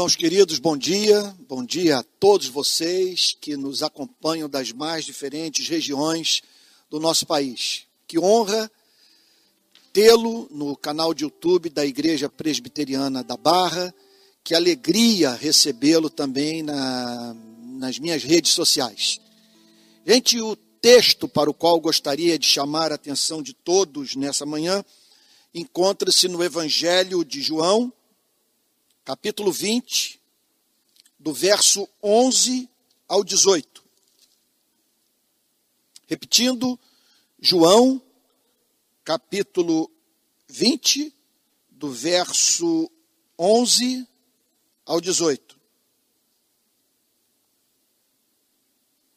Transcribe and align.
Irmãos 0.00 0.16
queridos, 0.16 0.58
bom 0.58 0.76
dia. 0.76 1.36
Bom 1.48 1.64
dia 1.64 1.98
a 1.98 2.02
todos 2.02 2.48
vocês 2.48 3.36
que 3.38 3.56
nos 3.56 3.82
acompanham 3.82 4.48
das 4.48 4.72
mais 4.72 5.04
diferentes 5.04 5.68
regiões 5.68 6.42
do 6.88 6.98
nosso 6.98 7.26
país. 7.26 7.86
Que 8.06 8.18
honra 8.18 8.70
tê-lo 9.92 10.48
no 10.50 10.76
canal 10.76 11.12
de 11.12 11.24
YouTube 11.24 11.68
da 11.68 11.84
Igreja 11.84 12.28
Presbiteriana 12.28 13.22
da 13.22 13.36
Barra. 13.36 13.94
Que 14.42 14.54
alegria 14.54 15.32
recebê-lo 15.32 16.08
também 16.08 16.62
na, 16.62 17.36
nas 17.78 17.98
minhas 17.98 18.22
redes 18.22 18.52
sociais. 18.52 19.20
Gente, 20.06 20.40
o 20.40 20.56
texto 20.80 21.28
para 21.28 21.50
o 21.50 21.54
qual 21.54 21.80
gostaria 21.80 22.38
de 22.38 22.46
chamar 22.46 22.92
a 22.92 22.94
atenção 22.94 23.42
de 23.42 23.52
todos 23.52 24.16
nessa 24.16 24.46
manhã 24.46 24.84
encontra-se 25.52 26.28
no 26.28 26.42
Evangelho 26.42 27.24
de 27.24 27.42
João 27.42 27.92
capítulo 29.10 29.50
20, 29.50 30.20
do 31.18 31.32
verso 31.32 31.88
11 32.00 32.70
ao 33.08 33.24
18. 33.24 33.84
Repetindo, 36.06 36.78
João, 37.40 38.00
capítulo 39.04 39.90
20, 40.48 41.12
do 41.70 41.90
verso 41.90 42.88
11 43.36 44.06
ao 44.86 45.00
18. 45.00 45.58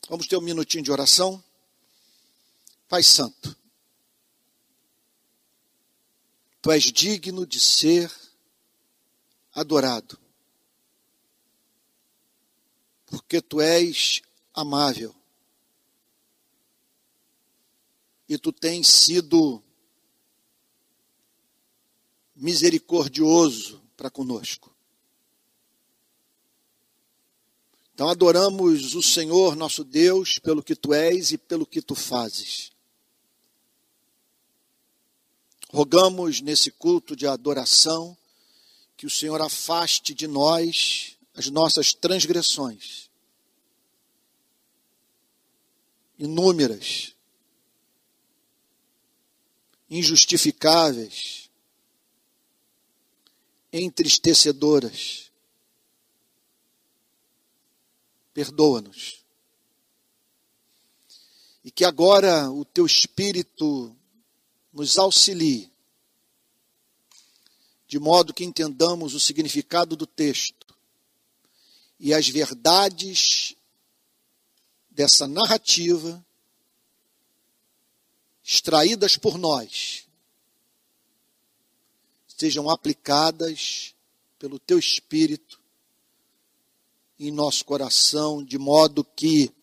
Vamos 0.09 0.25
ter 0.25 0.37
um 0.37 0.41
minutinho 0.41 0.83
de 0.83 0.91
oração. 0.91 1.43
Pai 2.93 3.01
Santo, 3.01 3.57
Tu 6.61 6.71
és 6.71 6.91
digno 6.91 7.43
de 7.43 7.59
ser 7.59 8.13
adorado. 9.51 10.19
Porque 13.07 13.41
tu 13.41 13.59
és 13.59 14.21
amável. 14.53 15.11
E 18.29 18.37
tu 18.37 18.53
tens 18.53 18.89
sido 18.89 19.63
misericordioso 22.35 23.81
para 23.97 24.11
conosco. 24.11 24.71
Então 27.91 28.07
adoramos 28.07 28.93
o 28.93 29.01
Senhor 29.01 29.55
nosso 29.55 29.83
Deus 29.83 30.37
pelo 30.37 30.61
que 30.61 30.75
tu 30.75 30.93
és 30.93 31.31
e 31.31 31.39
pelo 31.39 31.65
que 31.65 31.81
tu 31.81 31.95
fazes. 31.95 32.72
Rogamos 35.73 36.39
nesse 36.39 36.69
culto 36.69 37.15
de 37.15 37.25
adoração 37.25 38.15
que 38.95 39.07
o 39.07 39.09
Senhor 39.09 39.41
afaste 39.41 40.13
de 40.13 40.27
nós 40.27 41.17
as 41.33 41.49
nossas 41.49 41.95
transgressões, 41.95 43.09
inúmeras, 46.19 47.15
injustificáveis, 49.89 51.49
entristecedoras. 53.71 55.31
Perdoa-nos. 58.31 59.25
E 61.63 61.71
que 61.71 61.83
agora 61.83 62.51
o 62.51 62.63
teu 62.63 62.85
Espírito 62.85 63.97
nos 64.73 64.97
auxilie 64.97 65.71
de 67.87 67.99
modo 67.99 68.33
que 68.33 68.43
entendamos 68.43 69.13
o 69.13 69.19
significado 69.19 69.95
do 69.95 70.07
texto 70.07 70.75
e 71.99 72.11
as 72.13 72.27
verdades 72.27 73.55
dessa 74.89 75.27
narrativa 75.27 76.25
extraídas 78.43 79.15
por 79.15 79.37
nós 79.37 80.07
sejam 82.27 82.69
aplicadas 82.69 83.95
pelo 84.39 84.59
teu 84.59 84.77
espírito 84.79 85.61
em 87.17 87.31
nosso 87.31 87.63
coração, 87.63 88.43
de 88.43 88.57
modo 88.57 89.03
que 89.03 89.53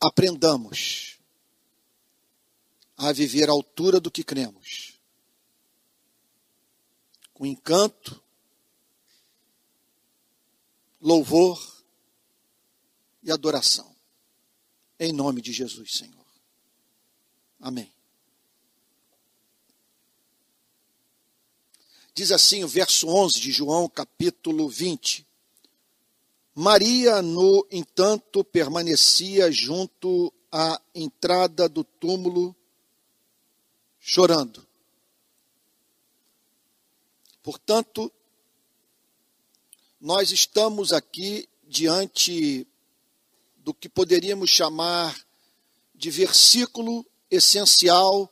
aprendamos 0.00 1.13
a 3.08 3.12
viver 3.12 3.48
à 3.48 3.52
altura 3.52 4.00
do 4.00 4.10
que 4.10 4.24
cremos. 4.24 4.98
Com 7.32 7.44
encanto, 7.44 8.22
louvor 11.00 11.84
e 13.22 13.30
adoração. 13.30 13.94
Em 14.98 15.12
nome 15.12 15.42
de 15.42 15.52
Jesus, 15.52 15.92
Senhor. 15.92 16.24
Amém. 17.60 17.92
Diz 22.14 22.30
assim 22.30 22.62
o 22.62 22.68
verso 22.68 23.08
11 23.08 23.40
de 23.40 23.50
João, 23.50 23.88
capítulo 23.88 24.68
20. 24.68 25.26
Maria, 26.54 27.20
no 27.20 27.66
entanto, 27.70 28.44
permanecia 28.44 29.50
junto 29.50 30.32
à 30.52 30.80
entrada 30.94 31.68
do 31.68 31.82
túmulo 31.82 32.54
chorando. 34.06 34.62
Portanto, 37.42 38.12
nós 39.98 40.30
estamos 40.30 40.92
aqui 40.92 41.48
diante 41.66 42.66
do 43.56 43.72
que 43.72 43.88
poderíamos 43.88 44.50
chamar 44.50 45.18
de 45.94 46.10
versículo 46.10 47.06
essencial 47.30 48.30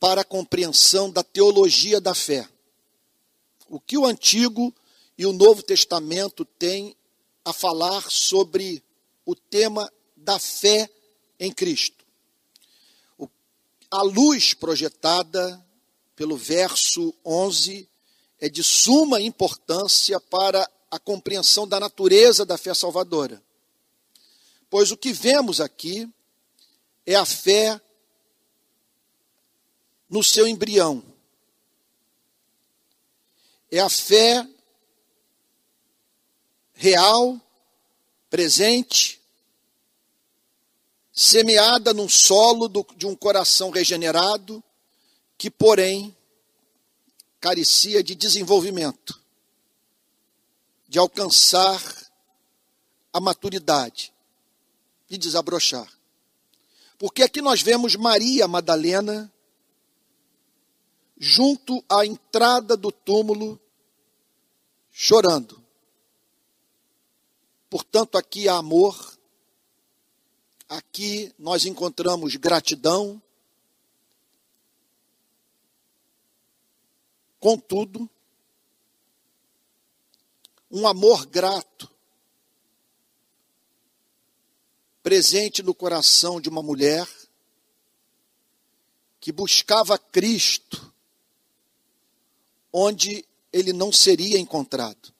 para 0.00 0.22
a 0.22 0.24
compreensão 0.24 1.12
da 1.12 1.22
teologia 1.22 2.00
da 2.00 2.12
fé. 2.12 2.48
O 3.68 3.78
que 3.78 3.96
o 3.96 4.04
Antigo 4.04 4.74
e 5.16 5.24
o 5.26 5.32
Novo 5.32 5.62
Testamento 5.62 6.44
têm 6.44 6.96
a 7.44 7.52
falar 7.52 8.10
sobre 8.10 8.82
o 9.24 9.36
tema 9.36 9.92
da 10.16 10.40
fé 10.40 10.90
em 11.38 11.52
Cristo 11.52 11.95
a 13.90 14.02
luz 14.02 14.54
projetada 14.54 15.64
pelo 16.14 16.36
verso 16.36 17.14
11 17.24 17.88
é 18.40 18.48
de 18.48 18.62
suma 18.62 19.20
importância 19.20 20.20
para 20.20 20.68
a 20.90 20.98
compreensão 20.98 21.66
da 21.66 21.80
natureza 21.80 22.44
da 22.44 22.56
fé 22.56 22.74
salvadora. 22.74 23.42
Pois 24.68 24.90
o 24.90 24.96
que 24.96 25.12
vemos 25.12 25.60
aqui 25.60 26.08
é 27.04 27.14
a 27.14 27.24
fé 27.24 27.80
no 30.08 30.22
seu 30.22 30.46
embrião. 30.46 31.02
É 33.70 33.80
a 33.80 33.88
fé 33.88 34.46
real, 36.74 37.40
presente, 38.28 39.15
semeada 41.18 41.94
num 41.94 42.10
solo 42.10 42.68
do, 42.68 42.86
de 42.94 43.06
um 43.06 43.16
coração 43.16 43.70
regenerado, 43.70 44.62
que, 45.38 45.50
porém, 45.50 46.14
carecia 47.40 48.04
de 48.04 48.14
desenvolvimento, 48.14 49.18
de 50.86 50.98
alcançar 50.98 51.82
a 53.14 53.18
maturidade, 53.18 54.12
de 55.08 55.16
desabrochar. 55.16 55.90
Porque 56.98 57.22
aqui 57.22 57.40
nós 57.40 57.62
vemos 57.62 57.96
Maria 57.96 58.46
Madalena 58.46 59.32
junto 61.16 61.82
à 61.88 62.04
entrada 62.04 62.76
do 62.76 62.92
túmulo, 62.92 63.58
chorando. 64.92 65.64
Portanto, 67.70 68.18
aqui 68.18 68.50
há 68.50 68.56
amor, 68.56 69.15
Aqui 70.68 71.32
nós 71.38 71.64
encontramos 71.64 72.34
gratidão, 72.34 73.22
contudo, 77.38 78.10
um 80.68 80.88
amor 80.88 81.24
grato 81.26 81.88
presente 85.04 85.62
no 85.62 85.72
coração 85.72 86.40
de 86.40 86.48
uma 86.48 86.60
mulher 86.60 87.08
que 89.20 89.30
buscava 89.30 89.96
Cristo 89.96 90.92
onde 92.72 93.24
ele 93.52 93.72
não 93.72 93.92
seria 93.92 94.38
encontrado. 94.38 95.14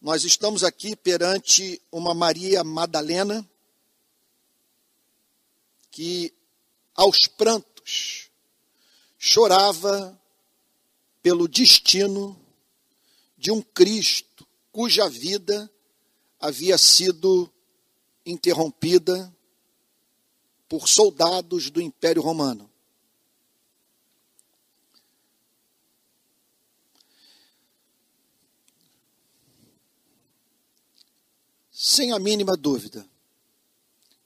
Nós 0.00 0.24
estamos 0.24 0.64
aqui 0.64 0.96
perante 0.96 1.80
uma 1.92 2.14
Maria 2.14 2.64
Madalena 2.64 3.46
que, 5.96 6.30
aos 6.94 7.26
prantos, 7.26 8.30
chorava 9.16 10.20
pelo 11.22 11.48
destino 11.48 12.38
de 13.38 13.50
um 13.50 13.62
Cristo 13.62 14.46
cuja 14.70 15.08
vida 15.08 15.72
havia 16.38 16.76
sido 16.76 17.50
interrompida 18.26 19.34
por 20.68 20.86
soldados 20.86 21.70
do 21.70 21.80
Império 21.80 22.20
Romano. 22.20 22.70
Sem 31.72 32.12
a 32.12 32.18
mínima 32.18 32.54
dúvida, 32.54 33.08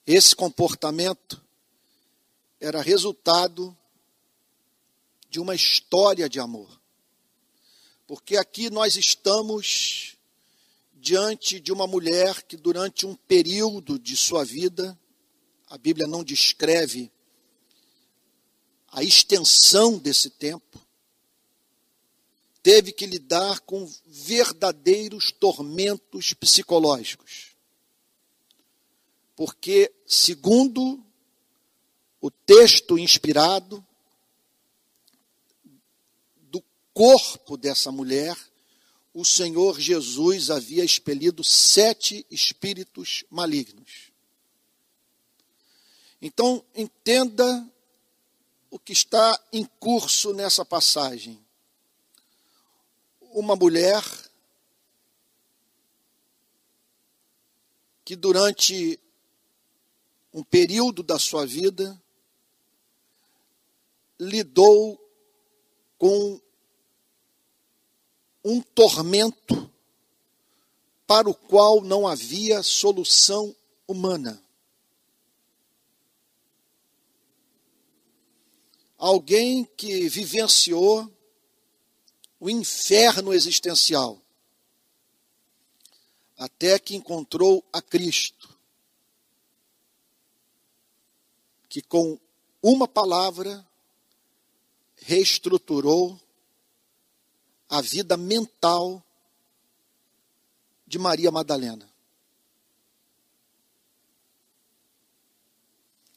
esse 0.05 0.35
comportamento 0.35 1.41
era 2.61 2.83
resultado 2.83 3.77
de 5.31 5.41
uma 5.41 5.55
história 5.55 6.29
de 6.29 6.39
amor. 6.39 6.81
Porque 8.07 8.37
aqui 8.37 8.69
nós 8.69 8.97
estamos 8.97 10.17
diante 10.93 11.59
de 11.59 11.73
uma 11.73 11.87
mulher 11.87 12.43
que, 12.43 12.57
durante 12.57 13.07
um 13.07 13.15
período 13.15 13.99
de 13.99 14.17
sua 14.17 14.45
vida, 14.45 14.99
a 15.69 15.79
Bíblia 15.79 16.07
não 16.07 16.23
descreve 16.23 17.11
a 18.89 19.03
extensão 19.03 19.97
desse 19.97 20.29
tempo, 20.29 20.85
teve 22.63 22.93
que 22.93 23.07
lidar 23.07 23.61
com 23.61 23.91
verdadeiros 24.05 25.31
tormentos 25.31 26.35
psicológicos. 26.35 27.57
Porque, 29.37 29.95
segundo 30.05 31.03
o 32.21 32.31
texto 32.31 32.99
inspirado, 32.99 33.85
do 36.37 36.63
corpo 36.93 37.57
dessa 37.57 37.91
mulher, 37.91 38.37
o 39.15 39.25
Senhor 39.25 39.81
Jesus 39.81 40.51
havia 40.51 40.85
expelido 40.85 41.43
sete 41.43 42.27
espíritos 42.31 43.25
malignos. 43.31 44.11
Então, 46.21 46.65
entenda 46.75 47.67
o 48.71 48.79
que 48.79 48.93
está 48.93 49.43
em 49.53 49.65
curso 49.65 50.33
nessa 50.35 50.65
passagem. 50.65 51.45
Uma 53.33 53.57
mulher 53.57 54.05
que 58.05 58.15
durante 58.15 59.01
um 60.33 60.45
período 60.45 61.03
da 61.03 61.19
sua 61.19 61.47
vida 61.47 62.00
lidou 64.21 65.01
com 65.99 66.41
um 68.45 68.61
tormento 68.61 69.73
para 71.07 71.29
o 71.29 71.35
qual 71.35 71.81
não 71.81 72.07
havia 72.07 72.63
solução 72.63 73.57
humana. 73.89 74.41
alguém 79.01 79.65
que 79.65 80.07
vivenciou 80.11 81.11
o 82.39 82.51
inferno 82.51 83.33
existencial, 83.33 84.21
até 86.37 86.79
que 86.79 86.95
encontrou 86.95 87.65
a 87.73 87.81
Cristo, 87.81 88.59
que 91.67 91.81
com 91.81 92.21
uma 92.63 92.87
palavra 92.87 93.67
reestruturou 95.01 96.21
a 97.69 97.81
vida 97.81 98.17
mental 98.17 99.03
de 100.87 100.99
Maria 100.99 101.31
Madalena. 101.31 101.89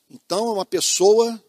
Então, 0.09 0.47
é 0.47 0.53
uma 0.53 0.65
pessoa 0.65 1.43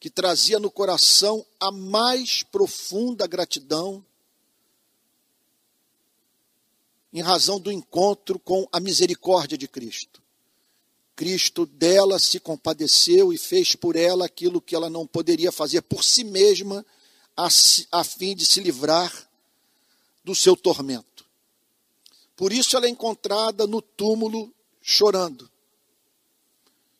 que 0.00 0.08
trazia 0.08 0.58
no 0.58 0.70
coração 0.70 1.44
a 1.58 1.70
mais 1.72 2.42
profunda 2.42 3.26
gratidão 3.26 4.04
em 7.12 7.20
razão 7.20 7.58
do 7.58 7.72
encontro 7.72 8.38
com 8.38 8.68
a 8.70 8.78
misericórdia 8.78 9.58
de 9.58 9.66
Cristo. 9.66 10.22
Cristo 11.18 11.66
dela 11.66 12.16
se 12.20 12.38
compadeceu 12.38 13.32
e 13.32 13.36
fez 13.36 13.74
por 13.74 13.96
ela 13.96 14.26
aquilo 14.26 14.60
que 14.60 14.72
ela 14.72 14.88
não 14.88 15.04
poderia 15.04 15.50
fazer 15.50 15.82
por 15.82 16.04
si 16.04 16.22
mesma, 16.22 16.86
a, 17.36 17.48
a 17.90 18.04
fim 18.04 18.36
de 18.36 18.46
se 18.46 18.60
livrar 18.60 19.28
do 20.22 20.32
seu 20.32 20.56
tormento. 20.56 21.26
Por 22.36 22.52
isso 22.52 22.76
ela 22.76 22.86
é 22.86 22.88
encontrada 22.88 23.66
no 23.66 23.82
túmulo 23.82 24.54
chorando. 24.80 25.50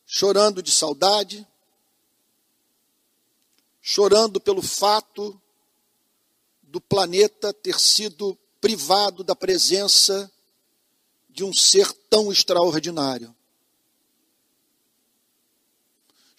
Chorando 0.05 0.61
de 0.61 0.69
saudade, 0.69 1.47
chorando 3.81 4.41
pelo 4.41 4.61
fato 4.61 5.41
do 6.61 6.81
planeta 6.81 7.53
ter 7.53 7.79
sido 7.79 8.37
privado 8.59 9.23
da 9.23 9.33
presença 9.33 10.29
de 11.29 11.41
um 11.41 11.53
ser 11.53 11.89
tão 12.09 12.33
extraordinário. 12.33 13.33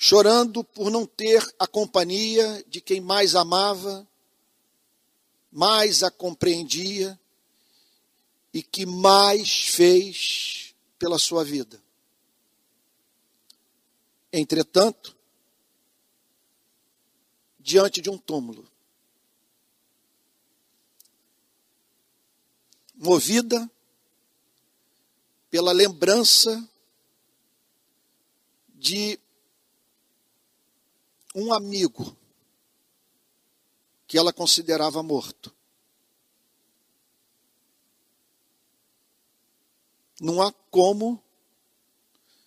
Chorando 0.03 0.65
por 0.65 0.91
não 0.91 1.05
ter 1.05 1.47
a 1.59 1.67
companhia 1.67 2.65
de 2.67 2.81
quem 2.81 3.03
mais 3.03 3.35
amava, 3.35 4.09
mais 5.53 6.03
a 6.03 6.11
compreendia 6.11 7.21
e 8.51 8.63
que 8.63 8.87
mais 8.87 9.67
fez 9.67 10.75
pela 10.99 11.19
sua 11.19 11.45
vida. 11.45 11.79
Entretanto, 14.33 15.15
diante 17.59 18.01
de 18.01 18.09
um 18.09 18.17
túmulo. 18.17 18.67
Movida 22.95 23.71
pela 25.51 25.73
lembrança 25.73 26.67
de 28.75 29.20
um 31.35 31.53
amigo 31.53 32.17
que 34.07 34.19
ela 34.19 34.33
considerava 34.33 35.03
morto. 35.03 35.55
Não 40.21 40.43
há 40.43 40.53
como 40.71 41.23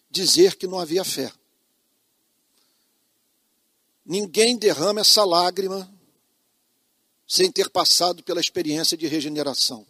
dizer 0.09 0.55
que 0.55 0.67
não 0.67 0.79
havia 0.79 1.03
fé. 1.03 1.33
Ninguém 4.05 4.57
derrama 4.57 5.01
essa 5.01 5.23
lágrima 5.23 5.91
sem 7.25 7.51
ter 7.51 7.69
passado 7.69 8.21
pela 8.23 8.41
experiência 8.41 8.97
de 8.97 9.07
regeneração. 9.07 9.87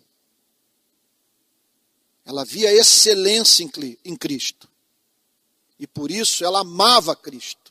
Ela 2.24 2.46
via 2.46 2.72
excelência 2.72 3.70
em 4.06 4.16
Cristo. 4.16 4.70
E 5.78 5.86
por 5.86 6.10
isso 6.10 6.46
ela 6.46 6.62
amava 6.62 7.16
Cristo. 7.16 7.63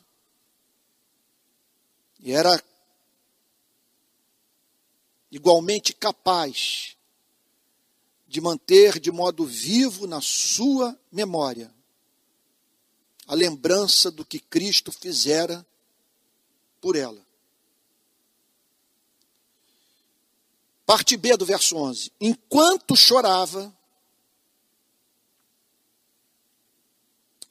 E 2.23 2.31
era 2.31 2.63
igualmente 5.29 5.93
capaz 5.93 6.95
de 8.25 8.39
manter 8.39 8.97
de 8.97 9.11
modo 9.11 9.45
vivo 9.45 10.07
na 10.07 10.21
sua 10.21 10.97
memória 11.11 11.71
a 13.27 13.35
lembrança 13.35 14.09
do 14.09 14.23
que 14.23 14.39
Cristo 14.39 14.89
fizera 14.89 15.65
por 16.79 16.95
ela. 16.95 17.25
Parte 20.85 21.17
B 21.17 21.35
do 21.35 21.45
verso 21.45 21.75
11. 21.75 22.11
Enquanto 22.21 22.95
chorava, 22.95 23.75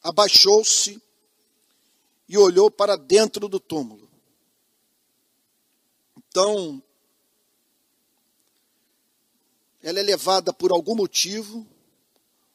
abaixou-se 0.03 1.01
e 2.27 2.39
olhou 2.39 2.71
para 2.71 2.97
dentro 2.97 3.49
do 3.49 3.61
túmulo. 3.61 4.02
Então, 6.33 6.83
ela 9.83 10.01
é 10.01 10.03
levada 10.03 10.51
por 10.51 10.73
algum 10.73 10.95
motivo 10.95 11.67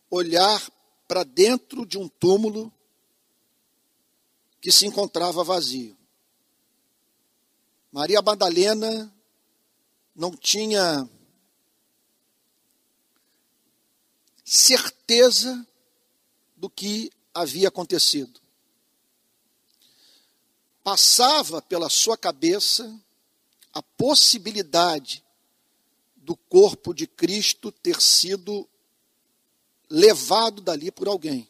olhar 0.09 0.67
para 1.07 1.23
dentro 1.23 1.85
de 1.85 1.95
um 1.95 2.07
túmulo 2.07 2.73
que 4.59 4.71
se 4.71 4.87
encontrava 4.87 5.43
vazio. 5.43 5.95
Maria 7.91 8.19
Madalena 8.19 9.13
não 10.15 10.35
tinha 10.35 11.07
certeza 14.43 15.67
do 16.55 16.67
que 16.67 17.11
havia 17.31 17.67
acontecido. 17.67 18.41
Passava 20.83 21.61
pela 21.61 21.91
sua 21.91 22.17
cabeça 22.17 22.99
a 23.77 23.83
possibilidade 23.83 25.23
do 26.15 26.35
corpo 26.35 26.95
de 26.95 27.05
Cristo 27.05 27.71
ter 27.71 28.01
sido 28.01 28.67
levado 29.87 30.63
dali 30.63 30.91
por 30.91 31.07
alguém. 31.07 31.47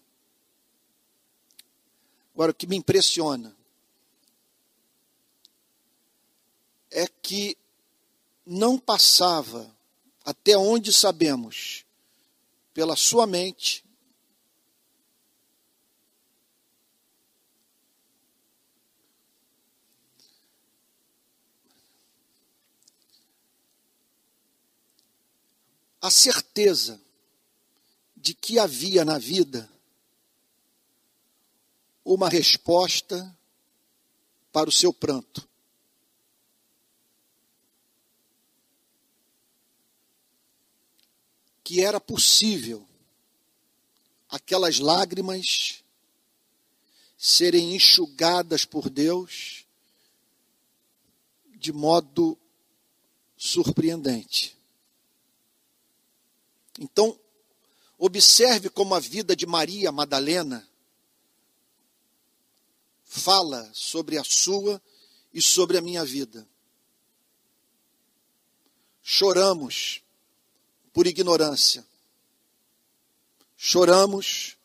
Agora, 2.33 2.51
o 2.51 2.53
que 2.53 2.67
me 2.67 2.75
impressiona 2.75 3.55
é 6.91 7.07
que 7.07 7.57
não 8.45 8.77
passava, 8.77 9.73
até 10.25 10.57
onde 10.57 10.91
sabemos, 10.91 11.85
pela 12.73 12.97
sua 12.97 13.25
mente, 13.25 13.85
a 26.01 26.09
certeza 26.09 27.01
de 28.15 28.33
que 28.33 28.59
havia 28.59 29.03
na 29.05 29.17
vida 29.17 29.69
uma 32.03 32.29
resposta 32.29 33.37
para 34.51 34.69
o 34.69 34.71
seu 34.71 34.93
pranto. 34.93 35.47
Que 41.63 41.81
era 41.81 41.99
possível 41.99 42.87
aquelas 44.29 44.79
lágrimas 44.79 45.83
serem 47.17 47.75
enxugadas 47.75 48.65
por 48.65 48.89
Deus 48.89 49.65
de 51.55 51.71
modo 51.71 52.37
surpreendente. 53.35 54.56
Então, 56.77 57.19
observe 57.97 58.69
como 58.69 58.93
a 58.93 58.99
vida 58.99 59.35
de 59.35 59.45
Maria 59.45 59.91
Madalena 59.91 60.67
fala 63.03 63.69
sobre 63.73 64.17
a 64.17 64.23
sua 64.23 64.81
e 65.33 65.41
sobre 65.41 65.77
a 65.77 65.81
minha 65.81 66.05
vida. 66.05 66.47
Choramos 69.01 70.03
por 70.93 71.07
ignorância. 71.07 71.85
Choramos 73.55 74.57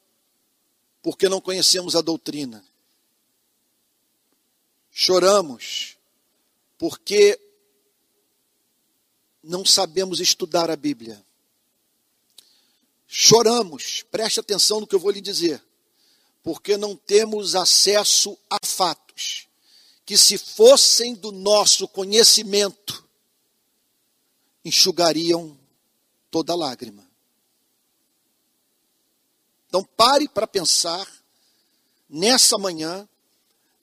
porque 1.01 1.29
não 1.29 1.41
conhecemos 1.41 1.97
a 1.97 2.01
doutrina. 2.01 2.65
Choramos 4.91 5.97
porque 6.77 7.41
não 9.43 9.65
sabemos 9.65 10.21
estudar 10.21 10.71
a 10.71 10.77
Bíblia. 10.77 11.25
Choramos, 13.15 14.03
preste 14.11 14.41
atenção 14.41 14.81
no 14.81 14.87
que 14.87 14.95
eu 14.95 14.99
vou 14.99 15.11
lhe 15.11 15.21
dizer, 15.21 15.63
porque 16.43 16.79
não 16.79 16.97
temos 16.97 17.55
acesso 17.55 18.39
a 18.49 18.57
fatos 18.65 19.49
que, 20.07 20.17
se 20.17 20.39
fossem 20.39 21.15
do 21.15 21.31
nosso 21.31 21.87
conhecimento, 21.87 23.07
enxugariam 24.65 25.61
toda 26.31 26.55
lágrima. 26.55 27.07
Então, 29.69 29.85
pare 29.85 30.27
para 30.27 30.47
pensar 30.47 31.07
nessa 32.09 32.57
manhã 32.57 33.07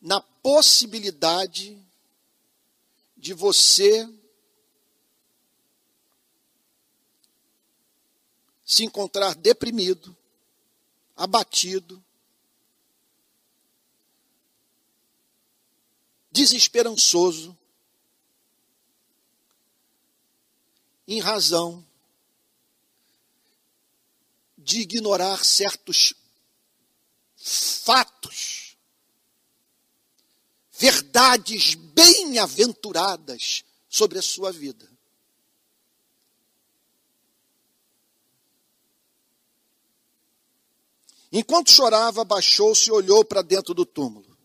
na 0.02 0.20
possibilidade 0.20 1.80
de 3.16 3.36
você 3.36 4.10
se 8.70 8.84
encontrar 8.84 9.34
deprimido, 9.34 10.16
abatido, 11.16 12.06
desesperançoso, 16.32 17.58
em 21.08 21.20
razão 21.20 21.84
de 24.56 24.82
ignorar 24.82 25.44
certos 25.44 26.14
fatos, 27.36 28.78
verdades 30.78 31.74
bem-aventuradas 31.74 33.66
sobre 33.90 34.20
a 34.20 34.22
sua 34.22 34.52
vida. 34.52 34.88
Enquanto 41.32 41.72
chorava, 41.72 42.24
baixou-se 42.24 42.90
e 42.90 42.92
olhou 42.92 43.24
para 43.24 43.42
dentro 43.42 43.74
do 43.74 43.86
túmulo. 43.86 44.38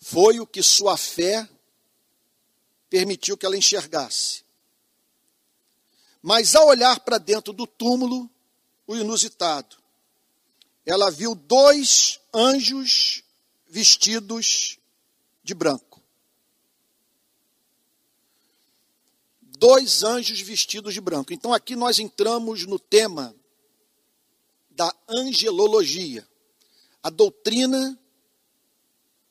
Foi 0.00 0.40
o 0.40 0.46
que 0.46 0.62
sua 0.62 0.96
fé 0.96 1.48
permitiu 2.88 3.36
que 3.36 3.44
ela 3.44 3.56
enxergasse. 3.56 4.44
Mas 6.20 6.54
ao 6.54 6.68
olhar 6.68 7.00
para 7.00 7.18
dentro 7.18 7.52
do 7.52 7.66
túmulo, 7.66 8.30
o 8.86 8.96
inusitado, 8.96 9.76
ela 10.84 11.10
viu 11.10 11.34
dois 11.34 12.20
anjos 12.34 13.22
vestidos 13.68 14.78
de 15.42 15.54
branco. 15.54 16.02
Dois 19.40 20.02
anjos 20.02 20.40
vestidos 20.40 20.94
de 20.94 21.00
branco. 21.00 21.32
Então 21.32 21.52
aqui 21.52 21.76
nós 21.76 21.98
entramos 21.98 22.66
no 22.66 22.78
tema 22.78 23.34
da 24.74 24.94
angelologia, 25.08 26.26
a 27.02 27.10
doutrina 27.10 27.98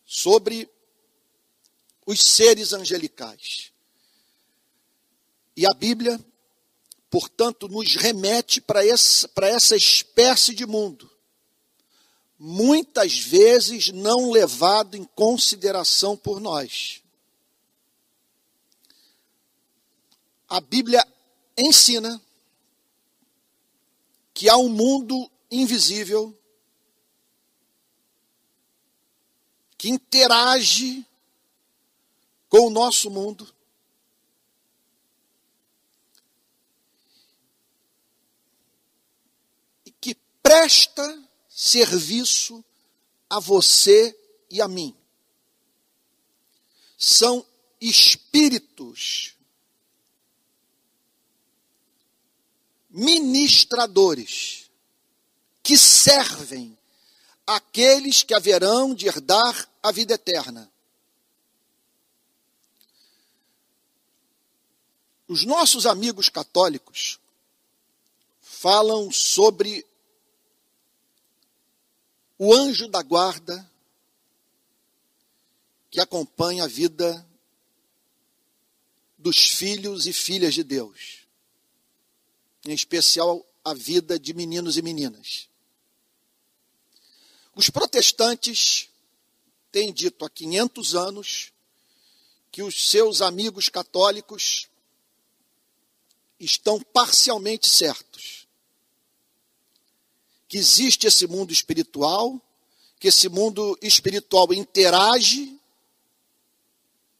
sobre 0.06 0.70
os 2.06 2.22
seres 2.22 2.74
angelicais. 2.74 3.72
E 5.56 5.66
a 5.66 5.74
Bíblia, 5.74 6.20
portanto, 7.10 7.68
nos 7.68 7.96
remete 7.96 8.60
para 8.62 8.86
essa, 8.86 9.28
para 9.30 9.48
essa 9.48 9.76
espécie 9.76 10.54
de 10.54 10.66
mundo, 10.66 11.10
muitas 12.38 13.20
vezes 13.20 13.90
não 13.90 14.32
levado 14.32 14.96
em 14.96 15.04
consideração 15.04 16.18
por 16.18 16.40
nós. 16.40 17.02
A 20.50 20.60
Bíblia 20.60 21.06
ensina 21.58 22.22
que 24.34 24.50
há 24.50 24.58
um 24.58 24.70
mundo 24.70 25.30
invisível 25.50 26.38
que 29.78 29.90
interage 29.90 31.04
com 32.48 32.68
o 32.68 32.70
nosso 32.70 33.10
mundo. 33.10 33.52
E 39.84 39.92
que 39.92 40.16
presta 40.44 41.28
serviço 41.50 42.64
a 43.28 43.40
você 43.40 44.16
e 44.52 44.62
a 44.62 44.68
mim. 44.68 44.96
São 46.96 47.44
espíritos 47.80 49.36
ministradores 52.92 54.70
que 55.64 55.78
servem 55.78 56.78
aqueles 57.48 58.22
que 58.24 58.34
haverão 58.34 58.94
de 58.94 59.08
herdar 59.08 59.70
a 59.82 59.92
vida 59.92 60.14
eterna. 60.14 60.72
Os 65.28 65.46
nossos 65.46 65.86
amigos 65.86 66.28
católicos 66.28 67.20
falam 68.42 69.10
sobre 69.12 69.88
o 72.38 72.54
anjo 72.54 72.88
da 72.90 73.02
guarda 73.02 73.70
que 75.90 76.02
acompanha 76.02 76.66
a 76.66 76.68
vida 76.68 77.26
dos 79.18 79.38
filhos 79.38 80.06
e 80.06 80.12
filhas 80.12 80.54
de 80.54 80.64
Deus 80.64 81.21
em 82.66 82.74
especial 82.74 83.46
a 83.64 83.74
vida 83.74 84.20
de 84.20 84.34
meninos 84.34 84.78
e 84.78 84.82
meninas. 84.82 85.50
Os 87.56 87.70
protestantes 87.70 88.90
têm 89.72 89.94
dito 89.94 90.26
há 90.26 90.30
500 90.30 90.96
anos 90.96 91.52
que 92.52 92.62
os 92.62 92.90
seus 92.90 93.22
amigos 93.22 93.70
católicos 93.70 94.68
estão 96.40 96.80
parcialmente 96.82 97.70
certos. 97.70 98.42
que 100.48 100.58
existe 100.58 101.08
esse 101.08 101.26
mundo 101.28 101.54
espiritual, 101.54 102.38
que 103.00 103.08
esse 103.08 103.30
mundo 103.30 103.80
espiritual 103.82 104.54
interage 104.54 105.58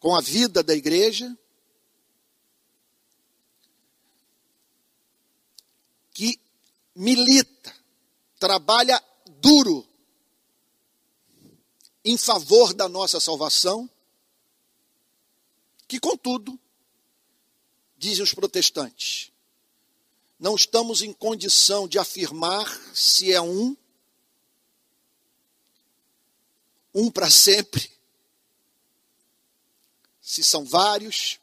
com 0.02 0.14
a 0.14 0.20
vida 0.20 0.62
da 0.62 0.76
igreja, 0.76 1.34
que 6.14 6.38
milita, 6.96 7.76
trabalha 8.40 9.02
duro 9.40 9.88
em 12.04 12.18
favor 12.18 12.74
da 12.74 12.90
nossa 12.90 13.20
salvação, 13.20 13.90
que, 15.88 16.00
contudo, 16.00 16.60
dizem 17.98 18.24
os 18.24 18.34
protestantes, 18.34 19.32
não 20.40 20.56
estamos 20.56 21.04
em 21.04 21.14
condição 21.14 21.88
de 21.88 22.00
afirmar 22.00 22.68
se 22.96 23.32
é 23.32 23.40
um, 23.40 23.78
um 26.94 27.12
para 27.12 27.30
sempre, 27.30 27.92
se 30.20 30.44
são 30.44 30.66
vários, 30.66 31.40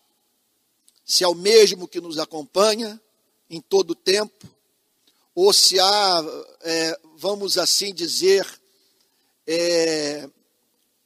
se 1.05 1.23
é 1.23 1.29
o 1.29 1.35
mesmo 1.35 1.87
que 1.87 2.01
nos 2.01 2.19
acompanha 2.19 3.01
em 3.49 3.61
todo 3.61 3.93
o 3.93 3.95
tempo, 3.95 4.58
ou 5.41 5.53
se 5.53 5.79
há, 5.79 6.25
é, 6.63 7.01
vamos 7.15 7.59
assim 7.59 7.95
dizer, 7.95 8.45
é, 9.47 10.29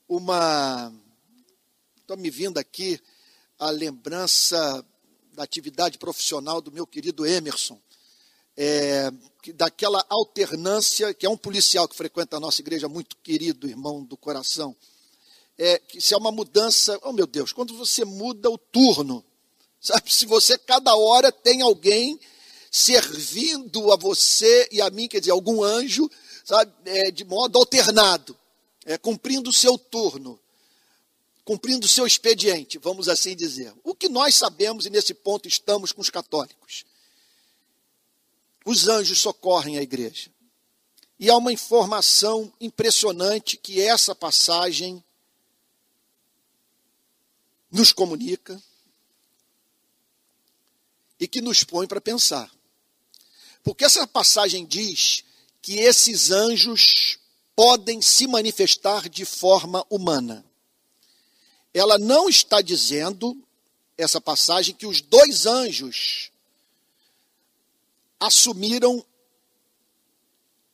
uma. 0.08 0.90
Estou 1.98 2.16
me 2.16 2.30
vindo 2.30 2.56
aqui 2.56 2.98
a 3.58 3.68
lembrança 3.68 4.82
da 5.34 5.42
atividade 5.42 5.98
profissional 5.98 6.62
do 6.62 6.72
meu 6.72 6.86
querido 6.86 7.26
Emerson, 7.26 7.78
é, 8.56 9.10
daquela 9.54 10.02
alternância, 10.08 11.12
que 11.12 11.26
é 11.26 11.28
um 11.28 11.36
policial 11.36 11.86
que 11.86 11.94
frequenta 11.94 12.38
a 12.38 12.40
nossa 12.40 12.62
igreja, 12.62 12.88
muito 12.88 13.18
querido, 13.18 13.68
irmão 13.68 14.02
do 14.02 14.16
coração. 14.16 14.74
É, 15.58 15.78
que 15.78 16.00
se 16.00 16.14
é 16.14 16.16
uma 16.16 16.32
mudança, 16.32 16.98
oh 17.02 17.12
meu 17.12 17.26
Deus, 17.26 17.52
quando 17.52 17.76
você 17.76 18.02
muda 18.02 18.48
o 18.48 18.56
turno, 18.56 19.22
sabe? 19.78 20.10
Se 20.10 20.24
você 20.24 20.56
cada 20.56 20.96
hora 20.96 21.30
tem 21.30 21.60
alguém 21.60 22.18
servindo 22.74 23.92
a 23.92 23.96
você 23.96 24.66
e 24.72 24.80
a 24.80 24.88
mim, 24.88 25.06
quer 25.06 25.20
dizer, 25.20 25.30
algum 25.30 25.62
anjo, 25.62 26.10
sabe, 26.42 26.72
é, 26.86 27.10
de 27.10 27.22
modo 27.22 27.58
alternado, 27.58 28.34
é, 28.86 28.96
cumprindo 28.96 29.50
o 29.50 29.52
seu 29.52 29.76
turno, 29.76 30.40
cumprindo 31.44 31.84
o 31.84 31.88
seu 31.88 32.06
expediente, 32.06 32.78
vamos 32.78 33.10
assim 33.10 33.36
dizer. 33.36 33.74
O 33.84 33.94
que 33.94 34.08
nós 34.08 34.34
sabemos, 34.34 34.86
e 34.86 34.90
nesse 34.90 35.12
ponto 35.12 35.46
estamos 35.46 35.92
com 35.92 36.00
os 36.00 36.08
católicos, 36.08 36.86
os 38.64 38.88
anjos 38.88 39.20
socorrem 39.20 39.76
a 39.76 39.82
igreja. 39.82 40.30
E 41.18 41.28
há 41.28 41.36
uma 41.36 41.52
informação 41.52 42.50
impressionante 42.58 43.58
que 43.58 43.82
essa 43.82 44.14
passagem 44.14 45.04
nos 47.70 47.92
comunica 47.92 48.60
e 51.20 51.28
que 51.28 51.42
nos 51.42 51.64
põe 51.64 51.86
para 51.86 52.00
pensar. 52.00 52.50
Porque 53.62 53.84
essa 53.84 54.06
passagem 54.06 54.66
diz 54.66 55.24
que 55.60 55.78
esses 55.78 56.30
anjos 56.30 57.18
podem 57.54 58.02
se 58.02 58.26
manifestar 58.26 59.08
de 59.08 59.24
forma 59.24 59.86
humana. 59.88 60.44
Ela 61.72 61.96
não 61.98 62.28
está 62.28 62.60
dizendo, 62.60 63.40
essa 63.96 64.20
passagem, 64.20 64.74
que 64.74 64.86
os 64.86 65.00
dois 65.00 65.46
anjos 65.46 66.30
assumiram 68.18 69.04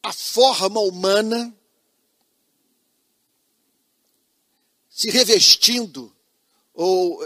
a 0.02 0.12
forma 0.12 0.80
humana, 0.80 1.54
se 4.88 5.10
revestindo 5.10 6.14
ou, 6.74 7.20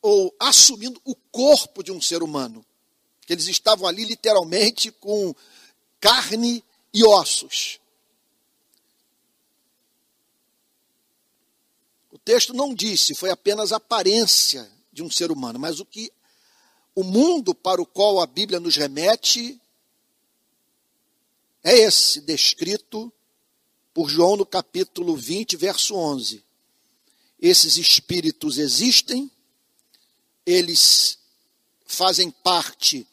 ou 0.00 0.34
assumindo 0.40 1.00
o 1.04 1.14
corpo 1.14 1.82
de 1.82 1.92
um 1.92 2.00
ser 2.00 2.22
humano 2.22 2.64
que 3.30 3.34
eles 3.34 3.46
estavam 3.46 3.86
ali 3.86 4.04
literalmente 4.04 4.90
com 4.90 5.32
carne 6.00 6.64
e 6.92 7.04
ossos. 7.04 7.78
O 12.10 12.18
texto 12.18 12.52
não 12.52 12.74
disse, 12.74 13.14
foi 13.14 13.30
apenas 13.30 13.70
a 13.70 13.76
aparência 13.76 14.68
de 14.92 15.00
um 15.00 15.08
ser 15.08 15.30
humano, 15.30 15.60
mas 15.60 15.78
o 15.78 15.84
que 15.84 16.12
o 16.92 17.04
mundo 17.04 17.54
para 17.54 17.80
o 17.80 17.86
qual 17.86 18.18
a 18.18 18.26
Bíblia 18.26 18.58
nos 18.58 18.74
remete 18.74 19.60
é 21.62 21.72
esse 21.72 22.20
descrito 22.22 23.12
por 23.94 24.10
João 24.10 24.38
no 24.38 24.44
capítulo 24.44 25.16
20, 25.16 25.56
verso 25.56 25.94
11. 25.94 26.44
Esses 27.40 27.76
espíritos 27.76 28.58
existem, 28.58 29.30
eles 30.44 31.16
fazem 31.86 32.28
parte 32.28 33.06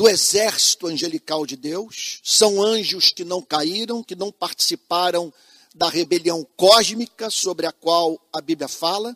do 0.00 0.08
exército 0.08 0.86
angelical 0.86 1.44
de 1.44 1.56
Deus, 1.56 2.20
são 2.24 2.62
anjos 2.62 3.10
que 3.12 3.22
não 3.22 3.42
caíram, 3.42 4.02
que 4.02 4.14
não 4.14 4.32
participaram 4.32 5.30
da 5.74 5.90
rebelião 5.90 6.42
cósmica 6.56 7.28
sobre 7.28 7.66
a 7.66 7.72
qual 7.72 8.18
a 8.32 8.40
Bíblia 8.40 8.66
fala, 8.66 9.14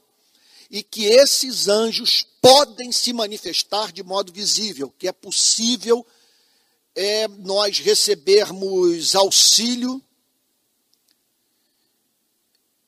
e 0.70 0.83
que 0.83 1.07
esses 1.07 1.68
anjos 1.68 2.27
podem 2.38 2.92
se 2.92 3.14
manifestar 3.14 3.92
de 3.92 4.03
modo 4.03 4.31
visível, 4.31 4.92
que 4.99 5.09
é 5.09 5.12
possível 5.12 6.07
é, 6.94 7.29
nós 7.29 7.79
recebermos 7.79 9.14
auxílio 9.14 10.03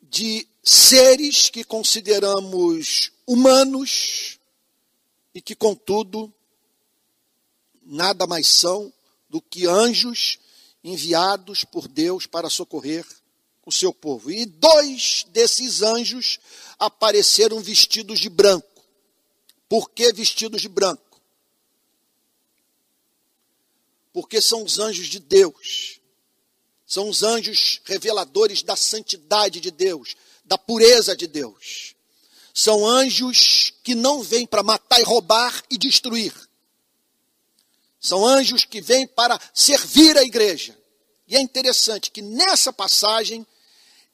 de 0.03 0.47
seres 0.63 1.49
que 1.49 1.65
consideramos 1.65 3.11
humanos 3.27 4.39
e 5.35 5.41
que, 5.41 5.55
contudo, 5.55 6.31
nada 7.87 8.27
mais 8.27 8.49
são 8.49 8.93
do 9.29 9.41
que 9.41 9.67
anjos 9.67 10.39
enviados 10.83 11.65
por 11.65 11.89
Deus 11.89 12.27
para 12.27 12.51
socorrer 12.51 13.07
o 13.65 13.73
seu 13.73 13.93
povo. 13.93 14.31
E 14.31 14.45
dois 14.45 15.25
desses 15.29 15.83
anjos 15.83 16.39
apareceram 16.79 17.61
vestidos 17.61 18.19
de 18.19 18.29
branco. 18.29 18.85
Por 19.69 19.91
que 19.91 20.13
vestidos 20.13 20.63
de 20.63 20.69
branco? 20.69 21.21
Porque 24.13 24.41
são 24.41 24.63
os 24.65 24.79
anjos 24.79 25.09
de 25.09 25.19
Deus. 25.19 26.01
São 26.87 27.09
os 27.09 27.23
anjos 27.23 27.81
reveladores 27.85 28.63
da 28.63 28.77
santidade 28.77 29.61
de 29.61 29.73
Deus, 29.73 30.15
da 30.45 30.57
pureza 30.57 31.17
de 31.17 31.27
Deus. 31.27 31.97
São 32.55 32.87
anjos 32.87 33.73
que 33.83 33.95
não 33.95 34.23
vêm 34.23 34.47
para 34.47 34.63
matar 34.63 35.01
e 35.01 35.05
roubar 35.05 35.63
e 35.69 35.77
destruir 35.77 36.46
são 38.07 38.25
anjos 38.25 38.65
que 38.65 38.81
vêm 38.81 39.07
para 39.07 39.39
servir 39.53 40.17
a 40.17 40.23
igreja. 40.23 40.79
E 41.27 41.37
é 41.37 41.41
interessante 41.41 42.11
que 42.11 42.23
nessa 42.23 42.73
passagem, 42.73 43.47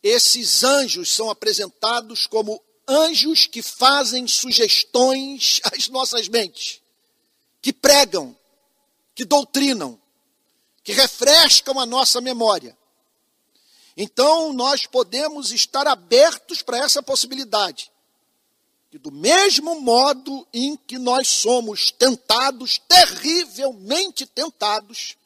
esses 0.02 0.64
anjos 0.64 1.10
são 1.10 1.30
apresentados 1.30 2.26
como 2.26 2.62
anjos 2.88 3.46
que 3.46 3.62
fazem 3.62 4.26
sugestões 4.26 5.60
às 5.72 5.88
nossas 5.88 6.28
mentes, 6.28 6.80
que 7.60 7.72
pregam, 7.72 8.36
que 9.14 9.24
doutrinam, 9.24 10.00
que 10.82 10.92
refrescam 10.92 11.78
a 11.78 11.86
nossa 11.86 12.20
memória. 12.20 12.76
Então, 13.94 14.54
nós 14.54 14.86
podemos 14.86 15.52
estar 15.52 15.86
abertos 15.86 16.62
para 16.62 16.78
essa 16.78 17.02
possibilidade 17.02 17.91
que 18.92 18.98
do 18.98 19.10
mesmo 19.10 19.80
modo 19.80 20.46
em 20.52 20.76
que 20.76 20.98
nós 20.98 21.26
somos 21.26 21.90
tentados, 21.90 22.78
terrivelmente 22.86 24.26
tentados, 24.26 25.16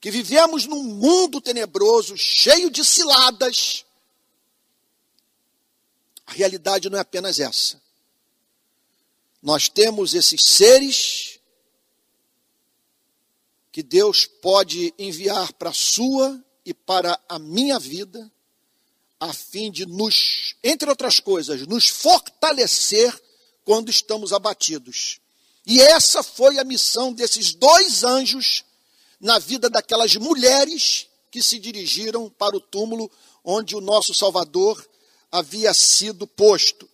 que 0.00 0.12
vivemos 0.12 0.64
num 0.64 0.84
mundo 0.84 1.40
tenebroso, 1.40 2.16
cheio 2.16 2.70
de 2.70 2.84
ciladas, 2.84 3.84
a 6.24 6.34
realidade 6.34 6.88
não 6.88 6.96
é 6.96 7.00
apenas 7.00 7.40
essa. 7.40 7.82
Nós 9.42 9.68
temos 9.68 10.14
esses 10.14 10.44
seres 10.44 11.40
que 13.72 13.82
Deus 13.82 14.24
pode 14.24 14.94
enviar 14.96 15.52
para 15.54 15.70
a 15.70 15.74
sua 15.74 16.40
e 16.64 16.72
para 16.72 17.20
a 17.28 17.40
minha 17.40 17.76
vida, 17.76 18.30
a 19.24 19.32
fim 19.32 19.70
de 19.70 19.86
nos, 19.86 20.54
entre 20.62 20.90
outras 20.90 21.18
coisas, 21.18 21.66
nos 21.66 21.88
fortalecer 21.88 23.18
quando 23.64 23.90
estamos 23.90 24.34
abatidos. 24.34 25.18
E 25.66 25.80
essa 25.80 26.22
foi 26.22 26.58
a 26.58 26.64
missão 26.64 27.10
desses 27.10 27.54
dois 27.54 28.04
anjos 28.04 28.64
na 29.18 29.38
vida 29.38 29.70
daquelas 29.70 30.14
mulheres 30.16 31.06
que 31.30 31.42
se 31.42 31.58
dirigiram 31.58 32.28
para 32.28 32.54
o 32.54 32.60
túmulo 32.60 33.10
onde 33.42 33.74
o 33.74 33.80
nosso 33.80 34.14
Salvador 34.14 34.86
havia 35.32 35.72
sido 35.72 36.26
posto. 36.26 36.86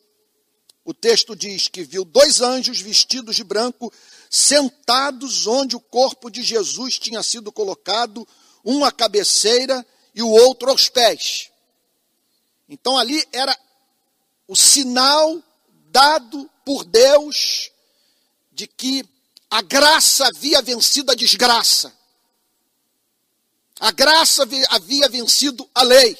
O 0.84 0.94
texto 0.94 1.34
diz 1.34 1.66
que 1.66 1.82
viu 1.82 2.04
dois 2.04 2.40
anjos 2.40 2.80
vestidos 2.80 3.34
de 3.34 3.42
branco, 3.42 3.92
sentados 4.30 5.48
onde 5.48 5.74
o 5.74 5.80
corpo 5.80 6.30
de 6.30 6.44
Jesus 6.44 6.96
tinha 6.96 7.24
sido 7.24 7.50
colocado, 7.50 8.26
um 8.64 8.84
à 8.84 8.92
cabeceira 8.92 9.84
e 10.14 10.22
o 10.22 10.28
outro 10.28 10.70
aos 10.70 10.88
pés. 10.88 11.49
Então 12.70 12.96
ali 12.96 13.26
era 13.32 13.58
o 14.46 14.54
sinal 14.54 15.42
dado 15.90 16.48
por 16.64 16.84
Deus 16.84 17.72
de 18.52 18.68
que 18.68 19.04
a 19.50 19.60
graça 19.60 20.28
havia 20.28 20.62
vencido 20.62 21.10
a 21.10 21.16
desgraça. 21.16 21.92
A 23.80 23.90
graça 23.90 24.44
havia 24.68 25.08
vencido 25.08 25.68
a 25.74 25.82
lei. 25.82 26.16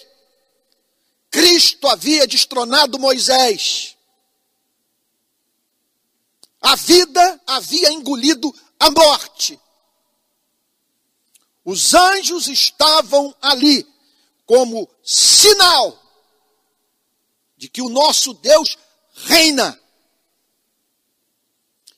Cristo 1.31 1.87
havia 1.87 2.27
destronado 2.27 2.99
Moisés. 2.99 3.97
A 6.61 6.75
vida 6.75 7.41
havia 7.47 7.93
engolido 7.93 8.53
a 8.81 8.91
morte. 8.91 9.61
Os 11.65 11.95
anjos 11.95 12.49
estavam 12.49 13.33
ali 13.41 13.87
como 14.45 14.89
sinal 15.05 16.10
de 17.61 17.69
que 17.69 17.83
o 17.83 17.91
nosso 17.91 18.33
Deus 18.33 18.79
reina 19.13 19.79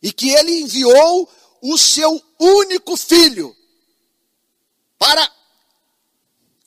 e 0.03 0.13
que 0.13 0.31
ele 0.31 0.63
enviou 0.63 1.33
o 1.63 1.79
seu 1.79 2.21
único 2.37 2.97
filho 2.97 3.57
para 4.99 5.33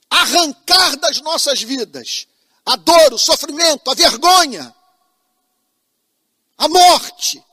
arrancar 0.09 0.95
das 0.95 1.19
nossas 1.19 1.61
vidas 1.61 2.25
a 2.65 2.77
dor, 2.77 3.13
o 3.13 3.19
sofrimento, 3.19 3.91
a 3.91 3.93
vergonha, 3.93 4.73
a 6.57 6.69
morte, 6.69 7.43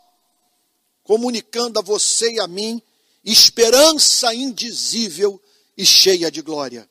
comunicando 1.02 1.80
a 1.80 1.82
você 1.82 2.34
e 2.34 2.40
a 2.40 2.46
mim 2.46 2.80
esperança 3.24 4.32
indizível 4.32 5.42
e 5.76 5.84
cheia 5.84 6.30
de 6.30 6.40
glória. 6.40 6.88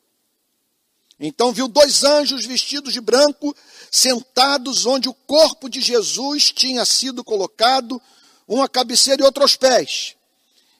Então 1.23 1.53
viu 1.53 1.67
dois 1.67 2.03
anjos 2.03 2.47
vestidos 2.47 2.91
de 2.91 2.99
branco, 2.99 3.55
sentados 3.91 4.87
onde 4.87 5.07
o 5.07 5.13
corpo 5.13 5.69
de 5.69 5.79
Jesus 5.79 6.51
tinha 6.51 6.83
sido 6.83 7.23
colocado, 7.23 8.01
um 8.49 8.63
à 8.63 8.67
cabeceira 8.67 9.21
e 9.21 9.25
outro 9.25 9.43
aos 9.43 9.55
pés. 9.55 10.15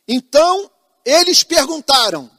Então 0.08 0.70
eles 1.06 1.44
perguntaram, 1.44 2.30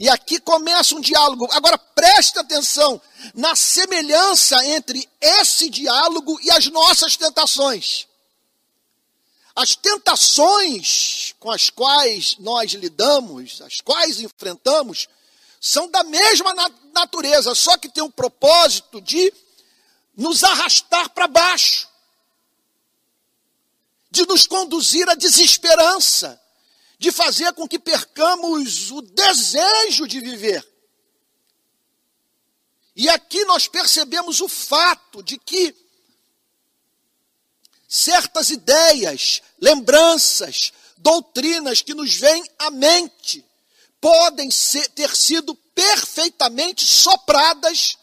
e 0.00 0.08
aqui 0.08 0.40
começa 0.40 0.94
um 0.94 1.00
diálogo. 1.00 1.46
Agora 1.52 1.76
preste 1.76 2.38
atenção 2.38 3.00
na 3.34 3.54
semelhança 3.54 4.64
entre 4.66 5.06
esse 5.20 5.68
diálogo 5.68 6.40
e 6.42 6.50
as 6.50 6.66
nossas 6.68 7.14
tentações. 7.14 8.08
As 9.54 9.76
tentações 9.76 11.34
com 11.38 11.50
as 11.50 11.68
quais 11.68 12.36
nós 12.38 12.72
lidamos, 12.72 13.60
as 13.60 13.82
quais 13.82 14.18
enfrentamos, 14.18 15.08
são 15.64 15.88
da 15.88 16.02
mesma 16.02 16.52
natureza, 16.92 17.54
só 17.54 17.76
que 17.76 17.88
tem 17.88 18.02
o 18.02 18.10
propósito 18.10 19.00
de 19.00 19.32
nos 20.16 20.42
arrastar 20.42 21.08
para 21.10 21.28
baixo, 21.28 21.88
de 24.10 24.26
nos 24.26 24.44
conduzir 24.44 25.08
à 25.08 25.14
desesperança, 25.14 26.38
de 26.98 27.12
fazer 27.12 27.52
com 27.52 27.68
que 27.68 27.78
percamos 27.78 28.90
o 28.90 29.02
desejo 29.02 30.08
de 30.08 30.18
viver. 30.18 30.68
E 32.96 33.08
aqui 33.08 33.44
nós 33.44 33.68
percebemos 33.68 34.40
o 34.40 34.48
fato 34.48 35.22
de 35.22 35.38
que 35.38 35.72
certas 37.86 38.50
ideias, 38.50 39.40
lembranças, 39.60 40.72
doutrinas 40.98 41.82
que 41.82 41.94
nos 41.94 42.16
vêm 42.16 42.44
à 42.58 42.68
mente 42.68 43.46
podem 44.02 44.50
ser, 44.50 44.88
ter 44.88 45.14
sido 45.14 45.54
perfeitamente 45.54 46.84
sopradas 46.84 47.96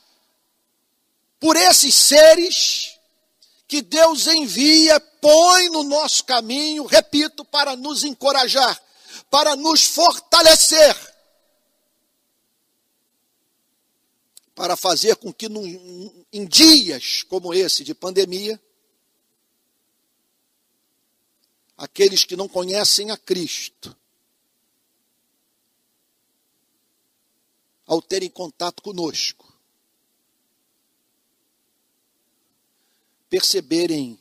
por 1.37 1.57
esses 1.57 1.93
seres 1.93 2.97
que 3.67 3.81
Deus 3.81 4.25
envia, 4.25 4.97
põe 4.99 5.69
no 5.69 5.83
nosso 5.83 6.23
caminho, 6.23 6.85
repito, 6.85 7.43
para 7.43 7.75
nos 7.75 8.05
encorajar, 8.05 8.81
para 9.29 9.57
nos 9.57 9.83
fortalecer, 9.83 10.95
para 14.55 14.77
fazer 14.77 15.17
com 15.17 15.33
que 15.33 15.49
num, 15.49 16.25
em 16.31 16.45
dias 16.45 17.23
como 17.23 17.53
esse 17.53 17.83
de 17.83 17.93
pandemia, 17.93 18.59
aqueles 21.77 22.23
que 22.23 22.37
não 22.37 22.47
conhecem 22.47 23.11
a 23.11 23.17
Cristo, 23.17 23.98
ao 27.89 28.03
terem 28.03 28.29
contato 28.29 28.83
conosco, 28.83 29.51
perceberem 33.27 34.19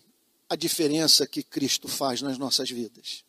a 0.49 0.57
diferença 0.57 1.27
que 1.27 1.43
Cristo 1.43 1.87
faz 1.87 2.23
nas 2.23 2.39
nossas 2.39 2.71
vidas. 2.71 3.23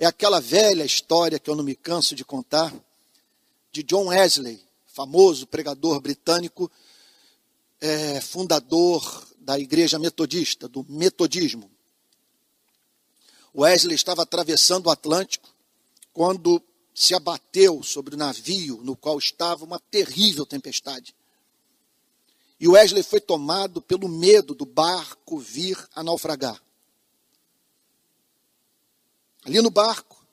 É 0.00 0.04
aquela 0.04 0.40
velha 0.40 0.84
história 0.84 1.38
que 1.38 1.48
eu 1.48 1.54
não 1.54 1.62
me 1.62 1.76
canso 1.76 2.16
de 2.16 2.24
contar, 2.24 2.74
de 3.70 3.84
John 3.84 4.08
Wesley, 4.08 4.60
famoso 4.88 5.46
pregador 5.46 6.00
britânico, 6.00 6.68
é, 7.80 8.20
fundador 8.20 9.28
da 9.38 9.60
igreja 9.60 9.96
metodista, 9.96 10.66
do 10.66 10.84
metodismo. 10.88 11.70
Wesley 13.54 13.94
estava 13.94 14.22
atravessando 14.22 14.88
o 14.88 14.90
Atlântico 14.90 15.48
quando 16.12 16.60
se 16.94 17.14
abateu 17.14 17.82
sobre 17.82 18.14
o 18.14 18.18
navio 18.18 18.80
no 18.82 18.96
qual 18.96 19.18
estava 19.18 19.64
uma 19.64 19.78
terrível 19.78 20.44
tempestade. 20.44 21.14
E 22.60 22.68
Wesley 22.68 23.02
foi 23.02 23.20
tomado 23.20 23.82
pelo 23.82 24.08
medo 24.08 24.54
do 24.54 24.64
barco 24.64 25.38
vir 25.38 25.76
a 25.94 26.02
naufragar. 26.02 26.62
Ali 29.44 29.60
no 29.60 29.70
barco, 29.70 30.24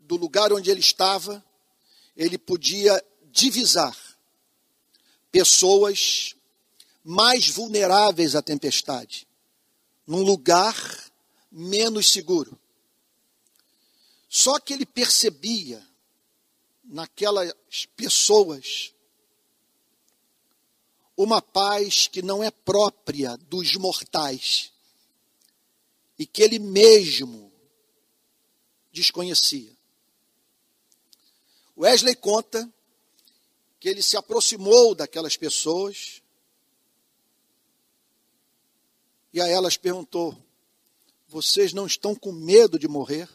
do 0.00 0.16
lugar 0.16 0.52
onde 0.52 0.70
ele 0.70 0.80
estava, 0.80 1.44
ele 2.16 2.38
podia 2.38 3.04
divisar 3.30 3.96
pessoas 5.30 6.34
mais 7.04 7.48
vulneráveis 7.48 8.34
à 8.34 8.42
tempestade, 8.42 9.26
num 10.06 10.22
lugar 10.22 10.74
menos 11.50 12.10
seguro. 12.10 12.58
Só 14.40 14.60
que 14.60 14.72
ele 14.72 14.86
percebia 14.86 15.84
naquelas 16.84 17.52
pessoas 17.96 18.94
uma 21.16 21.42
paz 21.42 22.06
que 22.06 22.22
não 22.22 22.40
é 22.40 22.48
própria 22.48 23.36
dos 23.36 23.74
mortais 23.74 24.72
e 26.16 26.24
que 26.24 26.40
ele 26.40 26.60
mesmo 26.60 27.52
desconhecia. 28.92 29.76
Wesley 31.76 32.14
conta 32.14 32.72
que 33.80 33.88
ele 33.88 34.02
se 34.02 34.16
aproximou 34.16 34.94
daquelas 34.94 35.36
pessoas 35.36 36.22
e 39.32 39.40
a 39.40 39.48
elas 39.48 39.76
perguntou: 39.76 40.40
vocês 41.26 41.72
não 41.72 41.88
estão 41.88 42.14
com 42.14 42.30
medo 42.30 42.78
de 42.78 42.86
morrer? 42.86 43.28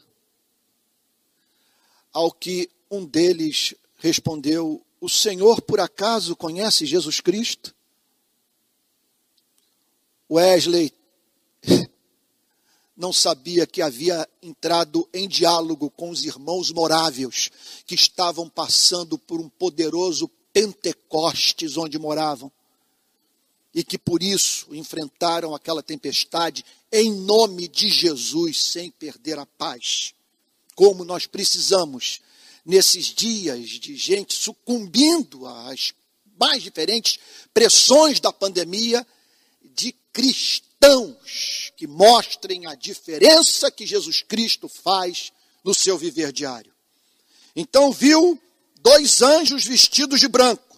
Ao 2.14 2.32
que 2.32 2.70
um 2.90 3.04
deles 3.04 3.74
respondeu: 3.98 4.82
O 5.02 5.10
Senhor 5.10 5.62
por 5.62 5.80
acaso 5.80 6.36
conhece 6.36 6.86
Jesus 6.86 7.20
Cristo? 7.20 7.76
Wesley 10.30 10.94
não 12.96 13.12
sabia 13.12 13.68
que 13.68 13.82
havia 13.82 14.28
entrado 14.42 15.08
em 15.14 15.28
diálogo 15.28 15.90
com 15.90 16.10
os 16.10 16.24
irmãos 16.24 16.72
moráveis 16.72 17.52
que 17.86 17.96
estavam 17.96 18.48
passando 18.48 19.18
por 19.18 19.42
um 19.42 19.50
poderoso 19.50 20.30
Pentecostes 20.54 21.78
onde 21.78 21.98
moravam 21.98 22.52
e 23.74 23.84
que 23.84 23.98
por 23.98 24.22
isso 24.22 24.68
enfrentaram 24.74 25.56
aquela 25.56 25.82
tempestade 25.82 26.64
em 26.92 27.12
nome 27.12 27.68
de 27.68 27.90
Jesus, 27.90 28.62
sem 28.62 28.92
perder 28.92 29.40
a 29.40 29.48
paz. 29.48 30.14
Como 30.76 31.04
nós 31.04 31.26
precisamos, 31.26 32.22
nesses 32.66 33.08
dias 33.08 33.70
de 33.70 33.96
gente 33.96 34.34
sucumbindo 34.34 35.46
às 35.48 35.94
mais 36.40 36.64
diferentes 36.64 37.20
pressões 37.54 38.20
da 38.20 38.34
pandemia, 38.34 39.06
de 39.76 39.96
cristãos 40.12 41.72
que 41.76 41.88
mostrem 41.88 42.66
a 42.66 42.76
diferença 42.76 43.72
que 43.72 43.86
Jesus 43.86 44.22
Cristo 44.22 44.68
faz 44.68 45.32
no 45.64 45.74
seu 45.74 45.98
viver 45.98 46.32
diário. 46.32 46.74
Então 47.56 47.92
viu 47.92 48.40
dois 48.82 49.22
anjos 49.22 49.64
vestidos 49.66 50.20
de 50.20 50.28
branco 50.28 50.74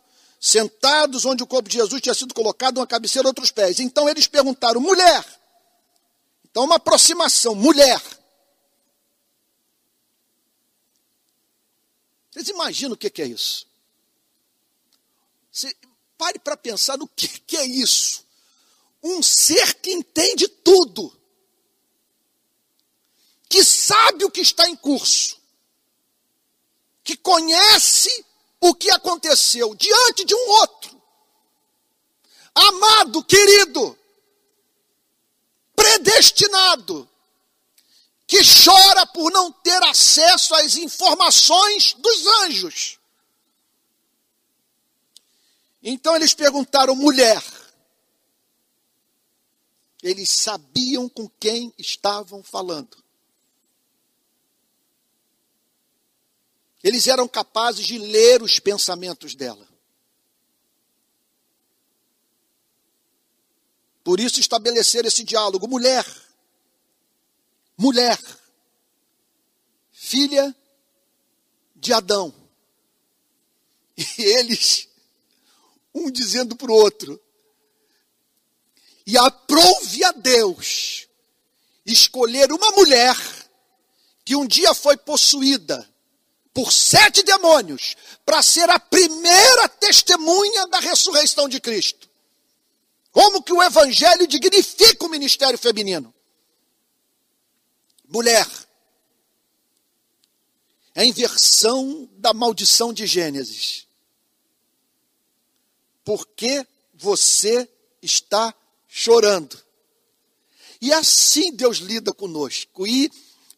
sentados 0.45 1.25
onde 1.25 1.41
o 1.41 1.47
corpo 1.47 1.67
de 1.67 1.77
Jesus 1.77 1.99
tinha 1.99 2.13
sido 2.13 2.31
colocado, 2.31 2.77
uma 2.77 2.85
cabeceira, 2.85 3.27
outros 3.27 3.49
pés. 3.49 3.79
Então 3.79 4.07
eles 4.07 4.27
perguntaram, 4.27 4.79
mulher. 4.79 5.25
Então 6.51 6.63
uma 6.65 6.75
aproximação, 6.75 7.55
mulher. 7.55 7.99
Vocês 12.35 12.49
imaginam 12.49 12.95
o 12.95 12.97
que 12.97 13.21
é 13.21 13.25
isso? 13.25 13.65
Você, 15.49 15.73
pare 16.17 16.37
para 16.37 16.57
pensar 16.57 16.97
no 16.97 17.07
que, 17.07 17.29
que 17.29 17.55
é 17.55 17.65
isso. 17.65 18.25
Um 19.01 19.23
ser 19.23 19.75
que 19.75 19.89
entende 19.93 20.45
tudo, 20.49 21.17
que 23.47 23.63
sabe 23.63 24.25
o 24.25 24.31
que 24.31 24.41
está 24.41 24.67
em 24.67 24.75
curso, 24.75 25.39
que 27.05 27.15
conhece 27.15 28.25
o 28.59 28.75
que 28.75 28.91
aconteceu 28.91 29.73
diante 29.73 30.25
de 30.25 30.35
um 30.35 30.49
outro. 30.49 31.01
Amado, 32.53 33.23
querido, 33.23 33.97
predestinado, 35.73 37.09
que 38.27 38.39
chora 38.43 39.05
por 39.07 39.31
não 39.31 39.51
ter 39.51 39.81
acesso 39.83 40.55
às 40.55 40.75
informações 40.75 41.93
dos 41.93 42.27
anjos. 42.43 42.99
Então 45.81 46.15
eles 46.15 46.33
perguntaram, 46.33 46.95
mulher. 46.95 47.43
Eles 50.01 50.29
sabiam 50.29 51.07
com 51.07 51.29
quem 51.39 51.73
estavam 51.77 52.43
falando. 52.43 53.03
Eles 56.83 57.07
eram 57.07 57.27
capazes 57.27 57.85
de 57.85 57.97
ler 57.97 58.43
os 58.43 58.59
pensamentos 58.59 59.33
dela. 59.33 59.67
Por 64.03 64.19
isso 64.19 64.39
estabelecer 64.39 65.03
esse 65.05 65.23
diálogo. 65.23 65.67
Mulher, 65.67 66.05
mulher, 67.77 68.19
filha 69.91 70.55
de 71.75 71.93
Adão. 71.93 72.33
E 73.97 74.21
eles, 74.21 74.89
um 75.93 76.11
dizendo 76.11 76.55
para 76.55 76.71
o 76.71 76.75
outro, 76.75 77.21
e 79.05 79.17
aprove 79.17 80.03
a 80.03 80.11
Deus 80.11 81.07
escolher 81.85 82.51
uma 82.51 82.71
mulher 82.71 83.15
que 84.23 84.35
um 84.35 84.47
dia 84.47 84.73
foi 84.73 84.97
possuída 84.97 85.87
por 86.55 86.71
sete 86.71 87.21
demônios 87.21 87.95
para 88.25 88.41
ser 88.41 88.69
a 88.69 88.79
primeira 88.79 89.67
testemunha 89.67 90.67
da 90.67 90.79
ressurreição 90.79 91.49
de 91.49 91.59
Cristo. 91.59 92.09
Como 93.11 93.43
que 93.43 93.53
o 93.53 93.61
evangelho 93.61 94.25
dignifica 94.25 95.05
o 95.05 95.09
ministério 95.09 95.59
feminino? 95.59 96.14
Mulher. 98.09 98.47
É 100.93 101.01
a 101.01 101.05
inversão 101.05 102.09
da 102.17 102.33
maldição 102.33 102.93
de 102.93 103.05
Gênesis. 103.05 103.85
Por 106.03 106.27
que 106.27 106.65
você 106.93 107.69
está 108.01 108.53
chorando? 108.87 109.61
E 110.79 110.93
assim 110.93 111.51
Deus 111.51 111.77
lida 111.77 112.13
conosco. 112.13 112.87
E 112.87 113.11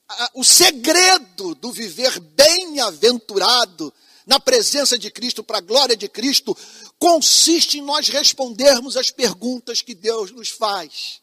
a, 0.07 0.31
o 0.35 0.43
segredo 0.43 1.53
do 1.55 1.71
viver 1.71 2.19
bem-aventurado 2.19 3.93
na 4.25 4.39
presença 4.39 4.97
de 4.97 5.11
Cristo, 5.11 5.43
para 5.43 5.59
a 5.59 5.61
glória 5.61 5.95
de 5.95 6.09
Cristo, 6.09 6.57
consiste 6.99 7.77
em 7.77 7.81
nós 7.81 8.09
respondermos 8.09 8.97
as 8.97 9.09
perguntas 9.09 9.81
que 9.81 9.95
Deus 9.95 10.31
nos 10.31 10.49
faz. 10.49 11.21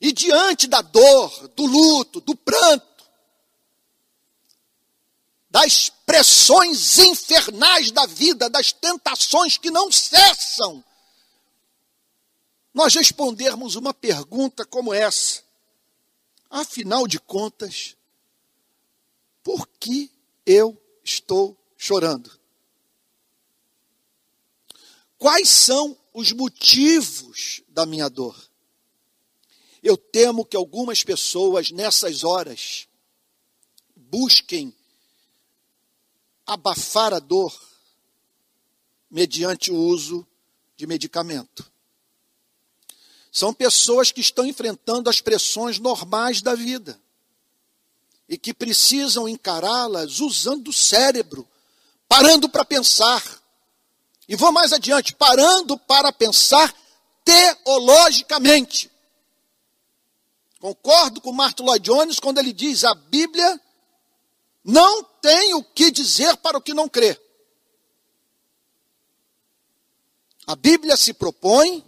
E 0.00 0.12
diante 0.12 0.66
da 0.66 0.80
dor, 0.80 1.48
do 1.48 1.66
luto, 1.66 2.20
do 2.20 2.36
pranto, 2.36 2.86
das 5.50 5.90
pressões 6.06 6.98
infernais 6.98 7.90
da 7.90 8.06
vida, 8.06 8.48
das 8.48 8.72
tentações 8.72 9.56
que 9.58 9.70
não 9.70 9.90
cessam, 9.90 10.84
nós 12.72 12.94
respondermos 12.94 13.74
uma 13.74 13.92
pergunta 13.92 14.64
como 14.64 14.94
essa: 14.94 15.42
afinal 16.48 17.08
de 17.08 17.18
contas, 17.18 17.96
por 19.42 19.66
que 19.66 20.12
eu 20.46 20.80
estou 21.02 21.56
chorando? 21.76 22.38
Quais 25.16 25.48
são 25.48 25.98
os 26.14 26.30
motivos 26.30 27.62
da 27.68 27.84
minha 27.84 28.08
dor? 28.08 28.47
Eu 29.82 29.96
temo 29.96 30.44
que 30.44 30.56
algumas 30.56 31.04
pessoas 31.04 31.70
nessas 31.70 32.24
horas 32.24 32.88
busquem 33.94 34.74
abafar 36.46 37.12
a 37.12 37.18
dor 37.18 37.54
mediante 39.10 39.70
o 39.70 39.76
uso 39.76 40.26
de 40.76 40.86
medicamento. 40.86 41.70
São 43.30 43.52
pessoas 43.52 44.10
que 44.10 44.20
estão 44.20 44.46
enfrentando 44.46 45.08
as 45.08 45.20
pressões 45.20 45.78
normais 45.78 46.40
da 46.40 46.54
vida 46.54 46.98
e 48.28 48.36
que 48.36 48.52
precisam 48.52 49.28
encará-las 49.28 50.20
usando 50.20 50.68
o 50.68 50.72
cérebro, 50.72 51.48
parando 52.08 52.48
para 52.48 52.64
pensar. 52.64 53.22
E 54.28 54.36
vou 54.36 54.52
mais 54.52 54.72
adiante, 54.72 55.14
parando 55.14 55.78
para 55.78 56.12
pensar 56.12 56.74
teologicamente. 57.24 58.90
Concordo 60.58 61.20
com 61.20 61.32
Martin 61.32 61.62
Lloyd 61.62 61.84
Jones 61.84 62.18
quando 62.18 62.38
ele 62.38 62.52
diz: 62.52 62.84
a 62.84 62.94
Bíblia 62.94 63.60
não 64.64 65.04
tem 65.04 65.54
o 65.54 65.62
que 65.62 65.90
dizer 65.90 66.36
para 66.38 66.58
o 66.58 66.60
que 66.60 66.74
não 66.74 66.88
crê. 66.88 67.18
A 70.46 70.56
Bíblia 70.56 70.96
se 70.96 71.12
propõe 71.12 71.84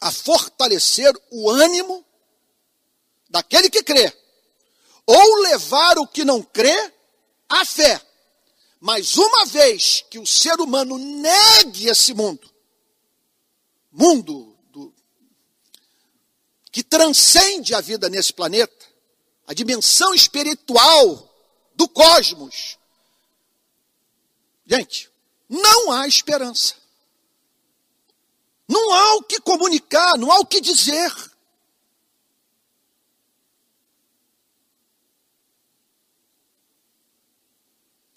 a 0.00 0.10
fortalecer 0.10 1.12
o 1.30 1.50
ânimo 1.50 2.04
daquele 3.28 3.68
que 3.68 3.82
crê, 3.82 4.16
ou 5.04 5.34
levar 5.42 5.98
o 5.98 6.06
que 6.06 6.24
não 6.24 6.42
crê 6.42 6.92
à 7.48 7.64
fé. 7.64 8.00
Mas 8.80 9.18
uma 9.18 9.44
vez 9.44 10.04
que 10.08 10.18
o 10.18 10.26
ser 10.26 10.58
humano 10.58 10.96
negue 10.96 11.88
esse 11.88 12.14
mundo, 12.14 12.50
mundo 13.92 14.49
que 16.70 16.82
transcende 16.82 17.74
a 17.74 17.80
vida 17.80 18.08
nesse 18.08 18.32
planeta, 18.32 18.86
a 19.46 19.54
dimensão 19.54 20.14
espiritual 20.14 21.28
do 21.74 21.88
cosmos. 21.88 22.78
Gente, 24.66 25.10
não 25.48 25.90
há 25.90 26.06
esperança. 26.06 26.74
Não 28.68 28.92
há 28.92 29.14
o 29.16 29.22
que 29.24 29.40
comunicar, 29.40 30.16
não 30.16 30.30
há 30.30 30.38
o 30.38 30.46
que 30.46 30.60
dizer. 30.60 31.12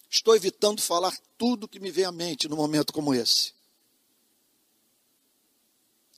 Estou 0.07 0.35
evitando 0.35 0.79
falar 0.79 1.17
tudo 1.39 1.67
que 1.67 1.79
me 1.79 1.89
vem 1.89 2.05
à 2.05 2.11
mente 2.11 2.47
num 2.47 2.55
momento 2.55 2.93
como 2.93 3.15
esse. 3.15 3.51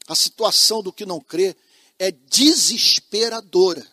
A 0.05 0.13
situação 0.13 0.83
do 0.83 0.91
que 0.91 1.05
não 1.05 1.21
crê 1.21 1.55
é 1.97 2.11
desesperadora. 2.11 3.85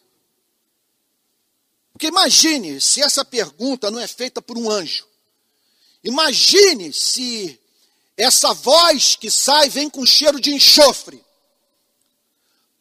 Porque 1.92 2.06
imagine 2.06 2.80
se 2.80 3.02
essa 3.02 3.24
pergunta 3.24 3.90
não 3.90 4.00
é 4.00 4.08
feita 4.08 4.42
por 4.42 4.58
um 4.58 4.70
anjo. 4.70 5.06
Imagine 6.02 6.92
se 6.92 7.60
essa 8.16 8.52
voz 8.52 9.14
que 9.14 9.30
sai 9.30 9.68
vem 9.68 9.88
com 9.88 10.04
cheiro 10.04 10.40
de 10.40 10.52
enxofre. 10.52 11.24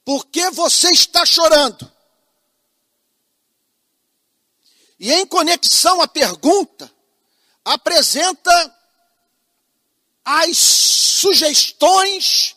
Por 0.03 0.25
que 0.25 0.49
você 0.49 0.89
está 0.89 1.25
chorando? 1.25 1.91
E 4.99 5.11
em 5.11 5.25
conexão 5.25 6.01
à 6.01 6.07
pergunta, 6.07 6.91
apresenta 7.63 8.77
as 10.23 10.57
sugestões 10.57 12.55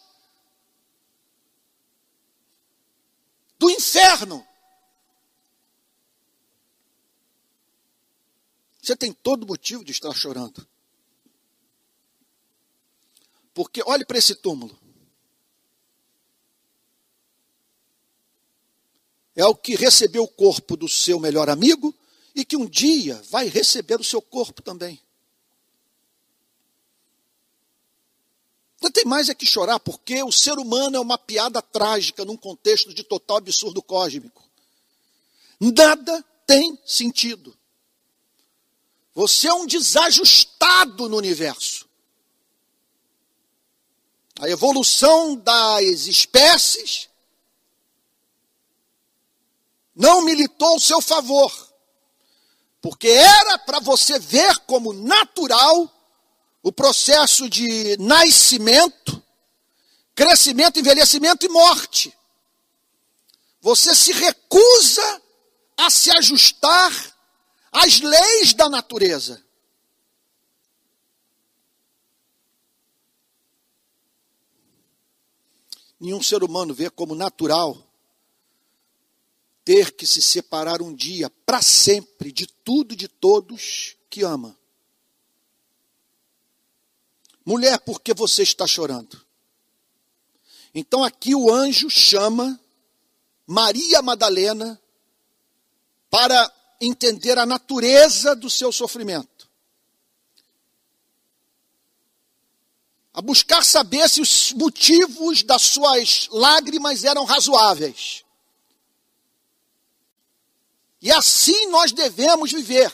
do 3.65 3.71
inferno. 3.71 4.47
Você 8.83 8.95
tem 8.95 9.11
todo 9.11 9.47
motivo 9.47 9.83
de 9.83 9.93
estar 9.93 10.13
chorando. 10.13 10.69
Porque 13.55 13.83
olhe 13.87 14.05
para 14.05 14.19
esse 14.19 14.35
túmulo. 14.35 14.79
É 19.35 19.47
o 19.47 19.55
que 19.55 19.75
recebeu 19.75 20.25
o 20.25 20.29
corpo 20.29 20.77
do 20.77 20.87
seu 20.87 21.19
melhor 21.19 21.49
amigo 21.49 21.95
e 22.35 22.45
que 22.45 22.59
um 22.59 22.67
dia 22.67 23.21
vai 23.31 23.49
receber 23.49 23.99
o 23.99 24.05
seu 24.05 24.21
corpo 24.21 24.61
também. 24.61 25.01
Não 28.85 28.91
tem 28.91 29.07
mais 29.07 29.31
é 29.31 29.35
que 29.35 29.47
chorar, 29.47 29.81
porque 29.81 30.23
o 30.23 30.31
ser 30.31 30.59
humano 30.59 30.99
é 30.99 31.01
uma 31.01 31.17
piada 31.17 31.63
trágica 31.63 32.23
num 32.23 32.37
contexto 32.37 32.93
de 32.93 33.03
total 33.03 33.39
absurdo 33.39 33.81
cósmico. 33.81 34.45
Nada 35.59 36.23
tem 36.47 36.79
sentido. 36.85 37.57
Você 39.15 39.49
é 39.49 39.55
um 39.55 39.67
desajustado 39.67 41.09
no 41.09 41.17
universo. 41.17 41.89
A 44.39 44.51
evolução 44.51 45.35
das 45.35 46.07
espécies 46.07 47.09
não 49.97 50.21
militou 50.21 50.75
ao 50.75 50.79
seu 50.81 51.01
favor, 51.01 51.73
porque 52.83 53.09
era 53.09 53.57
para 53.61 53.81
você 53.81 54.19
ver 54.19 54.59
como 54.67 54.93
natural 54.93 55.91
o 56.65 56.73
processo 56.73 57.49
de 57.49 57.95
nascimento, 57.99 59.23
crescimento, 60.15 60.81
envelhecimento 60.81 61.45
e 61.45 61.49
morte. 61.51 62.17
Você 63.61 63.95
se 63.95 64.13
recusa 64.13 65.23
a 65.77 65.91
se 65.91 66.11
ajustar 66.11 66.91
às 67.71 68.01
leis 68.01 68.55
da 68.55 68.71
natureza. 68.71 69.45
Nenhum 76.01 76.23
ser 76.23 76.43
humano 76.43 76.73
vê 76.73 76.89
como 76.89 77.15
natural 77.15 77.77
ter 79.63 79.93
que 79.93 80.07
se 80.07 80.23
separar 80.23 80.81
um 80.81 80.95
dia 80.95 81.29
para 81.45 81.61
sempre 81.61 82.33
de 82.33 82.47
tudo 82.47 82.95
e 82.95 82.97
de 82.97 83.09
todos 83.09 83.97
que 84.09 84.23
ama. 84.23 84.59
Mulher, 87.45 87.79
por 87.81 88.01
que 88.01 88.15
você 88.15 88.43
está 88.43 88.67
chorando? 88.67 89.21
Então 90.75 91.05
aqui 91.05 91.35
o 91.35 91.53
anjo 91.53 91.91
chama 91.91 92.59
Maria 93.47 94.01
Madalena 94.01 94.81
para 96.11 96.53
entender 96.81 97.39
a 97.39 97.47
natureza 97.47 98.35
do 98.35 98.49
seu 98.49 98.73
sofrimento. 98.73 99.49
A 103.13 103.21
buscar 103.21 103.65
saber 103.65 104.09
se 104.09 104.21
os 104.21 104.53
motivos 104.53 105.43
das 105.43 105.63
suas 105.63 106.29
lágrimas 106.33 107.05
eram 107.05 107.25
razoáveis. 107.25 108.25
E 111.01 111.13
assim 111.13 111.67
nós 111.67 111.93
devemos 111.93 112.51
viver. 112.51 112.93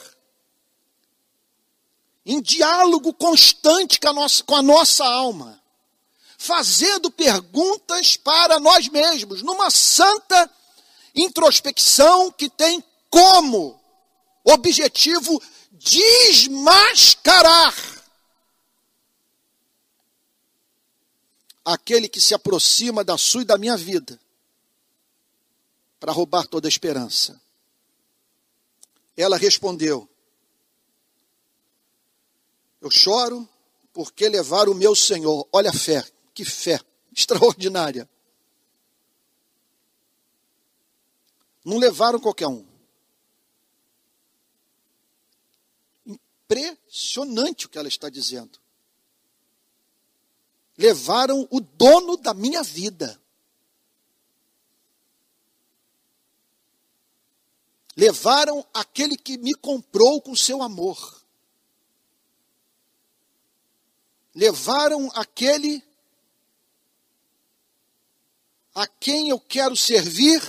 Em 2.30 2.40
diálogo 2.40 3.12
constante 3.12 3.98
com 3.98 4.06
a 4.06 4.12
nossa, 4.12 4.44
com 4.44 4.54
a 4.54 4.62
nossa 4.62 5.04
alma 5.04 5.60
fazendo 6.38 7.10
perguntas 7.10 8.16
para 8.16 8.60
nós 8.60 8.88
mesmos, 8.88 9.42
numa 9.42 9.68
santa 9.68 10.48
introspecção 11.12 12.30
que 12.30 12.48
tem 12.48 12.84
como 13.10 13.76
objetivo 14.44 15.42
desmascarar 15.72 17.74
aquele 21.64 22.08
que 22.08 22.20
se 22.20 22.32
aproxima 22.32 23.02
da 23.02 23.18
sua 23.18 23.42
e 23.42 23.44
da 23.44 23.58
minha 23.58 23.76
vida 23.76 24.20
para 25.98 26.12
roubar 26.12 26.46
toda 26.46 26.68
a 26.68 26.70
esperança. 26.70 27.42
Ela 29.16 29.36
respondeu: 29.36 30.08
Eu 32.80 32.90
choro 32.90 33.48
porque 33.92 34.28
levar 34.28 34.68
o 34.68 34.74
meu 34.74 34.94
Senhor. 34.94 35.46
Olha 35.52 35.70
a 35.70 35.74
fé 35.74 36.02
que 36.32 36.44
fé 36.44 36.80
extraordinária. 37.14 38.08
Não 41.64 41.78
levaram 41.78 42.18
qualquer 42.18 42.46
um. 42.46 42.66
Impressionante 46.06 47.66
o 47.66 47.68
que 47.68 47.78
ela 47.78 47.88
está 47.88 48.08
dizendo. 48.08 48.58
Levaram 50.76 51.46
o 51.50 51.60
dono 51.60 52.16
da 52.16 52.32
minha 52.32 52.62
vida. 52.62 53.20
Levaram 57.94 58.66
aquele 58.72 59.14
que 59.16 59.36
me 59.36 59.52
comprou 59.54 60.22
com 60.22 60.34
seu 60.34 60.62
amor. 60.62 61.19
Levaram 64.34 65.10
aquele 65.14 65.82
a 68.74 68.86
quem 68.86 69.30
eu 69.30 69.40
quero 69.40 69.76
servir, 69.76 70.40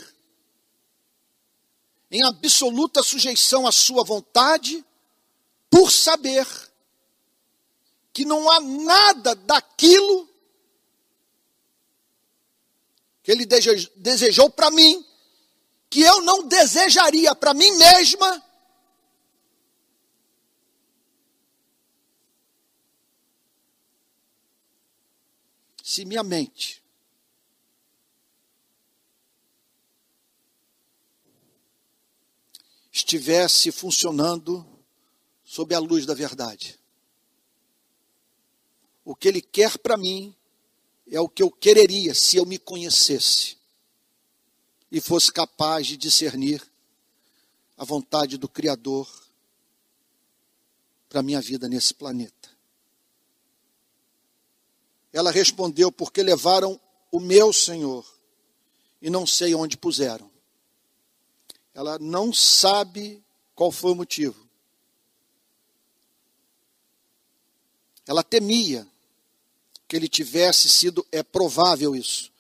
em 2.09 2.23
absoluta 2.23 3.01
sujeição 3.01 3.65
à 3.65 3.71
Sua 3.71 4.03
vontade, 4.03 4.85
por 5.69 5.91
saber 5.91 6.45
que 8.13 8.25
não 8.25 8.49
há 8.49 8.59
nada 8.59 9.35
daquilo 9.35 10.29
que 13.23 13.31
Ele 13.31 13.45
desejou 13.45 14.49
para 14.49 14.69
mim, 14.71 15.05
que 15.89 16.01
eu 16.01 16.21
não 16.21 16.47
desejaria 16.47 17.35
para 17.35 17.53
mim 17.53 17.71
mesma. 17.77 18.43
Se 25.91 26.05
minha 26.05 26.23
mente 26.23 26.81
estivesse 32.89 33.73
funcionando 33.73 34.65
sob 35.43 35.75
a 35.75 35.79
luz 35.79 36.05
da 36.05 36.13
verdade. 36.13 36.79
O 39.03 39.13
que 39.13 39.27
Ele 39.27 39.41
quer 39.41 39.77
para 39.79 39.97
mim 39.97 40.33
é 41.11 41.19
o 41.19 41.27
que 41.27 41.43
eu 41.43 41.51
quereria 41.51 42.15
se 42.15 42.37
eu 42.37 42.45
me 42.45 42.57
conhecesse 42.57 43.57
e 44.89 45.01
fosse 45.01 45.29
capaz 45.29 45.87
de 45.87 45.97
discernir 45.97 46.65
a 47.75 47.83
vontade 47.83 48.37
do 48.37 48.47
Criador 48.47 49.09
para 51.09 51.21
minha 51.21 51.41
vida 51.41 51.67
nesse 51.67 51.93
planeta. 51.93 52.40
Ela 55.13 55.31
respondeu: 55.31 55.91
Porque 55.91 56.23
levaram 56.23 56.79
o 57.11 57.19
meu 57.19 57.51
Senhor 57.51 58.05
e 59.01 59.09
não 59.09 59.25
sei 59.25 59.53
onde 59.55 59.77
puseram. 59.77 60.29
Ela 61.73 61.97
não 61.99 62.33
sabe 62.33 63.23
qual 63.55 63.71
foi 63.71 63.91
o 63.91 63.95
motivo. 63.95 64.49
Ela 68.05 68.23
temia 68.23 68.87
que 69.87 69.95
ele 69.95 70.07
tivesse 70.07 70.69
sido, 70.69 71.05
é 71.11 71.21
provável 71.21 71.95
isso, 71.95 72.31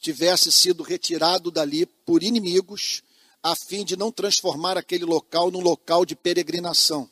tivesse 0.00 0.50
sido 0.52 0.82
retirado 0.82 1.50
dali 1.50 1.86
por 1.86 2.22
inimigos, 2.22 3.02
a 3.42 3.56
fim 3.56 3.84
de 3.84 3.96
não 3.96 4.12
transformar 4.12 4.76
aquele 4.76 5.04
local 5.04 5.50
num 5.50 5.60
local 5.60 6.04
de 6.04 6.14
peregrinação. 6.14 7.10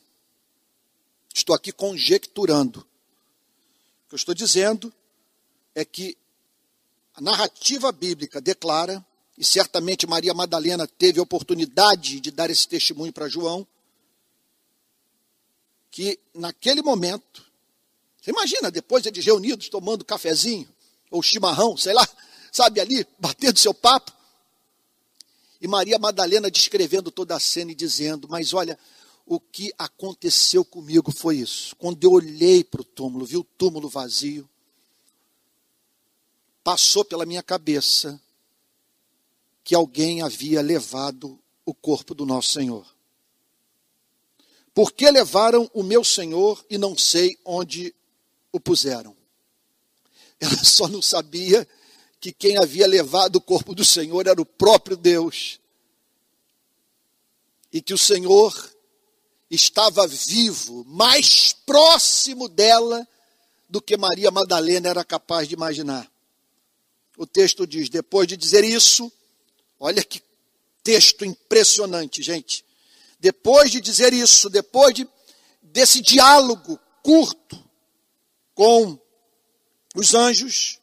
Estou 1.34 1.54
aqui 1.54 1.72
conjecturando. 1.72 2.86
Que 4.11 4.14
eu 4.14 4.16
estou 4.16 4.35
dizendo 4.35 4.92
é 5.73 5.85
que 5.85 6.18
a 7.14 7.20
narrativa 7.20 7.92
bíblica 7.92 8.40
declara 8.40 9.07
e 9.38 9.44
certamente 9.44 10.05
Maria 10.05 10.35
Madalena 10.35 10.85
teve 10.85 11.20
a 11.20 11.23
oportunidade 11.23 12.18
de 12.18 12.33
dar 12.33 12.51
esse 12.51 12.66
testemunho 12.66 13.12
para 13.12 13.29
João, 13.29 13.64
que 15.92 16.18
naquele 16.35 16.83
momento, 16.83 17.46
você 18.20 18.33
imagina, 18.33 18.68
depois 18.68 19.07
eles 19.07 19.25
reunidos 19.25 19.68
tomando 19.68 20.05
cafezinho, 20.05 20.68
ou 21.09 21.23
chimarrão, 21.23 21.77
sei 21.77 21.92
lá, 21.92 22.06
sabe 22.50 22.81
ali, 22.81 23.06
batendo 23.17 23.61
seu 23.61 23.73
papo, 23.73 24.13
e 25.61 25.69
Maria 25.69 26.00
Madalena 26.00 26.50
descrevendo 26.50 27.13
toda 27.13 27.37
a 27.37 27.40
cena 27.40 27.71
e 27.71 27.77
dizendo: 27.77 28.27
Mas 28.29 28.52
olha, 28.52 28.77
o 29.31 29.38
que 29.38 29.72
aconteceu 29.78 30.64
comigo 30.64 31.12
foi 31.12 31.37
isso. 31.37 31.76
Quando 31.76 32.02
eu 32.02 32.10
olhei 32.10 32.64
para 32.64 32.81
o 32.81 32.85
túmulo, 32.85 33.24
vi 33.24 33.37
o 33.37 33.44
túmulo 33.44 33.88
vazio, 33.88 34.50
passou 36.64 37.04
pela 37.04 37.24
minha 37.24 37.40
cabeça 37.40 38.20
que 39.62 39.72
alguém 39.72 40.20
havia 40.20 40.60
levado 40.60 41.38
o 41.64 41.72
corpo 41.72 42.12
do 42.12 42.26
nosso 42.26 42.50
Senhor. 42.50 42.85
Por 44.74 44.90
que 44.90 45.08
levaram 45.08 45.70
o 45.72 45.85
meu 45.85 46.02
Senhor 46.02 46.66
e 46.68 46.76
não 46.76 46.98
sei 46.98 47.38
onde 47.44 47.94
o 48.50 48.58
puseram? 48.58 49.16
Ela 50.40 50.64
só 50.64 50.88
não 50.88 51.00
sabia 51.00 51.68
que 52.18 52.33
quem 52.33 52.58
havia 52.58 52.88
levado 52.88 53.37
o 53.37 53.40
corpo 53.40 53.76
do 53.76 53.85
Senhor 53.85 54.26
era 54.26 54.42
o 54.42 54.46
próprio 54.46 54.96
Deus. 54.96 55.60
E 57.72 57.81
que 57.81 57.94
o 57.94 57.98
Senhor 57.98 58.79
estava 59.51 60.07
vivo, 60.07 60.85
mais 60.87 61.53
próximo 61.53 62.48
dela 62.48 63.07
do 63.69 63.81
que 63.83 63.96
Maria 63.96 64.31
Madalena 64.31 64.88
era 64.88 65.05
capaz 65.05 65.48
de 65.48 65.55
imaginar. 65.55 66.11
O 67.17 67.27
texto 67.27 67.67
diz: 67.67 67.88
depois 67.88 68.29
de 68.29 68.37
dizer 68.37 68.65
isso, 68.65 69.13
Olha 69.81 70.05
que 70.05 70.23
texto 70.85 71.25
impressionante, 71.25 72.23
gente. 72.23 72.63
Depois 73.19 73.71
de 73.71 73.81
dizer 73.81 74.13
isso, 74.13 74.51
depois 74.51 74.94
de 74.94 75.09
desse 75.63 76.03
diálogo 76.03 76.79
curto 77.03 77.59
com 78.55 78.98
os 79.94 80.15
anjos, 80.15 80.79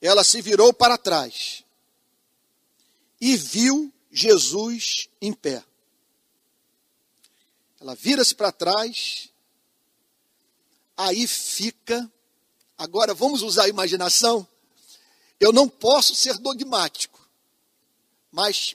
ela 0.00 0.22
se 0.22 0.42
virou 0.42 0.74
para 0.74 0.98
trás 0.98 1.64
e 3.18 3.34
viu 3.34 3.92
Jesus 4.10 5.08
em 5.22 5.32
pé. 5.32 5.64
Ela 7.80 7.94
vira-se 7.94 8.34
para 8.34 8.50
trás, 8.50 9.28
aí 10.96 11.26
fica. 11.26 12.10
Agora 12.76 13.14
vamos 13.14 13.42
usar 13.42 13.64
a 13.64 13.68
imaginação. 13.68 14.46
Eu 15.38 15.52
não 15.52 15.68
posso 15.68 16.14
ser 16.14 16.36
dogmático, 16.38 17.20
mas 18.32 18.74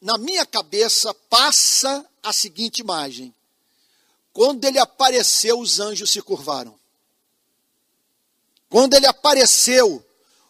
na 0.00 0.16
minha 0.16 0.46
cabeça 0.46 1.12
passa 1.12 2.06
a 2.22 2.32
seguinte 2.32 2.78
imagem: 2.78 3.34
quando 4.32 4.64
ele 4.64 4.78
apareceu, 4.78 5.58
os 5.58 5.80
anjos 5.80 6.10
se 6.10 6.22
curvaram. 6.22 6.78
Quando 8.68 8.94
ele 8.94 9.06
apareceu, 9.06 10.04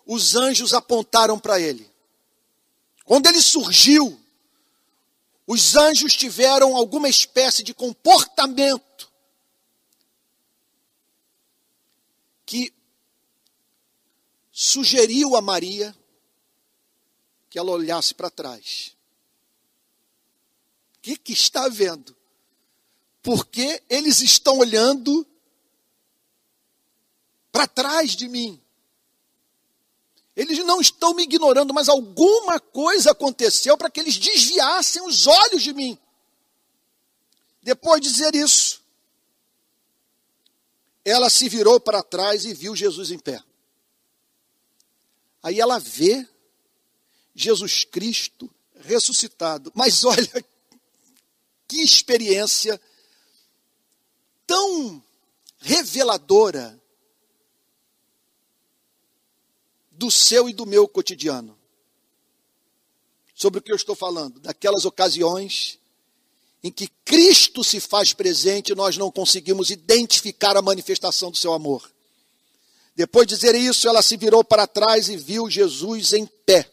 os 0.06 0.34
anjos 0.34 0.72
apontaram 0.74 1.38
para 1.38 1.60
ele. 1.60 1.90
Quando 3.04 3.26
ele 3.26 3.40
surgiu, 3.40 4.18
os 5.46 5.76
anjos 5.76 6.14
tiveram 6.14 6.76
alguma 6.76 7.08
espécie 7.08 7.62
de 7.62 7.74
comportamento 7.74 9.12
que 12.46 12.72
sugeriu 14.50 15.36
a 15.36 15.42
Maria 15.42 15.94
que 17.50 17.58
ela 17.58 17.72
olhasse 17.72 18.14
para 18.14 18.30
trás. 18.30 18.96
O 20.96 21.00
que, 21.02 21.16
que 21.16 21.32
está 21.32 21.68
vendo? 21.68 22.16
Porque 23.22 23.82
eles 23.88 24.20
estão 24.20 24.58
olhando 24.58 25.26
para 27.52 27.66
trás 27.66 28.16
de 28.16 28.28
mim. 28.28 28.63
Eles 30.36 30.58
não 30.58 30.80
estão 30.80 31.14
me 31.14 31.22
ignorando, 31.22 31.72
mas 31.72 31.88
alguma 31.88 32.58
coisa 32.58 33.12
aconteceu 33.12 33.76
para 33.76 33.90
que 33.90 34.00
eles 34.00 34.16
desviassem 34.16 35.02
os 35.06 35.26
olhos 35.26 35.62
de 35.62 35.72
mim. 35.72 35.98
Depois 37.62 38.00
de 38.00 38.10
dizer 38.10 38.34
isso, 38.34 38.82
ela 41.04 41.30
se 41.30 41.48
virou 41.48 41.78
para 41.78 42.02
trás 42.02 42.44
e 42.44 42.52
viu 42.52 42.74
Jesus 42.74 43.10
em 43.10 43.18
pé. 43.18 43.42
Aí 45.42 45.60
ela 45.60 45.78
vê 45.78 46.26
Jesus 47.34 47.84
Cristo 47.84 48.50
ressuscitado. 48.80 49.70
Mas 49.74 50.04
olha 50.04 50.28
que 51.68 51.82
experiência 51.82 52.80
tão 54.46 55.02
reveladora 55.58 56.80
do 59.96 60.10
seu 60.10 60.48
e 60.48 60.52
do 60.52 60.66
meu 60.66 60.86
cotidiano. 60.86 61.56
Sobre 63.34 63.58
o 63.58 63.62
que 63.62 63.72
eu 63.72 63.76
estou 63.76 63.94
falando, 63.94 64.38
daquelas 64.40 64.84
ocasiões 64.84 65.78
em 66.62 66.70
que 66.70 66.88
Cristo 67.04 67.62
se 67.62 67.78
faz 67.78 68.12
presente 68.12 68.72
e 68.72 68.74
nós 68.74 68.96
não 68.96 69.10
conseguimos 69.10 69.70
identificar 69.70 70.56
a 70.56 70.62
manifestação 70.62 71.30
do 71.30 71.36
seu 71.36 71.52
amor. 71.52 71.90
Depois 72.96 73.26
de 73.26 73.34
dizer 73.34 73.54
isso, 73.54 73.88
ela 73.88 74.00
se 74.02 74.16
virou 74.16 74.42
para 74.44 74.66
trás 74.66 75.08
e 75.08 75.16
viu 75.16 75.50
Jesus 75.50 76.12
em 76.12 76.24
pé. 76.24 76.70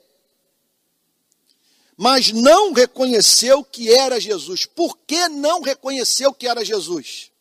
Mas 1.97 2.32
não 2.32 2.74
reconheceu 2.74 3.63
que 3.63 3.91
era 3.91 4.19
Jesus. 4.19 4.65
Por 4.65 4.97
que 4.99 5.28
não 5.28 5.61
reconheceu 5.61 6.34
que 6.34 6.47
era 6.47 6.63
Jesus? 6.63 7.32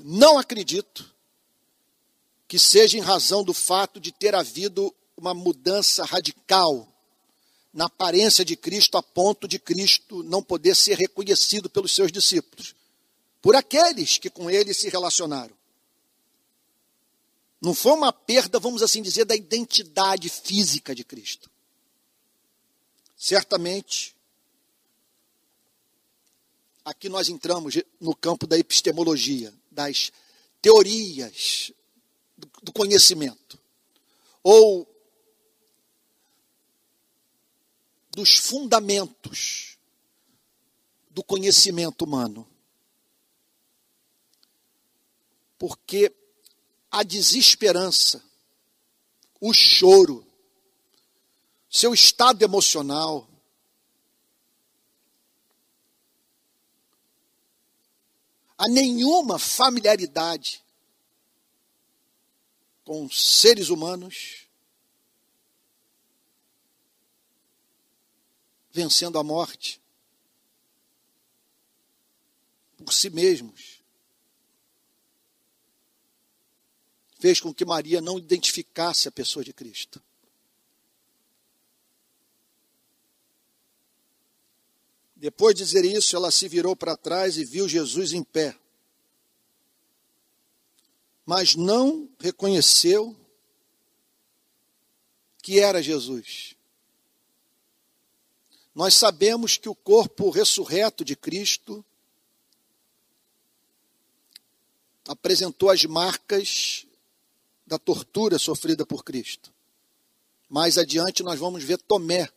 Não 0.00 0.38
acredito 0.38 1.15
que 2.48 2.58
seja 2.58 2.96
em 2.96 3.00
razão 3.00 3.42
do 3.42 3.52
fato 3.52 3.98
de 3.98 4.12
ter 4.12 4.34
havido 4.34 4.94
uma 5.16 5.34
mudança 5.34 6.04
radical 6.04 6.86
na 7.72 7.86
aparência 7.86 8.44
de 8.44 8.56
Cristo, 8.56 8.96
a 8.96 9.02
ponto 9.02 9.46
de 9.46 9.58
Cristo 9.58 10.22
não 10.22 10.42
poder 10.42 10.74
ser 10.74 10.96
reconhecido 10.96 11.68
pelos 11.68 11.94
seus 11.94 12.10
discípulos, 12.10 12.74
por 13.42 13.54
aqueles 13.54 14.16
que 14.16 14.30
com 14.30 14.50
ele 14.50 14.72
se 14.72 14.88
relacionaram. 14.88 15.54
Não 17.60 17.74
foi 17.74 17.92
uma 17.92 18.12
perda, 18.12 18.58
vamos 18.58 18.82
assim 18.82 19.02
dizer, 19.02 19.24
da 19.24 19.34
identidade 19.34 20.28
física 20.28 20.94
de 20.94 21.04
Cristo. 21.04 21.50
Certamente, 23.16 24.14
aqui 26.84 27.08
nós 27.08 27.28
entramos 27.28 27.74
no 28.00 28.14
campo 28.14 28.46
da 28.46 28.58
epistemologia, 28.58 29.52
das 29.70 30.12
teorias 30.62 31.72
do, 32.66 32.72
conhecimento, 32.72 33.60
ou 34.42 34.92
dos 38.10 38.34
fundamentos 38.34 39.78
do 41.08 41.22
conhecimento 41.22 42.04
humano. 42.04 42.44
Porque 45.56 46.12
a 46.90 47.04
desesperança, 47.04 48.20
o 49.40 49.52
choro, 49.54 50.26
seu 51.70 51.94
estado 51.94 52.42
emocional, 52.42 53.28
a 58.58 58.66
nenhuma 58.66 59.38
familiaridade 59.38 60.65
com 62.86 63.10
seres 63.10 63.68
humanos, 63.68 64.46
vencendo 68.70 69.18
a 69.18 69.24
morte 69.24 69.82
por 72.76 72.92
si 72.92 73.10
mesmos, 73.10 73.82
fez 77.18 77.40
com 77.40 77.52
que 77.52 77.64
Maria 77.64 78.00
não 78.00 78.18
identificasse 78.18 79.08
a 79.08 79.12
pessoa 79.12 79.44
de 79.44 79.52
Cristo. 79.52 80.00
Depois 85.16 85.56
de 85.56 85.64
dizer 85.64 85.84
isso, 85.84 86.14
ela 86.14 86.30
se 86.30 86.46
virou 86.46 86.76
para 86.76 86.96
trás 86.96 87.36
e 87.36 87.44
viu 87.44 87.68
Jesus 87.68 88.12
em 88.12 88.22
pé 88.22 88.56
mas 91.26 91.56
não 91.56 92.08
reconheceu 92.20 93.16
que 95.42 95.58
era 95.58 95.82
Jesus. 95.82 96.54
Nós 98.72 98.94
sabemos 98.94 99.56
que 99.56 99.68
o 99.68 99.74
corpo 99.74 100.30
ressurreto 100.30 101.04
de 101.04 101.16
Cristo 101.16 101.84
apresentou 105.08 105.70
as 105.70 105.84
marcas 105.84 106.86
da 107.66 107.78
tortura 107.78 108.38
sofrida 108.38 108.86
por 108.86 109.02
Cristo. 109.02 109.52
Mais 110.48 110.78
adiante 110.78 111.24
nós 111.24 111.40
vamos 111.40 111.64
ver 111.64 111.78
Tomé 111.78 112.30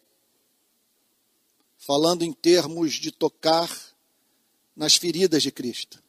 falando 1.77 2.23
em 2.23 2.33
termos 2.33 2.93
de 2.93 3.11
tocar 3.11 3.69
nas 4.75 4.95
feridas 4.95 5.43
de 5.43 5.51
Cristo. 5.51 6.01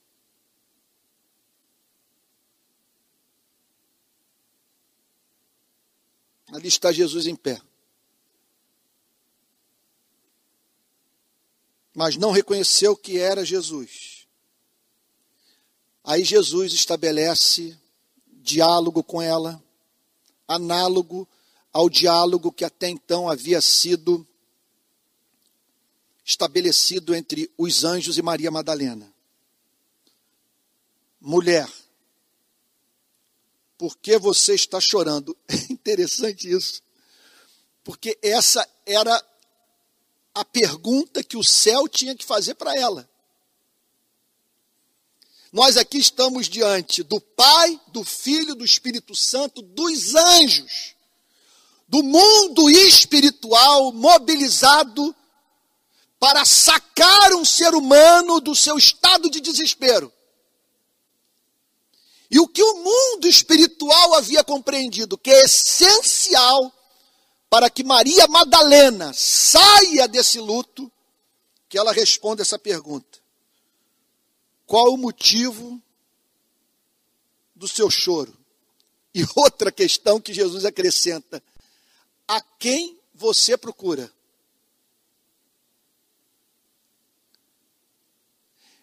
Ali 6.52 6.68
está 6.68 6.92
Jesus 6.92 7.26
em 7.26 7.36
pé. 7.36 7.60
Mas 11.94 12.16
não 12.16 12.30
reconheceu 12.30 12.96
que 12.96 13.18
era 13.18 13.44
Jesus. 13.44 14.26
Aí 16.02 16.24
Jesus 16.24 16.72
estabelece 16.72 17.78
diálogo 18.26 19.02
com 19.02 19.20
ela, 19.20 19.62
análogo 20.48 21.28
ao 21.72 21.88
diálogo 21.88 22.50
que 22.50 22.64
até 22.64 22.88
então 22.88 23.28
havia 23.28 23.60
sido 23.60 24.26
estabelecido 26.24 27.14
entre 27.14 27.50
os 27.56 27.84
anjos 27.84 28.18
e 28.18 28.22
Maria 28.22 28.50
Madalena. 28.50 29.12
Mulher, 31.20 31.68
por 33.80 33.96
que 33.96 34.18
você 34.18 34.54
está 34.54 34.78
chorando? 34.78 35.34
É 35.48 35.72
interessante 35.72 36.50
isso. 36.50 36.82
Porque 37.82 38.18
essa 38.20 38.68
era 38.84 39.24
a 40.34 40.44
pergunta 40.44 41.24
que 41.24 41.38
o 41.38 41.42
céu 41.42 41.88
tinha 41.88 42.14
que 42.14 42.22
fazer 42.22 42.54
para 42.56 42.76
ela. 42.76 43.08
Nós 45.50 45.78
aqui 45.78 45.96
estamos 45.96 46.46
diante 46.46 47.02
do 47.02 47.18
Pai, 47.18 47.80
do 47.88 48.04
Filho, 48.04 48.54
do 48.54 48.66
Espírito 48.66 49.16
Santo, 49.16 49.62
dos 49.62 50.14
anjos, 50.14 50.94
do 51.88 52.02
mundo 52.02 52.68
espiritual 52.68 53.92
mobilizado 53.92 55.16
para 56.18 56.44
sacar 56.44 57.32
um 57.32 57.46
ser 57.46 57.74
humano 57.74 58.40
do 58.40 58.54
seu 58.54 58.76
estado 58.76 59.30
de 59.30 59.40
desespero. 59.40 60.12
E 62.30 62.38
o 62.38 62.46
que 62.46 62.62
o 62.62 62.74
mundo 62.76 63.26
espiritual 63.26 64.14
havia 64.14 64.44
compreendido, 64.44 65.18
que 65.18 65.30
é 65.30 65.44
essencial 65.44 66.72
para 67.48 67.68
que 67.68 67.82
Maria 67.82 68.28
Madalena 68.28 69.12
saia 69.12 70.06
desse 70.06 70.38
luto, 70.38 70.90
que 71.68 71.76
ela 71.76 71.92
responda 71.92 72.42
essa 72.42 72.58
pergunta: 72.58 73.18
Qual 74.64 74.94
o 74.94 74.96
motivo 74.96 75.82
do 77.54 77.66
seu 77.66 77.90
choro? 77.90 78.38
E 79.12 79.24
outra 79.34 79.72
questão 79.72 80.20
que 80.20 80.32
Jesus 80.32 80.64
acrescenta: 80.64 81.42
A 82.28 82.40
quem 82.40 82.96
você 83.12 83.56
procura? 83.56 84.12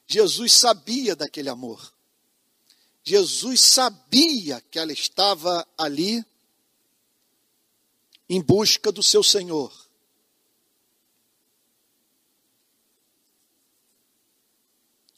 Jesus 0.05 0.53
sabia 0.53 1.15
daquele 1.15 1.49
amor. 1.49 1.96
Jesus 3.07 3.61
sabia 3.61 4.59
que 4.59 4.77
ela 4.77 4.91
estava 4.91 5.65
ali 5.77 6.25
em 8.27 8.41
busca 8.41 8.91
do 8.91 9.01
seu 9.01 9.23
Senhor. 9.23 9.73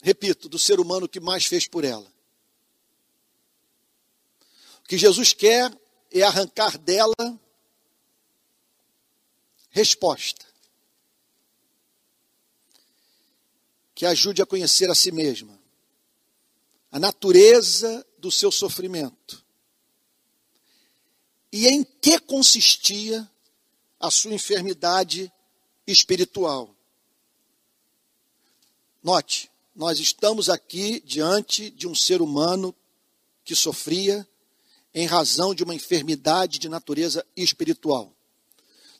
Repito, 0.00 0.48
do 0.48 0.56
ser 0.56 0.78
humano 0.78 1.08
que 1.08 1.18
mais 1.18 1.46
fez 1.46 1.66
por 1.66 1.82
ela. 1.82 2.08
O 4.84 4.88
que 4.88 4.96
Jesus 4.96 5.32
quer 5.32 5.76
é 6.12 6.22
arrancar 6.22 6.78
dela 6.78 7.40
resposta. 9.70 10.46
Que 13.96 14.06
ajude 14.06 14.40
a 14.40 14.46
conhecer 14.46 14.88
a 14.88 14.94
si 14.94 15.10
mesma 15.10 15.59
a 16.90 16.98
natureza 16.98 18.06
do 18.18 18.30
seu 18.30 18.50
sofrimento 18.50 19.44
e 21.52 21.66
em 21.68 21.84
que 21.84 22.18
consistia 22.18 23.28
a 23.98 24.10
sua 24.10 24.32
enfermidade 24.32 25.32
espiritual. 25.86 26.74
Note, 29.02 29.50
nós 29.74 29.98
estamos 29.98 30.48
aqui 30.48 31.00
diante 31.00 31.70
de 31.70 31.86
um 31.86 31.94
ser 31.94 32.20
humano 32.20 32.74
que 33.44 33.54
sofria 33.54 34.26
em 34.92 35.06
razão 35.06 35.54
de 35.54 35.62
uma 35.62 35.74
enfermidade 35.74 36.58
de 36.58 36.68
natureza 36.68 37.24
espiritual. 37.36 38.12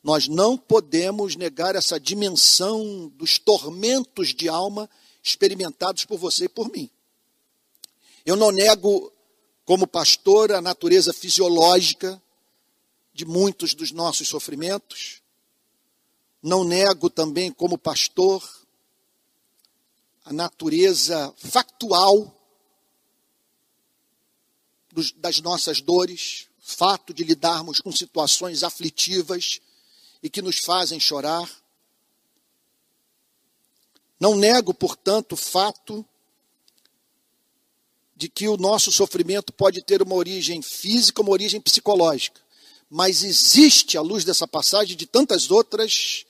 Nós 0.03 0.29
não 0.29 0.57
podemos 0.57 1.37
negar 1.37 1.77
essa 1.77 2.01
dimensão 2.01 3.09
dos 3.17 3.39
tormentos 3.39 4.29
de 4.29 4.49
alma 4.49 4.89
experimentados 5.23 6.05
por 6.05 6.19
você 6.19 6.45
e 6.45 6.49
por 6.49 6.71
mim. 6.71 6.91
Eu 8.25 8.37
não 8.37 8.51
nego, 8.51 9.13
como 9.65 9.87
pastor, 9.87 10.53
a 10.53 10.61
natureza 10.61 11.13
fisiológica 11.13 12.21
de 13.13 13.25
muitos 13.25 13.75
dos 13.75 13.91
nossos 13.91 14.29
sofrimentos. 14.29 15.23
Não 16.43 16.65
nego 16.65 17.11
também, 17.11 17.51
como 17.51 17.77
pastor, 17.77 18.43
a 20.25 20.33
natureza 20.33 21.35
factual 21.37 22.35
dos, 24.93 25.13
das 25.13 25.41
nossas 25.41 25.81
dores, 25.81 26.49
fato 26.59 27.13
de 27.13 27.25
lidarmos 27.25 27.81
com 27.81 27.91
situações 27.91 28.63
aflitivas 28.63 29.61
e 30.23 30.29
que 30.29 30.43
nos 30.43 30.59
fazem 30.59 31.01
chorar. 31.01 31.51
Não 34.19 34.35
nego, 34.35 34.75
portanto, 34.75 35.33
o 35.33 35.37
fato 35.37 36.07
de 38.21 38.29
que 38.29 38.47
o 38.47 38.59
nosso 38.59 38.93
sofrimento 38.93 39.51
pode 39.51 39.81
ter 39.81 40.03
uma 40.03 40.15
origem 40.15 40.61
física, 40.61 41.23
uma 41.23 41.31
origem 41.31 41.59
psicológica. 41.59 42.39
Mas 42.91 43.25
existe, 43.25 43.97
à 43.97 44.03
luz 44.03 44.27
dessa 44.27 44.47
passagem, 44.47 44.95
de 44.95 45.07
tantas 45.07 45.51
outras 45.51 46.27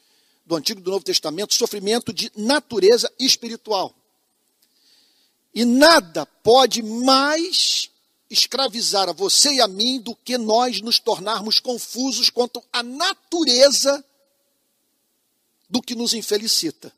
do 0.46 0.54
Antigo 0.54 0.78
e 0.78 0.84
do 0.84 0.92
Novo 0.92 1.04
Testamento, 1.04 1.52
sofrimento 1.52 2.12
de 2.12 2.30
natureza 2.36 3.12
espiritual. 3.18 3.92
E 5.52 5.64
nada 5.64 6.24
pode 6.24 6.80
mais 6.80 7.90
escravizar 8.30 9.08
a 9.08 9.12
você 9.12 9.54
e 9.54 9.60
a 9.60 9.66
mim 9.66 10.00
do 10.00 10.14
que 10.14 10.38
nós 10.38 10.80
nos 10.80 11.00
tornarmos 11.00 11.58
confusos 11.58 12.30
quanto 12.30 12.62
à 12.72 12.84
natureza 12.84 14.04
do 15.68 15.82
que 15.82 15.96
nos 15.96 16.14
infelicita. 16.14 16.92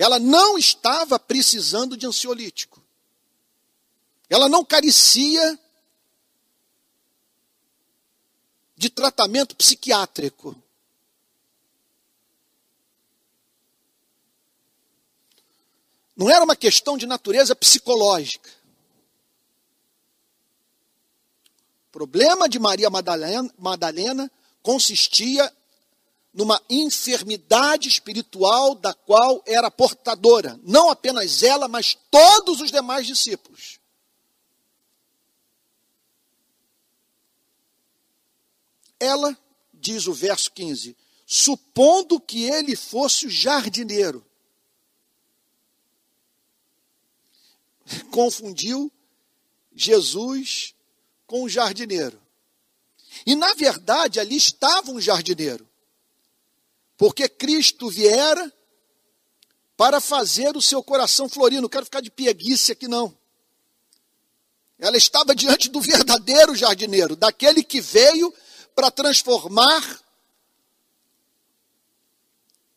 Ela 0.00 0.18
não 0.18 0.56
estava 0.56 1.18
precisando 1.18 1.94
de 1.94 2.06
ansiolítico. 2.06 2.82
Ela 4.30 4.48
não 4.48 4.64
carecia 4.64 5.60
de 8.74 8.88
tratamento 8.88 9.54
psiquiátrico. 9.54 10.56
Não 16.16 16.30
era 16.30 16.44
uma 16.46 16.56
questão 16.56 16.96
de 16.96 17.04
natureza 17.04 17.54
psicológica. 17.54 18.48
O 21.88 21.92
problema 21.92 22.48
de 22.48 22.58
Maria 22.58 22.88
Madalena, 22.88 23.52
Madalena 23.58 24.32
consistia 24.62 25.54
numa 26.32 26.62
enfermidade 26.70 27.88
espiritual 27.88 28.74
da 28.74 28.94
qual 28.94 29.42
era 29.46 29.70
portadora, 29.70 30.58
não 30.62 30.88
apenas 30.88 31.42
ela, 31.42 31.66
mas 31.66 31.98
todos 32.10 32.60
os 32.60 32.70
demais 32.70 33.06
discípulos. 33.06 33.80
Ela, 38.98 39.36
diz 39.72 40.06
o 40.06 40.12
verso 40.12 40.52
15, 40.52 40.96
supondo 41.26 42.20
que 42.20 42.44
ele 42.44 42.76
fosse 42.76 43.26
o 43.26 43.30
jardineiro, 43.30 44.24
confundiu 48.12 48.92
Jesus 49.74 50.74
com 51.26 51.42
o 51.42 51.48
jardineiro. 51.48 52.20
E 53.26 53.34
na 53.34 53.52
verdade 53.54 54.20
ali 54.20 54.36
estava 54.36 54.92
um 54.92 55.00
jardineiro 55.00 55.69
porque 57.00 57.30
Cristo 57.30 57.88
viera 57.88 58.52
para 59.74 60.02
fazer 60.02 60.54
o 60.54 60.60
seu 60.60 60.84
coração 60.84 61.30
florir. 61.30 61.58
Não 61.58 61.68
quero 61.68 61.86
ficar 61.86 62.02
de 62.02 62.10
pieguice 62.10 62.72
aqui, 62.72 62.86
não. 62.86 63.16
Ela 64.78 64.98
estava 64.98 65.34
diante 65.34 65.70
do 65.70 65.80
verdadeiro 65.80 66.54
jardineiro, 66.54 67.16
daquele 67.16 67.64
que 67.64 67.80
veio 67.80 68.30
para 68.74 68.90
transformar 68.90 69.82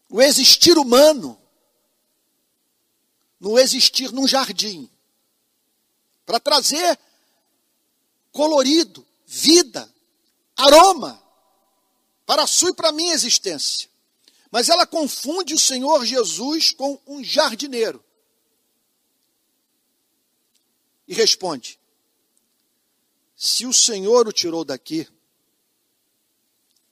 o 0.10 0.22
existir 0.22 0.78
humano 0.78 1.38
no 3.42 3.60
existir 3.60 4.10
num 4.14 4.26
jardim, 4.26 4.90
para 6.26 6.40
trazer 6.40 6.98
colorido, 8.32 9.06
vida, 9.26 9.94
aroma 10.56 11.22
para 12.26 12.44
a 12.44 12.48
sua 12.48 12.70
e 12.70 12.74
para 12.74 12.88
a 12.88 12.94
minha 12.94 13.14
existência. 13.14 13.92
Mas 14.54 14.70
ela 14.70 14.86
confunde 14.86 15.56
o 15.56 15.60
Senhor 15.60 16.06
Jesus 16.06 16.72
com 16.72 17.02
um 17.08 17.24
jardineiro. 17.24 18.06
E 21.08 21.14
responde: 21.16 21.80
Se 23.36 23.66
o 23.66 23.74
Senhor 23.74 24.28
o 24.28 24.32
tirou 24.32 24.64
daqui, 24.64 25.08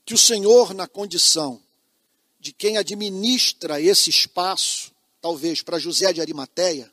que 0.04 0.16
o 0.16 0.18
Senhor, 0.18 0.74
na 0.74 0.88
condição 0.88 1.62
de 2.40 2.52
quem 2.52 2.78
administra 2.78 3.80
esse 3.80 4.10
espaço, 4.10 4.92
talvez 5.22 5.62
para 5.62 5.78
José 5.78 6.12
de 6.12 6.20
Arimateia, 6.20 6.92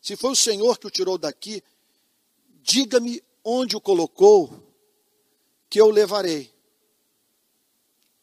se 0.00 0.14
foi 0.14 0.30
o 0.30 0.36
Senhor 0.36 0.78
que 0.78 0.86
o 0.86 0.90
tirou 0.90 1.18
daqui, 1.18 1.60
diga-me 2.62 3.20
onde 3.42 3.74
o 3.74 3.80
colocou, 3.80 4.72
que 5.68 5.80
eu 5.80 5.90
levarei. 5.90 6.54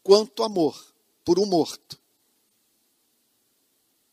Quanto 0.02 0.42
amor 0.42 0.91
por 1.24 1.38
um 1.38 1.46
morto. 1.46 2.00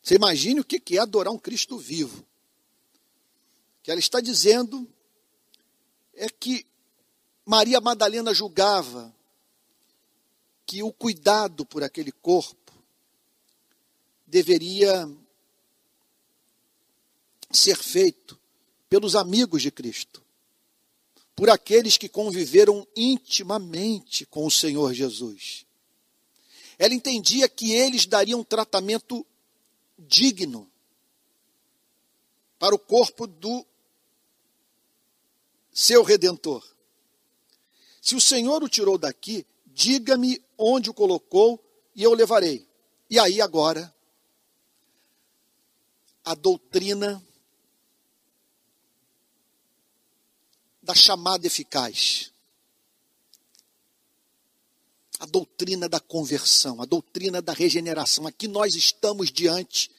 Você 0.01 0.15
imagine 0.15 0.59
o 0.59 0.65
que 0.65 0.97
é 0.97 0.99
adorar 0.99 1.33
um 1.33 1.37
Cristo 1.37 1.77
vivo. 1.77 2.19
O 2.21 3.83
que 3.83 3.91
ela 3.91 3.99
está 3.99 4.19
dizendo 4.19 4.87
é 6.13 6.29
que 6.29 6.65
Maria 7.45 7.79
Madalena 7.79 8.33
julgava 8.33 9.13
que 10.65 10.83
o 10.83 10.91
cuidado 10.91 11.65
por 11.65 11.83
aquele 11.83 12.11
corpo 12.11 12.73
deveria 14.27 15.09
ser 17.51 17.75
feito 17.77 18.39
pelos 18.87 19.15
amigos 19.15 19.61
de 19.61 19.71
Cristo, 19.71 20.23
por 21.35 21.49
aqueles 21.49 21.97
que 21.97 22.09
conviveram 22.09 22.87
intimamente 22.95 24.25
com 24.25 24.45
o 24.45 24.51
Senhor 24.51 24.93
Jesus. 24.93 25.65
Ela 26.79 26.93
entendia 26.93 27.49
que 27.49 27.73
eles 27.73 28.05
dariam 28.05 28.39
um 28.39 28.43
tratamento 28.43 29.27
digno 29.97 30.71
para 32.57 32.73
o 32.73 32.79
corpo 32.79 33.27
do 33.27 33.65
seu 35.73 36.03
redentor. 36.03 36.65
Se 38.01 38.15
o 38.15 38.21
Senhor 38.21 38.63
o 38.63 38.69
tirou 38.69 38.97
daqui, 38.97 39.45
diga-me 39.67 40.41
onde 40.57 40.89
o 40.89 40.93
colocou 40.93 41.61
e 41.93 42.01
eu 42.01 42.13
levarei. 42.13 42.65
E 43.09 43.19
aí 43.19 43.41
agora, 43.41 43.93
a 46.23 46.33
doutrina 46.33 47.21
da 50.81 50.95
chamada 50.95 51.45
eficaz. 51.45 52.31
A 55.19 55.25
doutrina 55.25 55.89
da 55.89 55.99
conversão, 55.99 56.81
a 56.81 56.85
doutrina 56.85 57.41
da 57.41 57.53
regeneração. 57.53 58.25
Aqui 58.25 58.47
nós 58.47 58.73
estamos 58.75 59.29
diante 59.29 59.91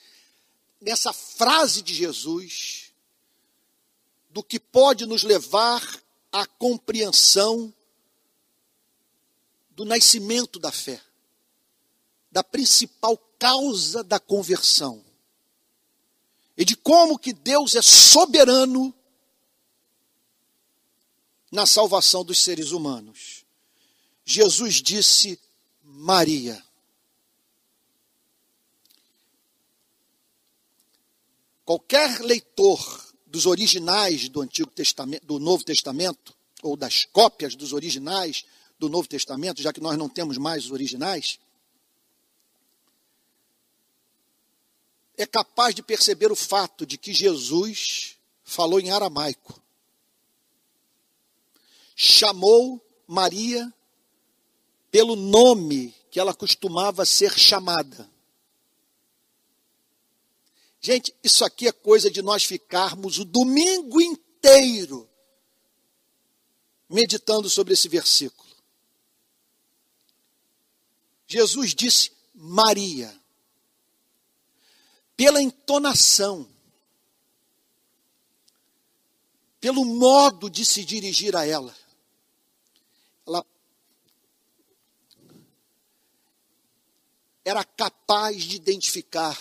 dessa 0.81 1.13
frase 1.13 1.83
de 1.83 1.93
Jesus 1.95 2.91
do 4.31 4.43
que 4.43 4.59
pode 4.59 5.05
nos 5.07 5.23
levar 5.23 5.83
à 6.33 6.47
compreensão 6.47 7.73
do 9.71 9.85
nascimento 9.85 10.59
da 10.59 10.73
fé, 10.73 11.01
da 12.31 12.43
principal 12.43 13.17
causa 13.39 14.05
da 14.05 14.21
conversão 14.21 15.05
e 16.57 16.65
de 16.65 16.77
como 16.77 17.19
que 17.19 17.33
Deus 17.33 17.75
é 17.75 17.83
soberano 17.83 18.95
na 21.51 21.65
salvação 21.65 22.23
dos 22.23 22.39
seres 22.39 22.71
humanos. 22.71 23.40
Jesus 24.25 24.77
disse 24.77 25.39
Maria. 25.83 26.63
Qualquer 31.65 32.21
leitor 32.21 33.15
dos 33.27 33.47
originais 33.47 34.29
do 34.29 34.41
Antigo 34.41 34.71
Testamento, 34.71 35.25
do 35.25 35.39
Novo 35.39 35.63
Testamento, 35.63 36.35
ou 36.63 36.77
das 36.77 37.05
cópias 37.05 37.55
dos 37.55 37.73
originais 37.73 38.45
do 38.79 38.89
Novo 38.89 39.09
Testamento, 39.09 39.63
já 39.63 39.73
que 39.73 39.81
nós 39.81 39.97
não 39.97 40.09
temos 40.09 40.37
mais 40.37 40.65
os 40.65 40.71
originais, 40.73 41.39
é 45.17 45.27
capaz 45.27 45.75
de 45.75 45.83
perceber 45.83 46.33
o 46.33 46.37
fato 46.37 46.87
de 46.87 46.97
que 46.97 47.13
Jesus 47.13 48.17
falou 48.43 48.81
em 48.81 48.91
aramaico. 48.91 49.63
Chamou 51.95 52.85
Maria 53.07 53.73
pelo 54.91 55.15
nome 55.17 55.95
que 56.11 56.19
ela 56.19 56.35
costumava 56.35 57.07
ser 57.07 57.39
chamada. 57.39 58.11
Gente, 60.81 61.15
isso 61.23 61.45
aqui 61.45 61.69
é 61.69 61.73
coisa 61.73 62.11
de 62.11 62.23
nós 62.23 62.45
ficarmos 62.45 63.19
o 63.19 63.25
domingo 63.25 64.01
inteiro 64.01 65.09
meditando 66.89 67.49
sobre 67.49 67.75
esse 67.75 67.89
versículo. 67.89 68.51
Jesus 71.27 71.75
disse 71.75 72.11
Maria. 72.35 73.17
Pela 75.17 75.41
entonação, 75.41 76.49
pelo 79.61 79.85
modo 79.85 80.49
de 80.49 80.65
se 80.65 80.83
dirigir 80.83 81.37
a 81.37 81.47
ela. 81.47 81.77
Ela 83.27 83.47
era 87.51 87.65
capaz 87.65 88.45
de 88.45 88.57
identificar 88.57 89.39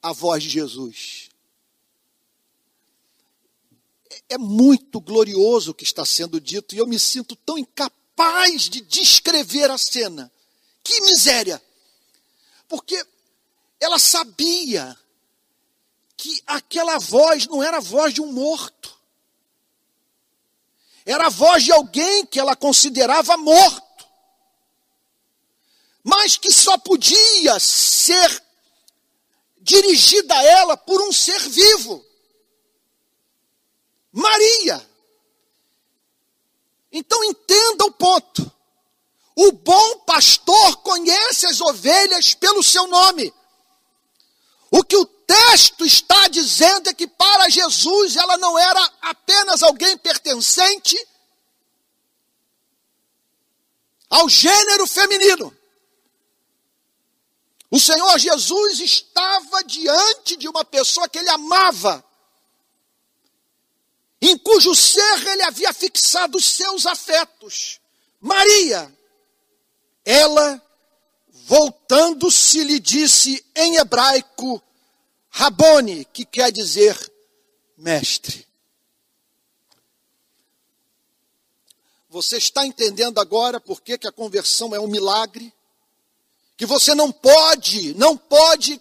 a 0.00 0.12
voz 0.12 0.44
de 0.44 0.48
Jesus. 0.48 1.28
É 4.28 4.38
muito 4.38 5.00
glorioso 5.00 5.72
o 5.72 5.74
que 5.74 5.84
está 5.84 6.04
sendo 6.04 6.40
dito 6.40 6.74
e 6.74 6.78
eu 6.78 6.86
me 6.86 6.98
sinto 6.98 7.34
tão 7.34 7.58
incapaz 7.58 8.62
de 8.68 8.80
descrever 8.80 9.70
a 9.70 9.78
cena. 9.78 10.30
Que 10.84 11.00
miséria! 11.02 11.62
Porque 12.68 13.04
ela 13.80 13.98
sabia 13.98 14.96
que 16.16 16.42
aquela 16.46 16.98
voz 16.98 17.46
não 17.48 17.62
era 17.62 17.78
a 17.78 17.80
voz 17.80 18.14
de 18.14 18.20
um 18.20 18.30
morto. 18.30 18.96
Era 21.04 21.26
a 21.26 21.30
voz 21.30 21.64
de 21.64 21.72
alguém 21.72 22.24
que 22.24 22.38
ela 22.38 22.54
considerava 22.54 23.36
morto. 23.36 23.91
Mas 26.02 26.36
que 26.36 26.52
só 26.52 26.76
podia 26.78 27.58
ser 27.60 28.42
dirigida 29.60 30.34
a 30.34 30.42
ela 30.42 30.76
por 30.76 31.00
um 31.02 31.12
ser 31.12 31.38
vivo. 31.48 32.04
Maria. 34.10 34.86
Então 36.90 37.22
entenda 37.24 37.84
o 37.84 37.92
ponto. 37.92 38.52
O 39.34 39.52
bom 39.52 39.98
pastor 40.00 40.76
conhece 40.82 41.46
as 41.46 41.60
ovelhas 41.60 42.34
pelo 42.34 42.62
seu 42.62 42.86
nome. 42.86 43.32
O 44.70 44.82
que 44.84 44.96
o 44.96 45.06
texto 45.06 45.86
está 45.86 46.28
dizendo 46.28 46.90
é 46.90 46.94
que 46.94 47.06
para 47.06 47.48
Jesus 47.48 48.16
ela 48.16 48.36
não 48.36 48.58
era 48.58 48.92
apenas 49.00 49.62
alguém 49.62 49.96
pertencente 49.96 50.96
ao 54.10 54.28
gênero 54.28 54.86
feminino. 54.86 55.56
O 57.72 57.80
Senhor 57.80 58.18
Jesus 58.18 58.80
estava 58.80 59.64
diante 59.64 60.36
de 60.36 60.46
uma 60.46 60.62
pessoa 60.62 61.08
que 61.08 61.18
ele 61.18 61.30
amava, 61.30 62.04
em 64.20 64.36
cujo 64.36 64.74
ser 64.74 65.26
ele 65.26 65.42
havia 65.42 65.72
fixado 65.72 66.36
os 66.36 66.44
seus 66.44 66.84
afetos. 66.84 67.80
Maria, 68.20 68.94
ela, 70.04 70.60
voltando-se, 71.28 72.62
lhe 72.62 72.78
disse 72.78 73.42
em 73.56 73.76
hebraico, 73.76 74.62
Rabone, 75.30 76.04
que 76.04 76.26
quer 76.26 76.52
dizer 76.52 76.94
mestre. 77.74 78.46
Você 82.10 82.36
está 82.36 82.66
entendendo 82.66 83.18
agora 83.18 83.58
por 83.58 83.80
que, 83.80 83.96
que 83.96 84.06
a 84.06 84.12
conversão 84.12 84.74
é 84.74 84.78
um 84.78 84.86
milagre? 84.86 85.50
Que 86.62 86.66
você 86.66 86.94
não 86.94 87.10
pode, 87.10 87.92
não 87.94 88.16
pode 88.16 88.80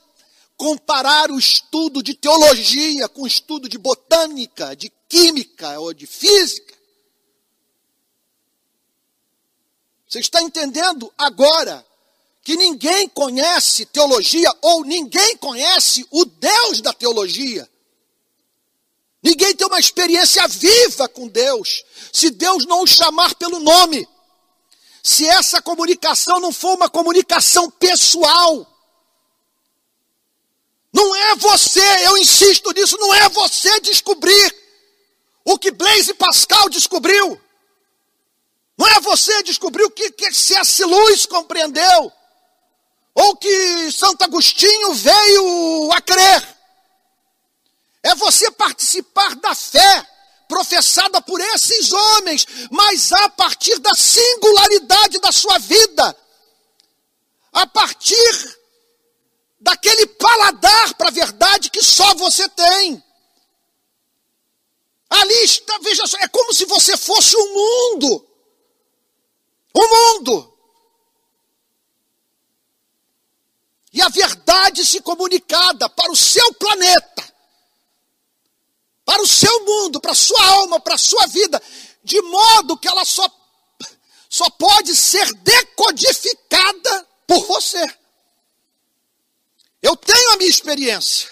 comparar 0.55 1.31
o 1.31 1.39
estudo 1.39 2.03
de 2.03 2.13
teologia 2.13 3.09
com 3.09 3.23
o 3.23 3.27
estudo 3.27 3.67
de 3.67 3.79
botânica, 3.79 4.75
de 4.75 4.93
química 5.09 5.79
ou 5.79 5.91
de 5.91 6.05
física. 6.05 6.75
Você 10.07 10.19
está 10.19 10.43
entendendo 10.43 11.11
agora 11.17 11.83
que 12.43 12.55
ninguém 12.55 13.09
conhece 13.09 13.87
teologia 13.87 14.55
ou 14.61 14.85
ninguém 14.85 15.35
conhece 15.37 16.05
o 16.11 16.23
Deus 16.23 16.81
da 16.81 16.93
teologia. 16.93 17.67
Ninguém 19.23 19.55
tem 19.55 19.65
uma 19.65 19.79
experiência 19.79 20.47
viva 20.47 21.09
com 21.09 21.27
Deus, 21.27 21.83
se 22.13 22.29
Deus 22.29 22.63
não 22.67 22.83
o 22.83 22.87
chamar 22.87 23.33
pelo 23.33 23.59
nome 23.59 24.07
se 25.03 25.27
essa 25.27 25.61
comunicação 25.61 26.39
não 26.39 26.51
for 26.51 26.75
uma 26.75 26.89
comunicação 26.89 27.69
pessoal. 27.71 28.67
Não 30.93 31.15
é 31.15 31.35
você, 31.35 32.05
eu 32.05 32.17
insisto 32.17 32.71
nisso, 32.73 32.97
não 32.97 33.13
é 33.13 33.29
você 33.29 33.79
descobrir 33.79 34.55
o 35.43 35.57
que 35.57 35.71
Blaise 35.71 36.13
Pascal 36.13 36.69
descobriu. 36.69 37.39
Não 38.77 38.87
é 38.87 38.99
você 38.99 39.43
descobrir 39.43 39.83
o 39.83 39.91
que, 39.91 40.11
que 40.11 40.31
C.S. 40.33 40.83
Lewis 40.83 41.25
compreendeu. 41.25 42.11
Ou 43.13 43.35
que 43.35 43.91
Santo 43.91 44.23
Agostinho 44.23 44.93
veio 44.93 45.91
a 45.91 46.01
crer. 46.01 46.57
É 48.03 48.15
você 48.15 48.49
participar 48.51 49.35
da 49.35 49.53
fé 49.53 50.10
professada 50.51 51.21
por 51.21 51.39
esses 51.39 51.93
homens, 51.93 52.45
mas 52.69 53.13
a 53.13 53.29
partir 53.29 53.79
da 53.79 53.95
singularidade 53.95 55.17
da 55.19 55.31
sua 55.31 55.57
vida, 55.59 56.17
a 57.53 57.65
partir 57.67 58.59
daquele 59.61 60.07
paladar 60.07 60.93
para 60.95 61.07
a 61.07 61.11
verdade 61.11 61.69
que 61.69 61.81
só 61.81 62.13
você 62.15 62.49
tem. 62.49 63.01
Ali 65.09 65.43
está, 65.45 65.77
veja 65.79 66.05
só, 66.05 66.17
é 66.17 66.27
como 66.27 66.53
se 66.53 66.65
você 66.65 66.97
fosse 66.97 67.33
o 67.37 67.53
mundo. 67.53 68.27
O 69.73 69.87
mundo. 69.87 70.57
E 73.93 74.01
a 74.01 74.09
verdade 74.09 74.83
se 74.83 74.99
comunicada 74.99 75.87
para 75.89 76.11
o 76.11 76.15
seu 76.15 76.53
planeta 76.55 77.30
para 79.05 79.21
o 79.21 79.27
seu 79.27 79.65
mundo, 79.65 79.99
para 79.99 80.11
a 80.11 80.15
sua 80.15 80.43
alma, 80.45 80.79
para 80.79 80.95
a 80.95 80.97
sua 80.97 81.27
vida, 81.27 81.61
de 82.03 82.21
modo 82.21 82.77
que 82.77 82.87
ela 82.87 83.05
só, 83.05 83.29
só 84.29 84.49
pode 84.51 84.95
ser 84.95 85.33
decodificada 85.35 87.07
por 87.27 87.45
você. 87.45 87.85
Eu 89.81 89.95
tenho 89.95 90.31
a 90.31 90.37
minha 90.37 90.49
experiência. 90.49 91.29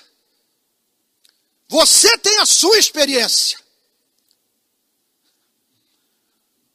Você 1.67 2.17
tem 2.17 2.39
a 2.39 2.45
sua 2.45 2.77
experiência. 2.79 3.59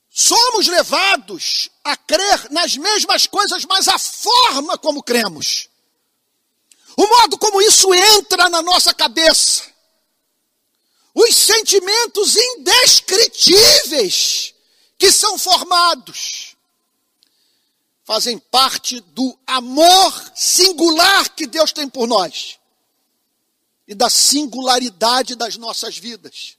Somos 0.09 0.69
levados 0.69 1.69
a 1.83 1.97
crer 1.97 2.53
nas 2.53 2.77
mesmas 2.77 3.27
coisas, 3.27 3.65
mas 3.65 3.89
a 3.89 3.99
forma 3.99 4.79
como 4.79 5.03
cremos, 5.03 5.69
o 6.97 7.05
modo 7.05 7.37
como 7.37 7.61
isso 7.61 7.93
entra 7.93 8.49
na 8.49 8.63
nossa 8.63 8.95
cabeça, 8.95 9.74
os 11.15 11.35
sentimentos 11.35 12.37
indescritíveis 12.37 14.53
que 14.99 15.13
são 15.13 15.39
formados, 15.39 16.57
fazem 18.05 18.39
parte 18.39 19.01
do 19.01 19.39
amor 19.47 20.33
singular 20.35 21.29
que 21.31 21.47
Deus 21.47 21.73
tem 21.73 21.89
por 21.89 22.09
nós 22.09 22.59
e 23.87 23.95
da 23.95 24.11
singularidade 24.11 25.37
das 25.37 25.57
nossas 25.57 25.97
vidas. 25.97 26.57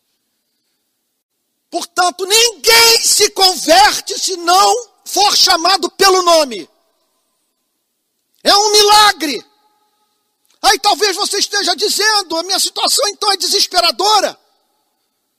Portanto, 1.70 2.26
ninguém 2.26 3.02
se 3.02 3.30
converte 3.32 4.18
se 4.18 4.38
não 4.38 4.90
for 5.04 5.36
chamado 5.36 5.92
pelo 5.92 6.22
nome. 6.22 6.70
É 8.44 8.56
um 8.56 8.72
milagre. 8.72 9.46
Aí 10.62 10.80
talvez 10.80 11.16
você 11.16 11.40
esteja 11.40 11.76
dizendo: 11.76 12.38
a 12.38 12.44
minha 12.44 12.60
situação 12.60 13.08
então 13.10 13.32
é 13.32 13.38
desesperadora, 13.38 14.40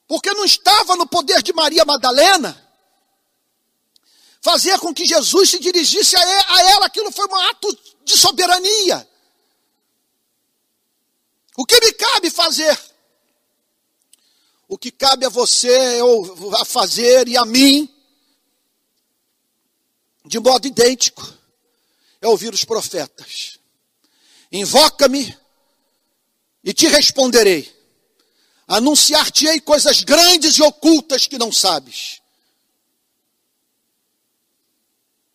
porque 0.07 0.32
não 0.32 0.44
estava 0.44 0.96
no 0.96 1.07
poder 1.07 1.42
de 1.42 1.52
Maria 1.52 1.84
Madalena 1.84 2.66
fazer 4.46 4.78
com 4.78 4.94
que 4.94 5.04
Jesus 5.04 5.50
se 5.50 5.59
dirigisse 5.59 6.16
a 6.16 6.62
ela, 6.70 6.86
aquilo 6.86 7.11
foi 7.11 7.26
um 7.26 7.34
ato 7.34 7.78
de 8.04 8.16
soberania. 8.16 9.09
O 11.57 11.66
que 11.66 11.80
me 11.80 11.92
cabe 11.92 12.30
fazer? 12.30 12.78
O 14.68 14.78
que 14.78 14.92
cabe 14.92 15.26
a 15.26 15.28
você 15.28 15.98
a 16.61 16.64
fazer 16.64 17.26
e 17.26 17.36
a 17.36 17.44
mim, 17.44 17.92
de 20.24 20.38
modo 20.38 20.68
idêntico, 20.68 21.26
é 22.20 22.28
ouvir 22.28 22.54
os 22.54 22.64
profetas. 22.64 23.59
Invoca-me 24.52 25.36
e 26.62 26.72
te 26.72 26.86
responderei. 26.86 27.76
Anunciar-te-ei 28.67 29.61
coisas 29.61 30.03
grandes 30.03 30.57
e 30.57 30.62
ocultas 30.62 31.27
que 31.27 31.39
não 31.39 31.53
sabes. 31.53 32.21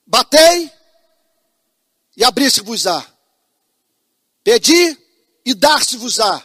Batei 0.06 0.72
e 2.18 2.24
abri-se-vos-á. 2.24 3.06
Pedi 4.44 4.98
e 5.46 5.54
dar-se-vos-á. 5.54 6.44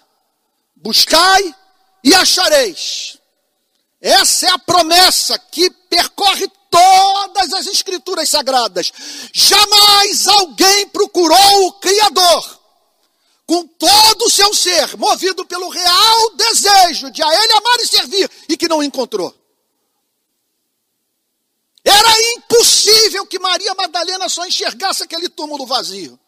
Buscai 0.76 1.55
e 2.05 2.14
achareis. 2.14 3.18
Essa 4.01 4.47
é 4.47 4.51
a 4.51 4.59
promessa 4.59 5.37
que 5.39 5.68
percorre 5.70 6.47
todas 6.70 7.53
as 7.55 7.66
escrituras 7.66 8.28
sagradas. 8.28 8.93
Jamais 9.32 10.28
alguém 10.28 10.89
procurou 10.89 11.66
o 11.66 11.72
Criador 11.80 12.55
com 13.47 13.66
todo 13.66 14.24
o 14.24 14.30
seu 14.30 14.53
ser, 14.53 14.97
movido 14.97 15.47
pelo 15.47 15.68
real 15.68 16.36
desejo 16.36 17.11
de 17.11 17.22
a 17.22 17.28
Ele 17.28 17.53
amar 17.53 17.78
e 17.78 17.86
servir, 17.86 18.30
e 18.49 18.57
que 18.57 18.68
não 18.68 18.82
encontrou. 18.82 19.34
Era 21.84 22.32
impossível 22.34 23.24
que 23.24 23.38
Maria 23.38 23.72
Madalena 23.74 24.28
só 24.28 24.44
enxergasse 24.44 25.05
aquele 25.05 25.28
túmulo 25.28 25.64
vazio. 25.64 26.18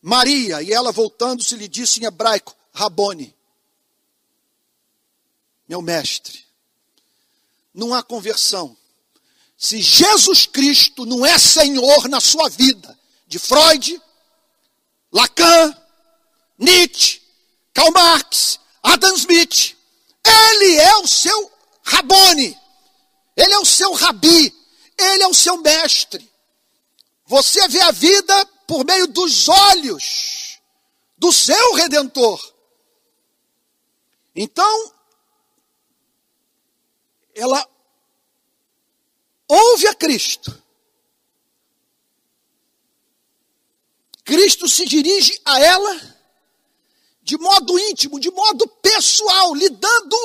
Maria, 0.00 0.62
e 0.62 0.72
ela 0.72 0.90
voltando-se 0.90 1.54
lhe 1.54 1.68
disse 1.68 2.00
em 2.00 2.06
hebraico: 2.06 2.56
Rabone, 2.72 3.36
meu 5.68 5.82
mestre. 5.82 6.46
Não 7.74 7.92
há 7.92 8.02
conversão. 8.02 8.74
Se 9.56 9.82
Jesus 9.82 10.46
Cristo 10.46 11.04
não 11.04 11.26
é 11.26 11.36
Senhor 11.36 12.08
na 12.08 12.20
sua 12.20 12.48
vida, 12.48 12.98
de 13.26 13.38
Freud, 13.38 14.00
Lacan, 15.12 15.76
Nietzsche, 16.58 17.20
Karl 17.72 17.90
Marx, 17.92 18.60
Adam 18.82 19.14
Smith, 19.16 19.76
ele 20.24 20.76
é 20.76 20.96
o 20.96 21.06
seu 21.06 21.52
Rabone. 21.84 22.56
Ele 23.38 23.54
é 23.54 23.58
o 23.60 23.64
seu 23.64 23.92
rabi, 23.92 24.52
ele 24.98 25.22
é 25.22 25.28
o 25.28 25.32
seu 25.32 25.58
mestre. 25.58 26.28
Você 27.24 27.68
vê 27.68 27.80
a 27.82 27.92
vida 27.92 28.46
por 28.66 28.84
meio 28.84 29.06
dos 29.06 29.48
olhos 29.48 30.58
do 31.16 31.32
seu 31.32 31.74
redentor. 31.74 32.52
Então, 34.34 34.92
ela 37.32 37.64
ouve 39.46 39.86
a 39.86 39.94
Cristo. 39.94 40.60
Cristo 44.28 44.68
se 44.68 44.84
dirige 44.84 45.40
a 45.42 45.58
ela 45.58 46.18
de 47.22 47.38
modo 47.38 47.78
íntimo, 47.78 48.20
de 48.20 48.30
modo 48.30 48.68
pessoal, 48.82 49.54
lidando 49.54 50.16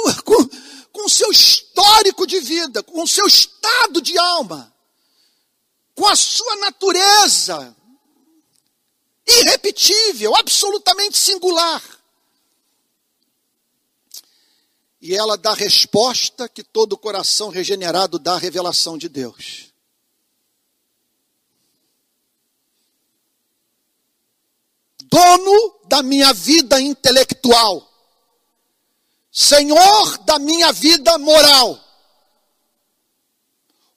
com, 0.92 1.06
o 1.06 1.10
seu 1.10 1.32
histórico 1.32 2.28
de 2.28 2.42
vida, 2.42 2.84
com 2.84 3.02
o 3.02 3.08
seu 3.08 3.26
estado 3.26 4.02
de 4.02 4.18
alma, 4.18 4.74
com 5.96 6.06
a 6.06 6.18
sua 6.18 6.58
natureza 6.58 7.74
irrepetível, 9.26 10.36
absolutamente 10.36 11.18
singular. 11.18 11.82
E 15.02 15.16
ela 15.16 15.38
dá 15.38 15.52
a 15.52 15.56
resposta 15.56 16.50
que 16.50 16.64
todo 16.64 16.98
coração 16.98 17.48
regenerado 17.48 18.20
dá 18.20 18.34
à 18.34 18.38
revelação 18.38 18.98
de 18.98 19.08
Deus. 19.08 19.73
Dono 25.14 25.80
da 25.86 26.02
minha 26.02 26.34
vida 26.34 26.82
intelectual 26.82 27.94
Senhor 29.34 30.18
da 30.20 30.38
minha 30.38 30.72
vida 30.72 31.18
moral. 31.18 31.84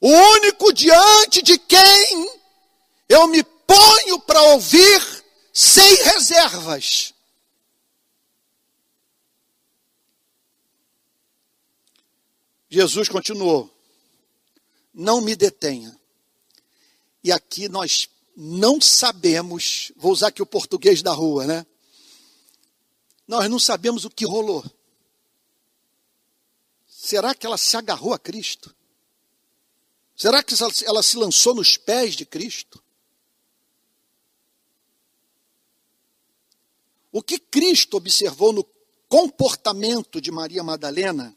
O 0.01 0.09
único 0.09 0.73
diante 0.73 1.43
de 1.43 1.59
quem 1.59 2.27
eu 3.07 3.27
me 3.27 3.43
ponho 3.43 4.19
para 4.21 4.41
ouvir 4.41 5.23
sem 5.53 5.95
reservas. 6.05 7.13
Jesus 12.67 13.07
continuou: 13.07 13.71
Não 14.91 15.21
me 15.21 15.35
detenha. 15.35 15.95
E 17.23 17.31
aqui 17.31 17.69
nós 17.69 18.09
não 18.39 18.79
sabemos, 18.79 19.91
vou 19.95 20.11
usar 20.11 20.27
aqui 20.27 20.43
o 20.43 20.45
português 20.45 21.01
da 21.01 21.11
rua, 21.11 21.47
né? 21.47 21.65
Nós 23.27 23.49
não 23.49 23.57
sabemos 23.57 24.05
o 24.05 24.11
que 24.11 24.27
rolou. 24.27 24.63
Será 26.87 27.33
que 27.33 27.47
ela 27.47 27.57
se 27.57 27.75
agarrou 27.75 28.13
a 28.13 28.19
Cristo? 28.19 28.75
Será 30.15 30.43
que 30.43 30.53
ela 30.85 31.01
se 31.01 31.17
lançou 31.17 31.55
nos 31.55 31.77
pés 31.77 32.15
de 32.15 32.27
Cristo? 32.27 32.81
O 37.11 37.23
que 37.23 37.39
Cristo 37.39 37.97
observou 37.97 38.53
no 38.53 38.63
comportamento 39.09 40.21
de 40.21 40.29
Maria 40.29 40.63
Madalena 40.63 41.35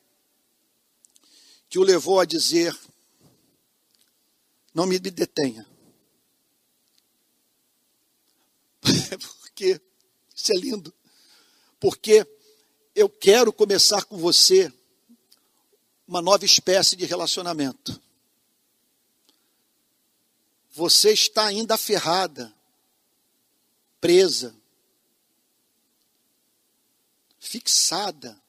que 1.67 1.79
o 1.79 1.83
levou 1.83 2.21
a 2.21 2.27
dizer: 2.27 2.79
Não 4.75 4.85
me 4.85 4.99
detenha. 4.99 5.70
Porque 9.41 9.81
isso 10.35 10.53
é 10.53 10.57
lindo. 10.57 10.95
Porque 11.79 12.27
eu 12.95 13.09
quero 13.09 13.53
começar 13.53 14.05
com 14.05 14.19
você 14.19 14.73
uma 16.07 16.21
nova 16.21 16.45
espécie 16.45 16.97
de 16.97 17.05
relacionamento. 17.05 18.01
Você 20.73 21.13
está 21.13 21.47
ainda 21.47 21.75
aferrada, 21.75 22.53
presa, 24.01 24.55
fixada 27.39 28.41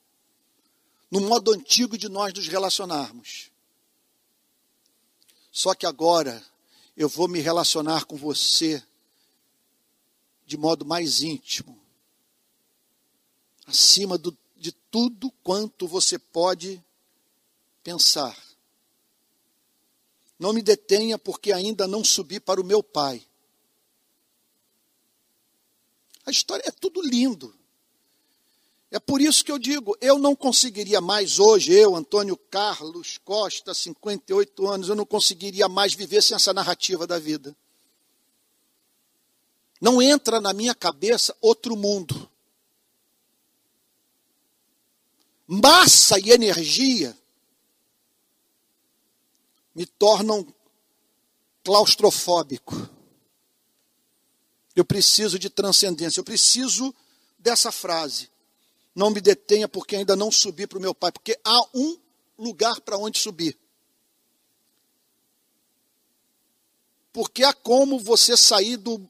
no 1.11 1.19
modo 1.19 1.51
antigo 1.51 1.97
de 1.97 2.07
nós 2.07 2.33
nos 2.33 2.47
relacionarmos. 2.47 3.51
Só 5.51 5.75
que 5.75 5.85
agora 5.85 6.43
eu 6.95 7.09
vou 7.09 7.27
me 7.27 7.41
relacionar 7.41 8.05
com 8.05 8.15
você 8.15 8.81
de 10.51 10.57
modo 10.57 10.85
mais 10.85 11.21
íntimo, 11.21 11.79
acima 13.65 14.17
do, 14.17 14.37
de 14.57 14.73
tudo 14.73 15.31
quanto 15.41 15.87
você 15.87 16.19
pode 16.19 16.83
pensar. 17.81 18.37
Não 20.37 20.51
me 20.51 20.61
detenha, 20.61 21.17
porque 21.17 21.53
ainda 21.53 21.87
não 21.87 22.03
subi 22.03 22.37
para 22.37 22.59
o 22.59 22.65
meu 22.65 22.83
Pai. 22.83 23.25
A 26.25 26.31
história 26.31 26.63
é 26.67 26.71
tudo 26.71 27.01
lindo. 27.01 27.57
É 28.91 28.99
por 28.99 29.21
isso 29.21 29.45
que 29.45 29.53
eu 29.53 29.57
digo, 29.57 29.95
eu 30.01 30.19
não 30.19 30.35
conseguiria 30.35 30.99
mais 30.99 31.39
hoje, 31.39 31.71
eu, 31.71 31.95
Antônio 31.95 32.35
Carlos 32.35 33.17
Costa, 33.23 33.73
58 33.73 34.67
anos, 34.67 34.89
eu 34.89 34.95
não 34.95 35.05
conseguiria 35.05 35.69
mais 35.69 35.93
viver 35.93 36.21
sem 36.21 36.35
essa 36.35 36.53
narrativa 36.53 37.07
da 37.07 37.17
vida. 37.17 37.55
Não 39.81 39.99
entra 39.99 40.39
na 40.39 40.53
minha 40.53 40.75
cabeça 40.75 41.35
outro 41.41 41.75
mundo. 41.75 42.29
Massa 45.47 46.19
e 46.19 46.29
energia 46.29 47.17
me 49.73 49.87
tornam 49.87 50.45
claustrofóbico. 51.63 52.89
Eu 54.75 54.85
preciso 54.85 55.39
de 55.39 55.49
transcendência, 55.49 56.19
eu 56.19 56.23
preciso 56.23 56.93
dessa 57.39 57.71
frase. 57.71 58.29
Não 58.93 59.09
me 59.09 59.19
detenha 59.19 59.67
porque 59.67 59.95
ainda 59.95 60.15
não 60.15 60.31
subi 60.31 60.67
para 60.67 60.77
o 60.77 60.81
meu 60.81 60.93
pai, 60.93 61.11
porque 61.11 61.39
há 61.43 61.61
um 61.73 61.97
lugar 62.37 62.79
para 62.81 62.97
onde 62.97 63.17
subir. 63.17 63.57
Porque 67.11 67.43
há 67.43 67.53
como 67.53 67.99
você 67.99 68.37
sair 68.37 68.77
do 68.77 69.09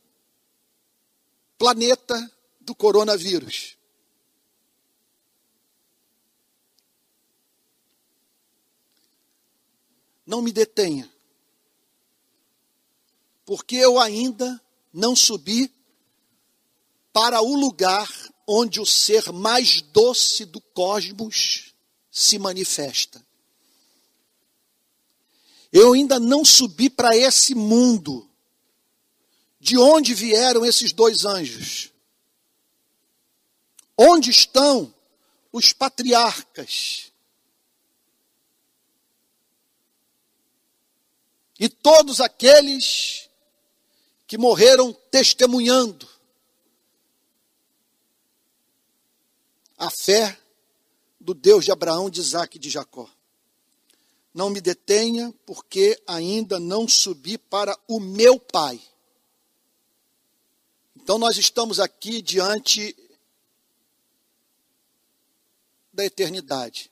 planeta 1.62 2.32
do 2.60 2.74
coronavírus. 2.74 3.78
Não 10.26 10.42
me 10.42 10.52
detenha, 10.52 11.08
porque 13.46 13.76
eu 13.76 14.00
ainda 14.00 14.60
não 14.92 15.16
subi 15.16 15.72
para 17.14 17.44
o 17.44 17.56
lugar 17.56 18.10
onde 18.48 18.80
o 18.80 18.86
ser 18.86 19.32
mais 19.32 19.84
doce 19.84 20.46
do 20.46 20.60
cosmos 20.60 21.76
se 22.10 22.40
manifesta. 22.40 23.24
Eu 25.72 25.94
ainda 25.94 26.20
não 26.20 26.44
subi 26.44 26.90
para 26.90 27.16
esse 27.16 27.54
mundo. 27.54 28.28
De 29.62 29.78
onde 29.78 30.16
vieram 30.16 30.66
esses 30.66 30.92
dois 30.92 31.24
anjos? 31.24 31.94
Onde 33.96 34.32
estão 34.32 34.92
os 35.52 35.72
patriarcas? 35.72 37.12
E 41.60 41.70
todos 41.70 42.20
aqueles 42.20 43.30
que 44.26 44.36
morreram 44.36 44.92
testemunhando 45.12 46.10
a 49.78 49.92
fé 49.92 50.40
do 51.20 51.36
Deus 51.36 51.66
de 51.66 51.72
Abraão, 51.72 52.10
de 52.10 52.20
Isaac 52.20 52.58
e 52.58 52.60
de 52.60 52.72
Jacó. 52.72 53.08
Não 54.34 54.50
me 54.50 54.60
detenha, 54.60 55.32
porque 55.46 56.02
ainda 56.08 56.60
não 56.60 56.88
subi 56.88 57.38
para 57.38 57.78
o 57.88 58.00
meu 58.00 58.40
Pai. 58.40 58.82
Então 61.04 61.18
nós 61.18 61.38
estamos 61.38 61.80
aqui 61.80 62.22
diante 62.22 62.96
da 65.92 66.06
eternidade. 66.06 66.92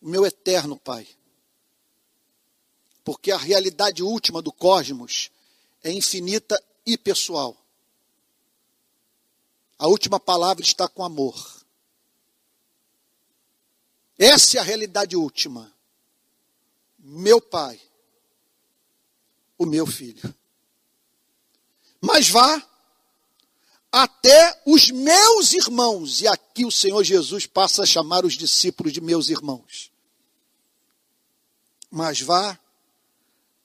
O 0.00 0.08
meu 0.08 0.24
eterno 0.24 0.78
Pai. 0.78 1.06
Porque 3.04 3.30
a 3.30 3.36
realidade 3.36 4.02
última 4.02 4.42
do 4.42 4.52
cosmos 4.52 5.30
é 5.82 5.90
infinita 5.90 6.62
e 6.84 6.96
pessoal. 6.96 7.56
A 9.78 9.86
última 9.86 10.18
palavra 10.18 10.62
está 10.62 10.88
com 10.88 11.04
amor. 11.04 11.64
Essa 14.18 14.56
é 14.56 14.60
a 14.60 14.64
realidade 14.64 15.14
última. 15.16 15.72
Meu 16.98 17.40
pai, 17.40 17.80
o 19.56 19.64
meu 19.64 19.86
filho. 19.86 20.34
Mas 22.00 22.28
vá 22.28 22.62
até 23.90 24.62
os 24.66 24.90
meus 24.90 25.52
irmãos, 25.52 26.20
e 26.20 26.28
aqui 26.28 26.64
o 26.64 26.70
Senhor 26.70 27.02
Jesus 27.02 27.46
passa 27.46 27.82
a 27.82 27.86
chamar 27.86 28.24
os 28.24 28.34
discípulos 28.34 28.92
de 28.92 29.00
meus 29.00 29.28
irmãos. 29.28 29.90
Mas 31.90 32.20
vá 32.20 32.58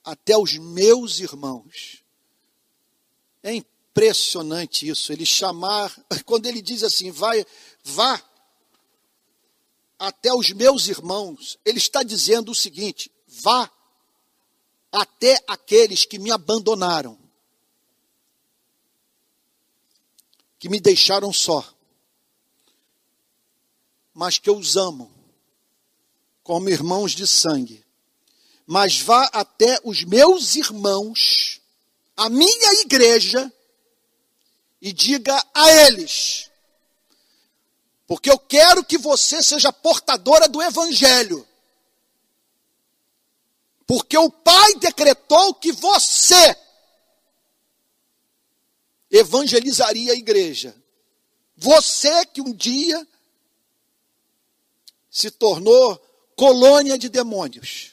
até 0.03 0.37
os 0.37 0.57
meus 0.57 1.19
irmãos. 1.19 2.03
É 3.41 3.53
impressionante 3.53 4.87
isso. 4.87 5.11
Ele 5.11 5.25
chamar, 5.25 5.93
quando 6.25 6.45
ele 6.45 6.61
diz 6.61 6.83
assim, 6.83 7.11
vai, 7.11 7.45
vá 7.83 8.21
até 9.99 10.33
os 10.33 10.51
meus 10.51 10.87
irmãos, 10.87 11.57
ele 11.63 11.77
está 11.77 12.03
dizendo 12.03 12.51
o 12.51 12.55
seguinte: 12.55 13.11
vá 13.27 13.69
até 14.91 15.41
aqueles 15.47 16.05
que 16.05 16.19
me 16.19 16.31
abandonaram, 16.31 17.17
que 20.63 20.69
me 20.69 20.79
deixaram 20.79 21.33
só, 21.33 21.61
mas 24.13 24.37
que 24.37 24.49
eu 24.49 24.57
os 24.57 24.77
amo, 24.77 25.11
como 26.41 26.69
irmãos 26.69 27.11
de 27.11 27.27
sangue. 27.27 27.85
Mas 28.65 29.01
vá 29.01 29.25
até 29.33 29.77
os 29.83 30.05
meus 30.05 30.55
irmãos, 30.55 31.59
a 32.15 32.29
minha 32.29 32.79
igreja, 32.79 33.51
e 34.81 34.93
diga 34.93 35.37
a 35.53 35.69
eles, 35.69 36.49
porque 38.07 38.31
eu 38.31 38.39
quero 38.39 38.85
que 38.85 38.97
você 38.97 39.43
seja 39.43 39.73
portadora 39.73 40.47
do 40.47 40.61
Evangelho. 40.61 41.45
Porque 43.85 44.17
o 44.17 44.31
Pai 44.31 44.75
decretou 44.75 45.55
que 45.55 45.73
você 45.73 46.55
evangelizaria 49.13 50.11
a 50.11 50.15
igreja. 50.15 50.75
Você 51.55 52.25
que 52.25 52.41
um 52.41 52.51
dia 52.51 53.07
se 55.07 55.29
tornou 55.29 55.95
colônia 56.35 56.97
de 56.97 57.07
demônios. 57.07 57.91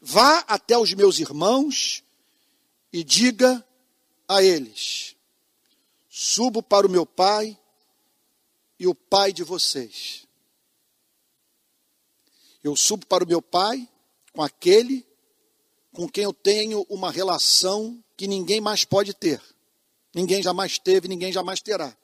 Vá 0.00 0.38
até 0.46 0.78
os 0.78 0.94
meus 0.94 1.18
irmãos 1.18 2.04
e 2.92 3.02
diga 3.02 3.66
a 4.28 4.40
eles: 4.40 5.16
Subo 6.08 6.62
para 6.62 6.86
o 6.86 6.90
meu 6.90 7.04
pai 7.04 7.58
e 8.78 8.86
o 8.86 8.94
pai 8.94 9.32
de 9.32 9.42
vocês. 9.42 10.26
Eu 12.62 12.76
subo 12.76 13.04
para 13.04 13.24
o 13.24 13.26
meu 13.26 13.42
pai 13.42 13.88
com 14.32 14.42
aquele 14.42 15.04
com 15.92 16.08
quem 16.08 16.22
eu 16.22 16.32
tenho 16.32 16.86
uma 16.88 17.10
relação 17.10 18.02
que 18.20 18.28
ninguém 18.28 18.60
mais 18.60 18.84
pode 18.84 19.14
ter. 19.14 19.42
Ninguém 20.14 20.42
jamais 20.42 20.78
teve, 20.78 21.08
ninguém 21.08 21.32
jamais 21.32 21.62
terá. 21.62 21.96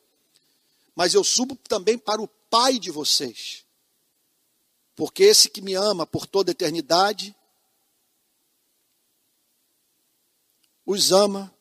Mas 0.95 1.13
eu 1.13 1.23
subo 1.23 1.55
também 1.55 1.99
para 1.99 2.23
o 2.23 2.27
pai 2.27 2.79
de 2.79 2.91
vocês. 2.91 3.67
Porque 4.95 5.25
esse 5.25 5.51
que 5.51 5.61
me 5.61 5.75
ama 5.75 6.07
por 6.07 6.27
toda 6.27 6.51
a 6.51 6.53
eternidade 6.53 7.37
os 10.87 11.13
ama 11.13 11.55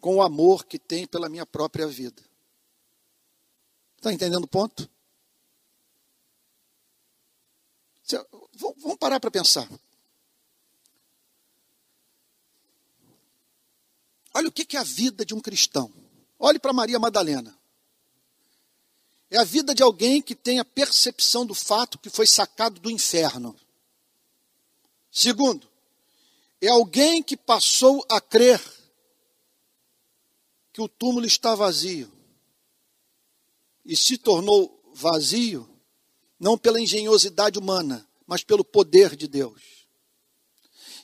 com 0.00 0.16
o 0.16 0.22
amor 0.22 0.64
que 0.64 0.78
tem 0.78 1.06
pela 1.06 1.28
minha 1.28 1.44
própria 1.44 1.86
vida. 1.86 2.22
Está 3.98 4.10
entendendo 4.10 4.44
o 4.44 4.48
ponto? 4.48 4.88
Vamos 8.54 8.96
parar 8.96 9.20
para 9.20 9.30
pensar. 9.30 9.68
Olha 14.34 14.48
o 14.48 14.52
que 14.52 14.76
é 14.76 14.80
a 14.80 14.84
vida 14.84 15.24
de 15.24 15.34
um 15.34 15.40
cristão. 15.40 15.92
Olhe 16.38 16.58
para 16.58 16.72
Maria 16.72 16.98
Madalena. 16.98 17.56
É 19.30 19.38
a 19.38 19.44
vida 19.44 19.74
de 19.74 19.82
alguém 19.82 20.20
que 20.20 20.34
tem 20.34 20.58
a 20.58 20.64
percepção 20.64 21.46
do 21.46 21.54
fato 21.54 21.98
que 21.98 22.10
foi 22.10 22.26
sacado 22.26 22.80
do 22.80 22.90
inferno. 22.90 23.56
Segundo, 25.10 25.68
é 26.60 26.68
alguém 26.68 27.22
que 27.22 27.36
passou 27.36 28.04
a 28.10 28.20
crer 28.20 28.62
que 30.72 30.80
o 30.80 30.88
túmulo 30.88 31.26
está 31.26 31.54
vazio. 31.54 32.12
E 33.84 33.96
se 33.96 34.16
tornou 34.16 34.92
vazio, 34.94 35.68
não 36.38 36.56
pela 36.56 36.80
engenhosidade 36.80 37.58
humana, 37.58 38.06
mas 38.26 38.44
pelo 38.44 38.64
poder 38.64 39.16
de 39.16 39.26
Deus. 39.26 39.62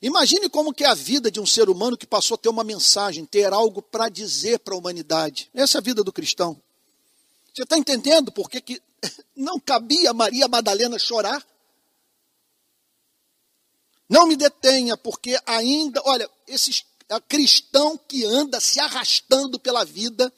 Imagine 0.01 0.49
como 0.49 0.73
que 0.73 0.85
é 0.85 0.87
a 0.87 0.95
vida 0.95 1.31
de 1.31 1.41
um 1.41 1.47
ser 1.47 1.69
humano 1.69 1.97
que 1.97 2.07
passou 2.07 2.37
a 2.37 2.39
ter 2.39 2.49
uma 2.49 2.63
mensagem, 2.63 3.27
ter 3.27 3.53
algo 3.53 3.83
para 3.83 4.09
dizer 4.09 4.61
para 4.61 4.75
a 4.75 4.79
humanidade. 4.79 5.51
Essa 5.53 5.79
é 5.79 5.81
a 5.81 5.83
vida 5.83 6.05
do 6.05 6.13
cristão. 6.13 6.61
Você 7.53 7.65
está 7.65 7.77
entendendo 7.77 8.31
por 8.31 8.49
que, 8.49 8.61
que 8.61 8.83
não 9.35 9.59
cabia 9.59 10.13
Maria 10.13 10.47
Madalena 10.47 10.99
chorar? 10.99 11.45
Não 14.09 14.27
me 14.27 14.37
detenha, 14.37 14.97
porque 14.97 15.39
ainda, 15.45 16.01
olha, 16.05 16.31
esse 16.47 16.85
cristão 17.29 17.99
que 18.09 18.25
anda 18.25 18.61
se 18.61 18.79
arrastando 18.81 19.59
pela 19.59 19.85
vida, 19.85 20.33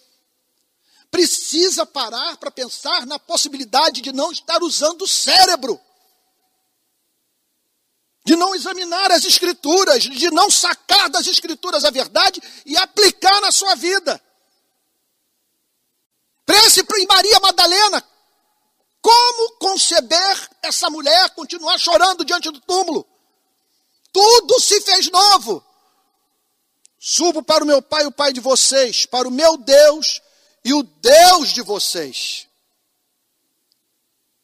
precisa 1.10 1.84
parar 1.84 2.36
para 2.36 2.50
pensar 2.50 3.06
na 3.06 3.18
possibilidade 3.18 4.00
de 4.00 4.12
não 4.12 4.32
estar 4.32 4.62
usando 4.62 5.02
o 5.02 5.08
cérebro, 5.08 5.80
de 8.24 8.36
não 8.36 8.54
examinar 8.54 9.10
as 9.12 9.24
Escrituras, 9.24 10.02
de 10.02 10.30
não 10.30 10.50
sacar 10.50 11.08
das 11.08 11.26
Escrituras 11.26 11.84
a 11.84 11.90
verdade 11.90 12.40
e 12.66 12.76
aplicar 12.76 13.40
na 13.40 13.50
sua 13.50 13.74
vida. 13.74 14.20
Pense 16.44 16.80
em 16.80 17.06
Maria 17.06 17.40
Madalena. 17.40 18.04
Como 19.00 19.56
conceber 19.58 20.50
essa 20.62 20.90
mulher 20.90 21.30
continuar 21.30 21.78
chorando 21.78 22.24
diante 22.24 22.50
do 22.50 22.60
túmulo? 22.60 23.06
Tudo 24.12 24.60
se 24.60 24.80
fez 24.82 25.10
novo. 25.10 25.64
Subo 26.98 27.42
para 27.42 27.64
o 27.64 27.66
meu 27.66 27.80
pai, 27.80 28.04
o 28.04 28.12
pai 28.12 28.32
de 28.32 28.40
vocês, 28.40 29.06
para 29.06 29.26
o 29.26 29.30
meu 29.30 29.56
Deus 29.56 30.20
e 30.62 30.74
o 30.74 30.82
Deus 30.82 31.48
de 31.48 31.62
vocês. 31.62 32.46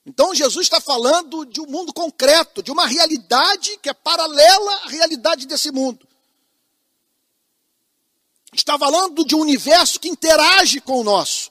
Então 0.07 0.33
Jesus 0.33 0.67
está 0.67 0.81
falando 0.81 1.45
de 1.45 1.61
um 1.61 1.67
mundo 1.67 1.93
concreto, 1.93 2.63
de 2.63 2.71
uma 2.71 2.87
realidade 2.87 3.77
que 3.79 3.89
é 3.89 3.93
paralela 3.93 4.73
à 4.85 4.89
realidade 4.89 5.47
desse 5.47 5.73
mundo. 5.73 6.07
Está 8.53 8.79
falando 8.79 9.25
de 9.25 9.35
um 9.35 9.41
universo 9.41 9.99
que 9.99 10.09
interage 10.09 10.81
com 10.81 11.01
o 11.01 11.05
nosso, 11.05 11.51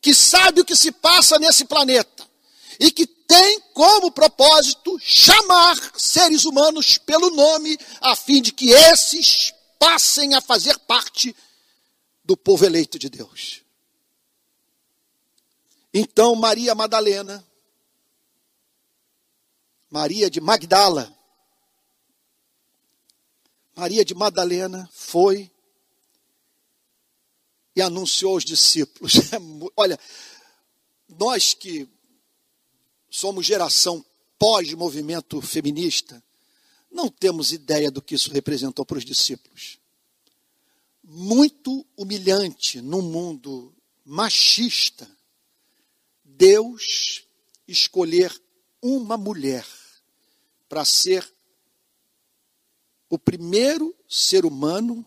que 0.00 0.12
sabe 0.12 0.60
o 0.60 0.64
que 0.64 0.74
se 0.74 0.90
passa 0.90 1.38
nesse 1.38 1.64
planeta 1.64 2.28
e 2.80 2.90
que 2.90 3.06
tem 3.06 3.60
como 3.72 4.10
propósito 4.10 4.98
chamar 5.00 5.76
seres 5.96 6.44
humanos 6.44 6.98
pelo 6.98 7.30
nome, 7.30 7.78
a 8.00 8.16
fim 8.16 8.42
de 8.42 8.52
que 8.52 8.70
esses 8.70 9.54
passem 9.78 10.34
a 10.34 10.40
fazer 10.40 10.76
parte 10.80 11.34
do 12.24 12.36
povo 12.36 12.64
eleito 12.66 12.98
de 12.98 13.08
Deus. 13.08 13.62
Então, 15.94 16.34
Maria 16.34 16.74
Madalena, 16.74 17.44
Maria 19.92 20.30
de 20.30 20.40
Magdala, 20.40 21.14
Maria 23.76 24.02
de 24.02 24.14
Madalena 24.14 24.88
foi 24.90 25.50
e 27.76 27.82
anunciou 27.82 28.32
aos 28.32 28.42
discípulos. 28.42 29.12
Olha, 29.76 30.00
nós 31.06 31.52
que 31.52 31.86
somos 33.10 33.44
geração 33.44 34.02
pós-movimento 34.38 35.42
feminista, 35.42 36.24
não 36.90 37.10
temos 37.10 37.52
ideia 37.52 37.90
do 37.90 38.00
que 38.00 38.14
isso 38.14 38.32
representou 38.32 38.86
para 38.86 38.96
os 38.96 39.04
discípulos. 39.04 39.78
Muito 41.04 41.86
humilhante 41.98 42.80
num 42.80 43.02
mundo 43.02 43.74
machista, 44.06 45.06
Deus 46.24 47.26
escolher 47.68 48.34
uma 48.80 49.18
mulher 49.18 49.66
para 50.72 50.86
ser 50.86 51.30
o 53.10 53.18
primeiro 53.18 53.94
ser 54.08 54.46
humano 54.46 55.04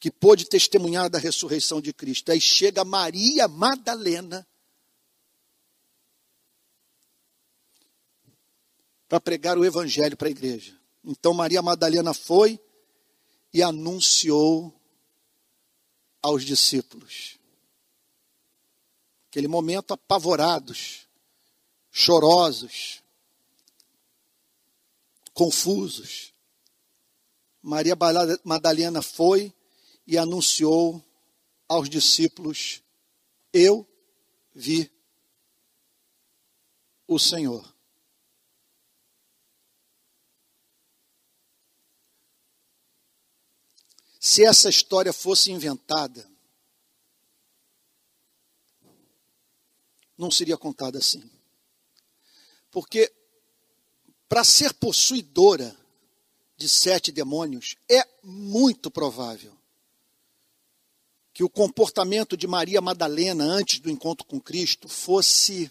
que 0.00 0.10
pôde 0.10 0.46
testemunhar 0.46 1.10
da 1.10 1.18
ressurreição 1.18 1.82
de 1.82 1.92
Cristo. 1.92 2.32
Aí 2.32 2.40
chega 2.40 2.82
Maria 2.82 3.46
Madalena 3.46 4.48
para 9.06 9.20
pregar 9.20 9.58
o 9.58 9.66
evangelho 9.66 10.16
para 10.16 10.28
a 10.28 10.30
igreja. 10.30 10.74
Então 11.04 11.34
Maria 11.34 11.60
Madalena 11.60 12.14
foi 12.14 12.58
e 13.52 13.62
anunciou 13.62 14.74
aos 16.22 16.42
discípulos. 16.42 17.36
Aquele 19.28 19.46
momento 19.46 19.92
apavorados, 19.92 21.01
chorosos, 21.92 23.02
confusos. 25.34 26.32
Maria 27.60 27.94
Madalena 28.42 29.02
foi 29.02 29.54
e 30.06 30.16
anunciou 30.18 31.04
aos 31.68 31.88
discípulos: 31.88 32.82
Eu 33.52 33.86
vi 34.52 34.90
o 37.06 37.18
Senhor. 37.18 37.70
Se 44.18 44.44
essa 44.44 44.70
história 44.70 45.12
fosse 45.12 45.50
inventada, 45.50 46.30
não 50.16 50.30
seria 50.30 50.56
contada 50.56 50.98
assim. 50.98 51.31
Porque 52.72 53.12
para 54.28 54.42
ser 54.42 54.72
possuidora 54.74 55.76
de 56.56 56.68
sete 56.68 57.12
demônios, 57.12 57.76
é 57.88 58.02
muito 58.22 58.90
provável 58.90 59.56
que 61.34 61.44
o 61.44 61.50
comportamento 61.50 62.36
de 62.36 62.46
Maria 62.46 62.80
Madalena 62.80 63.44
antes 63.44 63.78
do 63.78 63.90
encontro 63.90 64.26
com 64.26 64.40
Cristo 64.40 64.88
fosse 64.88 65.70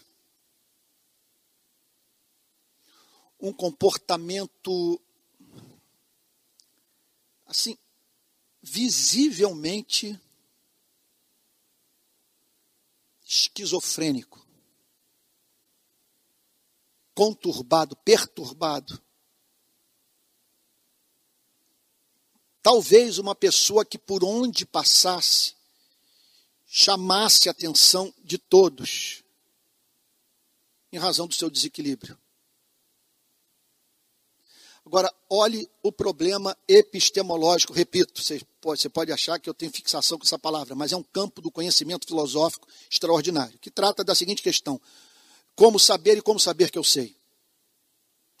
um 3.40 3.52
comportamento 3.52 5.00
assim 7.46 7.76
visivelmente 8.62 10.18
esquizofrênico, 13.24 14.41
conturbado, 17.14 17.96
perturbado. 17.96 19.00
Talvez 22.62 23.18
uma 23.18 23.34
pessoa 23.34 23.84
que 23.84 23.98
por 23.98 24.24
onde 24.24 24.64
passasse 24.64 25.54
chamasse 26.66 27.48
a 27.48 27.52
atenção 27.52 28.14
de 28.24 28.38
todos, 28.38 29.22
em 30.90 30.98
razão 30.98 31.26
do 31.26 31.34
seu 31.34 31.50
desequilíbrio. 31.50 32.18
Agora, 34.84 35.12
olhe 35.28 35.70
o 35.82 35.92
problema 35.92 36.56
epistemológico, 36.66 37.72
repito, 37.72 38.22
você 38.22 38.40
pode, 38.60 38.80
você 38.80 38.88
pode 38.88 39.12
achar 39.12 39.38
que 39.38 39.48
eu 39.48 39.54
tenho 39.54 39.72
fixação 39.72 40.18
com 40.18 40.24
essa 40.24 40.38
palavra, 40.38 40.74
mas 40.74 40.92
é 40.92 40.96
um 40.96 41.02
campo 41.02 41.40
do 41.40 41.50
conhecimento 41.50 42.06
filosófico 42.06 42.66
extraordinário, 42.90 43.58
que 43.58 43.70
trata 43.70 44.02
da 44.02 44.14
seguinte 44.14 44.42
questão: 44.42 44.80
como 45.54 45.78
saber 45.78 46.18
e 46.18 46.22
como 46.22 46.40
saber 46.40 46.70
que 46.70 46.78
eu 46.78 46.84
sei. 46.84 47.16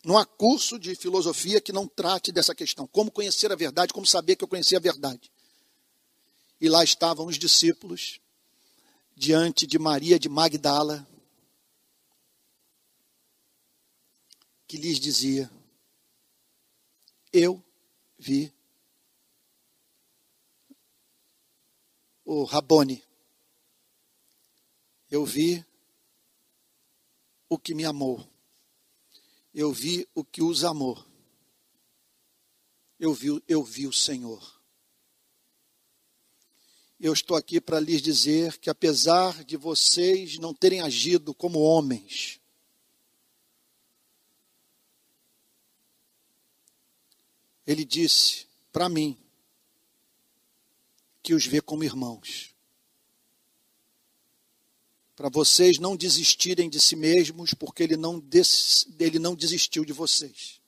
Não 0.04 0.18
há 0.18 0.26
curso 0.26 0.78
de 0.78 0.94
filosofia 0.96 1.60
que 1.60 1.72
não 1.72 1.86
trate 1.86 2.32
dessa 2.32 2.54
questão. 2.54 2.86
Como 2.86 3.10
conhecer 3.10 3.52
a 3.52 3.56
verdade, 3.56 3.92
como 3.92 4.06
saber 4.06 4.36
que 4.36 4.42
eu 4.42 4.48
conheci 4.48 4.74
a 4.74 4.80
verdade. 4.80 5.30
E 6.60 6.68
lá 6.68 6.82
estavam 6.82 7.26
os 7.26 7.38
discípulos, 7.38 8.20
diante 9.16 9.66
de 9.66 9.78
Maria 9.78 10.18
de 10.18 10.28
Magdala, 10.28 11.06
que 14.66 14.76
lhes 14.76 14.98
dizia: 14.98 15.50
eu 17.32 17.64
vi 18.18 18.52
o 22.24 22.44
Rabone. 22.44 23.02
Eu 25.10 25.24
vi 25.24 25.64
o 27.52 27.58
que 27.58 27.74
me 27.74 27.84
amou. 27.84 28.26
Eu 29.52 29.70
vi 29.72 30.08
o 30.14 30.24
que 30.24 30.42
os 30.42 30.64
amou. 30.64 31.04
Eu 32.98 33.12
vi, 33.12 33.42
eu 33.46 33.62
vi 33.62 33.86
o 33.86 33.92
Senhor. 33.92 34.62
Eu 36.98 37.12
estou 37.12 37.36
aqui 37.36 37.60
para 37.60 37.78
lhes 37.78 38.00
dizer 38.00 38.56
que, 38.56 38.70
apesar 38.70 39.44
de 39.44 39.58
vocês 39.58 40.38
não 40.38 40.54
terem 40.54 40.80
agido 40.80 41.34
como 41.34 41.58
homens, 41.58 42.40
ele 47.66 47.84
disse 47.84 48.46
para 48.72 48.88
mim 48.88 49.18
que 51.22 51.34
os 51.34 51.44
vê 51.44 51.60
como 51.60 51.84
irmãos. 51.84 52.51
Para 55.22 55.28
vocês 55.28 55.78
não 55.78 55.94
desistirem 55.94 56.68
de 56.68 56.80
si 56.80 56.96
mesmos, 56.96 57.54
porque 57.54 57.84
ele 57.84 57.96
não, 57.96 58.18
des, 58.18 58.88
ele 58.98 59.20
não 59.20 59.36
desistiu 59.36 59.84
de 59.84 59.92
vocês. 59.92 60.60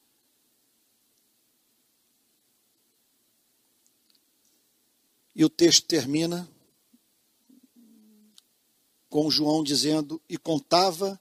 E 5.35 5.45
o 5.45 5.49
texto 5.49 5.85
termina 5.87 6.49
com 9.11 9.29
João 9.29 9.65
dizendo: 9.65 10.23
E 10.29 10.39
contava 10.39 11.21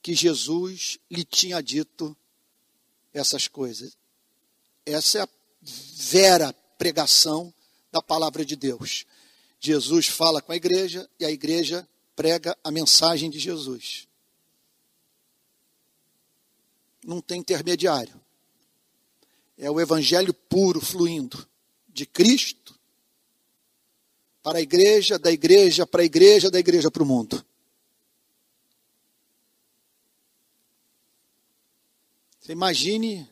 que 0.00 0.14
Jesus 0.14 1.00
lhe 1.10 1.24
tinha 1.24 1.60
dito 1.60 2.16
essas 3.12 3.48
coisas. 3.48 3.98
Essa 4.86 5.18
é 5.18 5.22
a 5.22 5.28
vera 5.60 6.52
pregação 6.78 7.52
da 7.90 8.00
palavra 8.00 8.44
de 8.44 8.54
Deus. 8.54 9.04
Jesus 9.58 10.06
fala 10.06 10.40
com 10.40 10.52
a 10.52 10.56
igreja 10.56 11.10
e 11.18 11.24
a 11.24 11.30
igreja 11.32 11.84
prega 12.18 12.58
a 12.64 12.72
mensagem 12.72 13.30
de 13.30 13.38
Jesus. 13.38 14.08
Não 17.04 17.20
tem 17.20 17.38
intermediário. 17.38 18.20
É 19.56 19.70
o 19.70 19.80
evangelho 19.80 20.34
puro 20.34 20.80
fluindo 20.80 21.48
de 21.86 22.04
Cristo 22.04 22.76
para 24.42 24.58
a 24.58 24.60
igreja, 24.60 25.16
da 25.16 25.30
igreja 25.30 25.86
para 25.86 26.02
a 26.02 26.04
igreja, 26.04 26.50
da 26.50 26.58
igreja 26.58 26.90
para 26.90 27.04
o 27.04 27.06
mundo. 27.06 27.46
Você 32.40 32.50
imagine 32.50 33.30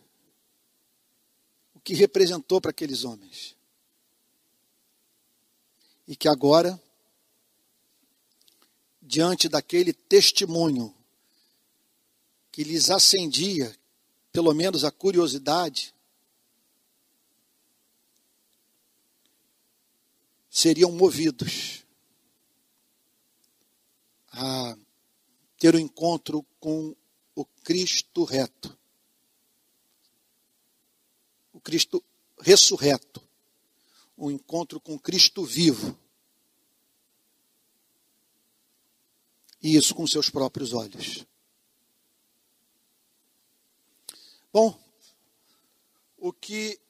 o 1.74 1.80
que 1.80 1.92
representou 1.92 2.60
para 2.60 2.70
aqueles 2.70 3.02
homens. 3.02 3.56
E 6.06 6.14
que 6.14 6.28
agora, 6.28 6.80
diante 9.06 9.48
daquele 9.48 9.92
testemunho 9.92 10.94
que 12.50 12.64
lhes 12.64 12.90
acendia, 12.90 13.74
pelo 14.32 14.52
menos 14.52 14.84
a 14.84 14.90
curiosidade, 14.90 15.94
seriam 20.50 20.90
movidos 20.90 21.84
a 24.32 24.76
ter 25.58 25.74
o 25.74 25.78
um 25.78 25.80
encontro 25.80 26.44
com 26.58 26.94
o 27.34 27.44
Cristo 27.44 28.24
reto. 28.24 28.76
O 31.52 31.60
Cristo 31.60 32.02
ressurreto 32.40 33.26
um 34.16 34.30
encontro 34.30 34.80
com 34.80 34.98
Cristo 34.98 35.44
vivo. 35.44 35.96
E 39.62 39.76
isso 39.76 39.94
com 39.94 40.06
seus 40.06 40.30
próprios 40.30 40.72
olhos. 40.72 41.26
Bom, 44.52 44.78
o 46.16 46.32
que 46.32 46.80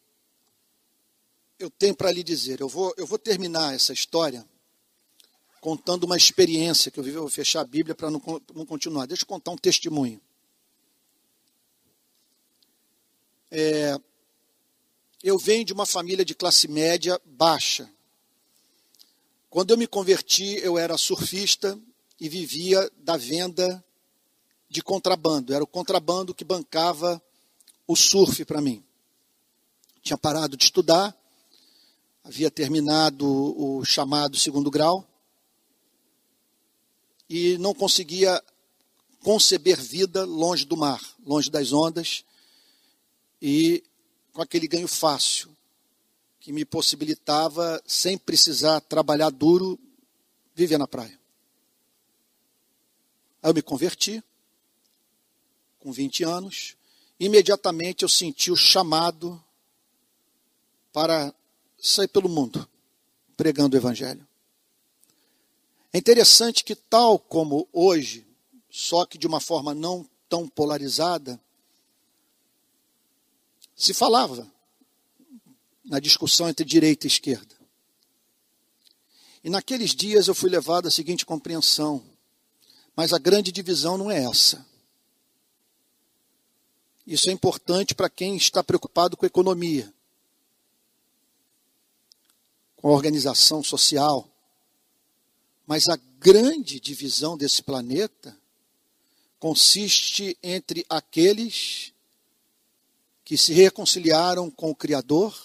eu 1.59 1.71
tenho 1.71 1.97
para 1.97 2.13
lhe 2.13 2.23
dizer, 2.23 2.61
eu 2.61 2.69
vou, 2.69 2.95
eu 2.97 3.07
vou 3.07 3.19
terminar 3.19 3.75
essa 3.75 3.93
história 3.93 4.47
contando 5.61 6.05
uma 6.05 6.17
experiência 6.17 6.91
que 6.91 7.01
eu 7.01 7.03
vivi, 7.03 7.17
eu 7.17 7.23
vou 7.23 7.31
fechar 7.31 7.61
a 7.61 7.65
Bíblia 7.65 7.95
para 7.95 8.11
não, 8.11 8.23
não 8.55 8.65
continuar. 8.65 9.07
Deixa 9.07 9.25
eu 9.25 9.27
contar 9.27 9.51
um 9.51 9.57
testemunho. 9.57 10.21
É, 13.51 13.99
eu 15.25 15.37
venho 15.39 15.65
de 15.65 15.73
uma 15.73 15.85
família 15.85 16.25
de 16.25 16.35
classe 16.37 16.69
média 16.69 17.21
baixa. 17.25 17.91
Quando 19.51 19.73
eu 19.73 19.77
me 19.77 19.87
converti, 19.87 20.59
eu 20.63 20.79
era 20.79 20.97
surfista 20.97 21.77
e 22.21 22.29
vivia 22.29 22.91
da 22.99 23.17
venda 23.17 23.85
de 24.69 24.83
contrabando. 24.83 25.55
Era 25.55 25.65
o 25.65 25.67
contrabando 25.67 26.35
que 26.35 26.45
bancava 26.45 27.23
o 27.87 27.95
surf 27.95 28.45
para 28.45 28.61
mim. 28.61 28.83
Tinha 30.03 30.17
parado 30.17 30.57
de 30.57 30.65
estudar, 30.65 31.17
havia 32.25 32.51
terminado 32.51 33.27
o 33.27 33.85
chamado 33.85 34.37
segundo 34.37 34.71
grau 34.71 35.09
e 37.29 37.59
não 37.59 37.75
conseguia 37.75 38.43
conceber 39.21 39.81
vida 39.81 40.25
longe 40.25 40.65
do 40.65 40.77
mar, 40.77 41.01
longe 41.25 41.51
das 41.51 41.73
ondas. 41.73 42.25
E 43.43 43.83
com 44.33 44.43
aquele 44.43 44.69
ganho 44.69 44.89
fácil, 44.89 45.57
que 46.47 46.53
me 46.53 46.65
possibilitava, 46.65 47.83
sem 47.85 48.17
precisar 48.17 48.81
trabalhar 48.83 49.31
duro, 49.31 49.77
viver 50.55 50.79
na 50.79 50.87
praia. 50.87 51.19
Aí 53.47 53.51
eu 53.51 53.55
me 53.55 53.63
converti, 53.63 54.21
com 55.79 55.93
20 55.93 56.25
anos, 56.25 56.75
imediatamente 57.21 58.03
eu 58.03 58.09
senti 58.09 58.51
o 58.51 58.57
chamado 58.57 59.41
para 60.93 61.33
sair 61.79 62.09
pelo 62.09 62.29
mundo, 62.29 62.69
pregando 63.37 63.77
o 63.77 63.79
Evangelho. 63.79 64.27
É 65.93 65.99
interessante 65.99 66.65
que, 66.65 66.75
tal 66.75 67.21
como 67.21 67.69
hoje, 67.73 68.27
só 68.69 69.07
que 69.07 69.17
de 69.17 69.29
uma 69.29 69.39
forma 69.39 69.73
não 69.73 70.05
tão 70.29 70.49
polarizada, 70.49 71.41
se 73.77 73.95
falava 73.95 74.53
na 75.85 76.01
discussão 76.01 76.49
entre 76.49 76.67
direita 76.67 77.07
e 77.07 77.09
esquerda. 77.09 77.55
E 79.45 79.49
naqueles 79.49 79.95
dias 79.95 80.27
eu 80.27 80.35
fui 80.35 80.51
levado 80.51 80.89
à 80.89 80.91
seguinte 80.91 81.25
compreensão: 81.25 82.16
mas 82.97 83.13
a 83.13 83.19
grande 83.19 83.53
divisão 83.53 83.99
não 83.99 84.11
é 84.11 84.25
essa. 84.25 84.67
Isso 87.07 87.29
é 87.29 87.33
importante 87.33 87.95
para 87.95 88.09
quem 88.09 88.37
está 88.37 88.65
preocupado 88.65 89.17
com 89.17 89.27
a 89.27 89.29
economia, 89.29 89.93
com 92.77 92.89
a 92.89 92.93
organização 92.93 93.63
social. 93.63 94.29
Mas 95.67 95.89
a 95.89 95.97
grande 96.19 96.81
divisão 96.81 97.37
desse 97.37 97.63
planeta 97.63 98.37
consiste 99.39 100.37
entre 100.43 100.85
aqueles 100.89 101.93
que 103.25 103.37
se 103.37 103.53
reconciliaram 103.53 104.51
com 104.51 104.71
o 104.71 104.75
Criador 104.75 105.37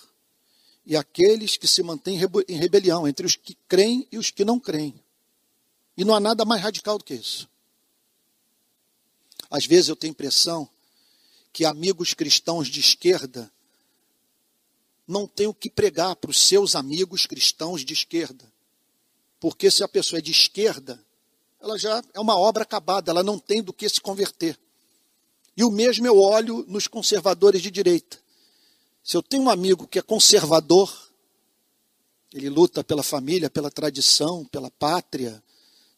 e 0.86 0.96
aqueles 0.96 1.58
que 1.58 1.68
se 1.68 1.84
mantêm 1.84 2.20
em 2.48 2.56
rebelião, 2.56 3.08
entre 3.08 3.26
os 3.26 3.36
que 3.36 3.56
creem 3.68 4.08
e 4.12 4.18
os 4.18 4.32
que 4.32 4.46
não 4.46 4.60
creem. 4.60 5.01
E 5.98 6.06
não 6.06 6.16
há 6.16 6.20
nada 6.20 6.46
mais 6.46 6.62
radical 6.62 6.98
do 6.98 7.04
que 7.04 7.14
isso. 7.14 7.50
Às 9.50 9.66
vezes 9.66 9.90
eu 9.90 9.96
tenho 9.96 10.12
a 10.12 10.16
impressão 10.16 10.70
que 11.52 11.66
amigos 11.66 12.14
cristãos 12.14 12.68
de 12.68 12.80
esquerda 12.80 13.52
não 15.06 15.28
têm 15.28 15.48
o 15.48 15.54
que 15.54 15.70
pregar 15.70 16.16
para 16.16 16.32
os 16.32 16.40
seus 16.40 16.76
amigos 16.76 17.26
cristãos 17.26 17.84
de 17.84 17.94
esquerda. 17.94 18.50
Porque 19.40 19.70
se 19.70 19.84
a 19.84 19.88
pessoa 19.88 20.20
é 20.20 20.22
de 20.22 20.32
esquerda, 20.32 21.04
ela 21.60 21.78
já 21.78 22.02
é 22.14 22.20
uma 22.20 22.38
obra 22.38 22.64
acabada, 22.64 23.12
ela 23.12 23.24
não 23.24 23.38
tem 23.38 23.62
do 23.62 23.74
que 23.74 23.90
se 23.90 24.00
converter. 24.00 24.58
E 25.58 25.64
o 25.64 25.70
mesmo 25.70 26.08
eu 26.08 26.18
olho 26.18 26.66
nos 26.68 26.88
conservadores 26.88 27.62
de 27.62 27.70
direita. 27.70 28.18
Se 29.04 29.18
eu 29.18 29.22
tenho 29.22 29.44
um 29.44 29.50
amigo 29.50 29.88
que 29.88 30.00
é 30.00 30.02
conservador, 30.02 31.12
ele 32.34 32.50
luta 32.50 32.84
pela 32.84 33.04
família, 33.04 33.50
pela 33.50 33.70
tradição, 33.70 34.46
pela 34.46 34.72
pátria, 34.72 35.44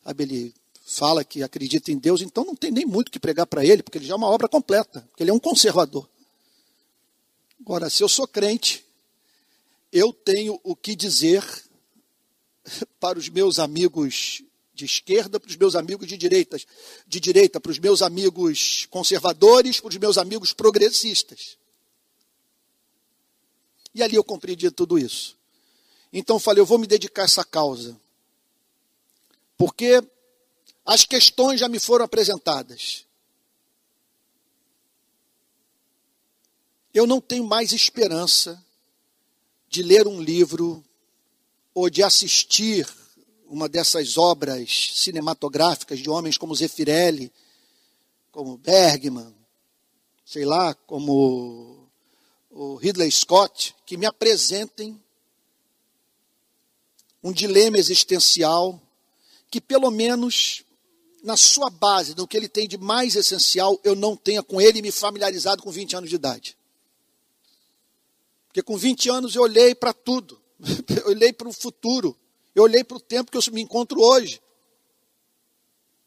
sabe, 0.04 0.24
ele 0.24 0.54
fala 0.86 1.24
que 1.24 1.42
acredita 1.44 1.92
em 1.92 1.98
Deus, 1.98 2.22
então 2.22 2.44
não 2.44 2.56
tem 2.56 2.72
nem 2.72 2.86
muito 2.86 3.12
que 3.12 3.20
pregar 3.20 3.48
para 3.48 3.66
ele, 3.66 3.82
porque 3.82 3.98
ele 3.98 4.06
já 4.06 4.14
é 4.14 4.18
uma 4.18 4.28
obra 4.28 4.48
completa, 4.48 5.02
porque 5.10 5.24
ele 5.24 5.32
é 5.32 5.34
um 5.34 5.40
conservador. 5.40 6.08
Agora, 7.62 7.90
se 7.90 8.04
eu 8.04 8.10
sou 8.10 8.28
crente, 8.28 8.86
eu 9.92 10.12
tenho 10.12 10.60
o 10.64 10.76
que 10.76 10.96
dizer 10.96 11.44
para 13.00 13.18
os 13.18 13.30
meus 13.30 13.60
amigos 13.60 14.44
de 14.74 14.86
esquerda 14.86 15.40
para 15.40 15.50
os 15.50 15.56
meus 15.56 15.76
amigos 15.76 16.08
de 16.08 16.18
direita, 16.18 16.58
de 17.08 17.20
direita 17.20 17.60
para 17.60 17.72
os 17.72 17.80
meus 17.80 18.02
amigos 18.02 18.88
conservadores, 18.90 19.80
para 19.80 19.90
os 19.90 19.98
meus 19.98 20.18
amigos 20.18 20.52
progressistas. 20.52 21.58
E 23.94 24.02
ali 24.02 24.16
eu 24.16 24.24
compreendi 24.24 24.72
tudo 24.72 24.98
isso. 24.98 25.38
Então 26.12 26.40
falei, 26.40 26.62
eu 26.62 26.66
vou 26.66 26.80
me 26.80 26.88
dedicar 26.88 27.24
a 27.24 27.26
essa 27.26 27.44
causa. 27.44 28.00
Porque 29.58 30.02
as 30.86 31.06
questões 31.06 31.60
já 31.60 31.70
me 31.70 31.80
foram 31.80 32.06
apresentadas. 32.06 33.06
Eu 36.94 37.08
não 37.08 37.20
tenho 37.20 37.44
mais 37.44 37.72
esperança 37.72 38.64
de 39.68 39.82
ler 39.82 40.08
um 40.08 40.22
livro 40.22 40.84
ou 41.74 41.90
de 41.90 42.04
assistir 42.04 42.88
uma 43.48 43.68
dessas 43.68 44.18
obras 44.18 44.92
cinematográficas 44.94 46.00
de 46.00 46.10
homens 46.10 46.38
como 46.38 46.56
Zeffirelli, 46.56 47.32
como 48.32 48.58
Bergman, 48.58 49.34
sei 50.26 50.46
lá, 50.46 50.74
como 50.74 51.88
o 52.50 52.76
Ridley 52.76 53.12
Scott, 53.12 53.76
que 53.86 53.98
me 53.98 54.06
apresentem 54.06 55.02
um 57.24 57.32
dilema 57.32 57.78
existencial 57.78 58.82
que, 59.54 59.62
pelo 59.62 59.92
menos 59.92 60.64
na 61.24 61.38
sua 61.38 61.70
base, 61.70 62.16
no 62.16 62.28
que 62.28 62.36
ele 62.36 62.50
tem 62.50 62.68
de 62.68 62.76
mais 62.76 63.16
essencial, 63.16 63.80
eu 63.84 63.96
não 63.96 64.16
tenha 64.16 64.42
com 64.42 64.60
ele 64.60 64.82
me 64.82 64.92
familiarizado 64.92 65.62
com 65.62 65.70
20 65.70 65.96
anos 65.96 66.10
de 66.10 66.16
idade. 66.16 66.58
Porque 68.48 68.64
com 68.64 68.76
20 68.76 69.12
anos 69.12 69.36
eu 69.36 69.44
olhei 69.44 69.76
para 69.76 69.94
tudo, 69.94 70.42
eu 71.06 71.10
olhei 71.10 71.32
para 71.32 71.48
o 71.48 71.54
futuro, 71.54 72.18
eu 72.56 72.64
olhei 72.64 72.84
para 72.84 72.98
o 72.98 73.00
tempo 73.00 73.30
que 73.30 73.38
eu 73.38 73.54
me 73.54 73.62
encontro 73.62 74.02
hoje. 74.02 74.42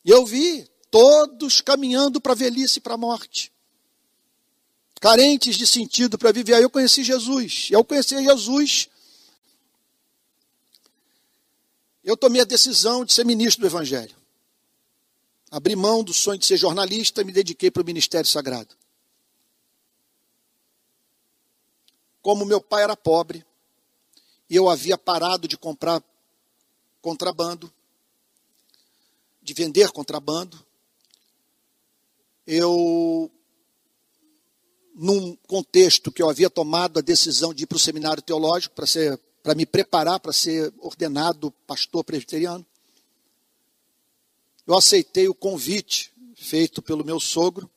E 0.04 0.10
eu 0.10 0.26
vi 0.26 0.68
todos 0.90 1.60
caminhando 1.60 2.20
para 2.20 2.32
a 2.32 2.36
velhice 2.36 2.80
e 2.80 2.82
para 2.82 2.94
a 2.94 2.98
morte. 2.98 3.52
carentes 5.00 5.54
de 5.54 5.68
sentido 5.68 6.18
para 6.18 6.32
viver. 6.32 6.54
Aí 6.54 6.64
eu 6.64 6.70
conheci 6.70 7.04
Jesus. 7.04 7.68
E 7.70 7.76
ao 7.76 7.84
conhecer 7.84 8.20
Jesus, 8.24 8.88
eu 12.06 12.16
tomei 12.16 12.40
a 12.40 12.44
decisão 12.44 13.04
de 13.04 13.12
ser 13.12 13.24
ministro 13.24 13.62
do 13.62 13.66
Evangelho. 13.66 14.14
Abri 15.50 15.74
mão 15.74 16.04
do 16.04 16.14
sonho 16.14 16.38
de 16.38 16.46
ser 16.46 16.56
jornalista 16.56 17.20
e 17.20 17.24
me 17.24 17.32
dediquei 17.32 17.68
para 17.68 17.82
o 17.82 17.84
ministério 17.84 18.30
sagrado. 18.30 18.76
Como 22.22 22.44
meu 22.44 22.60
pai 22.60 22.84
era 22.84 22.96
pobre 22.96 23.44
e 24.48 24.54
eu 24.54 24.70
havia 24.70 24.96
parado 24.96 25.48
de 25.48 25.58
comprar 25.58 26.00
contrabando, 27.02 27.72
de 29.42 29.52
vender 29.52 29.90
contrabando, 29.90 30.64
eu, 32.46 33.28
num 34.94 35.34
contexto 35.48 36.12
que 36.12 36.22
eu 36.22 36.30
havia 36.30 36.48
tomado 36.48 37.00
a 37.00 37.02
decisão 37.02 37.52
de 37.52 37.64
ir 37.64 37.66
para 37.66 37.76
o 37.76 37.80
seminário 37.80 38.22
teológico 38.22 38.76
para 38.76 38.86
ser 38.86 39.20
para 39.46 39.54
me 39.54 39.64
preparar 39.64 40.18
para 40.18 40.32
ser 40.32 40.74
ordenado 40.80 41.52
pastor 41.68 42.02
presbiteriano. 42.02 42.66
Eu 44.66 44.76
aceitei 44.76 45.28
o 45.28 45.34
convite 45.34 46.12
feito 46.34 46.82
pelo 46.82 47.04
meu 47.04 47.20
sogro 47.20 47.70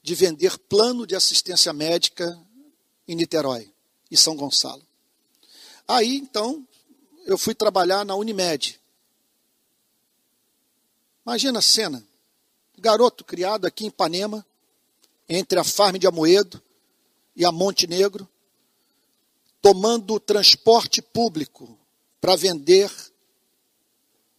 de 0.00 0.14
vender 0.14 0.56
plano 0.56 1.04
de 1.04 1.16
assistência 1.16 1.72
médica 1.72 2.40
em 3.08 3.16
Niterói 3.16 3.74
e 4.08 4.16
São 4.16 4.36
Gonçalo. 4.36 4.86
Aí, 5.88 6.14
então, 6.16 6.64
eu 7.26 7.36
fui 7.36 7.56
trabalhar 7.56 8.04
na 8.04 8.14
Unimed. 8.14 8.80
Imagina 11.26 11.58
a 11.58 11.62
cena. 11.62 12.06
Garoto 12.78 13.24
criado 13.24 13.66
aqui 13.66 13.82
em 13.82 13.88
Ipanema, 13.88 14.46
entre 15.28 15.58
a 15.58 15.64
Farm 15.64 15.96
de 15.96 16.06
Amoedo 16.06 16.62
e 17.34 17.44
a 17.44 17.50
Monte 17.50 17.88
Negro, 17.88 18.28
tomando 19.60 20.18
transporte 20.20 21.02
público 21.02 21.78
para 22.20 22.36
vender 22.36 22.90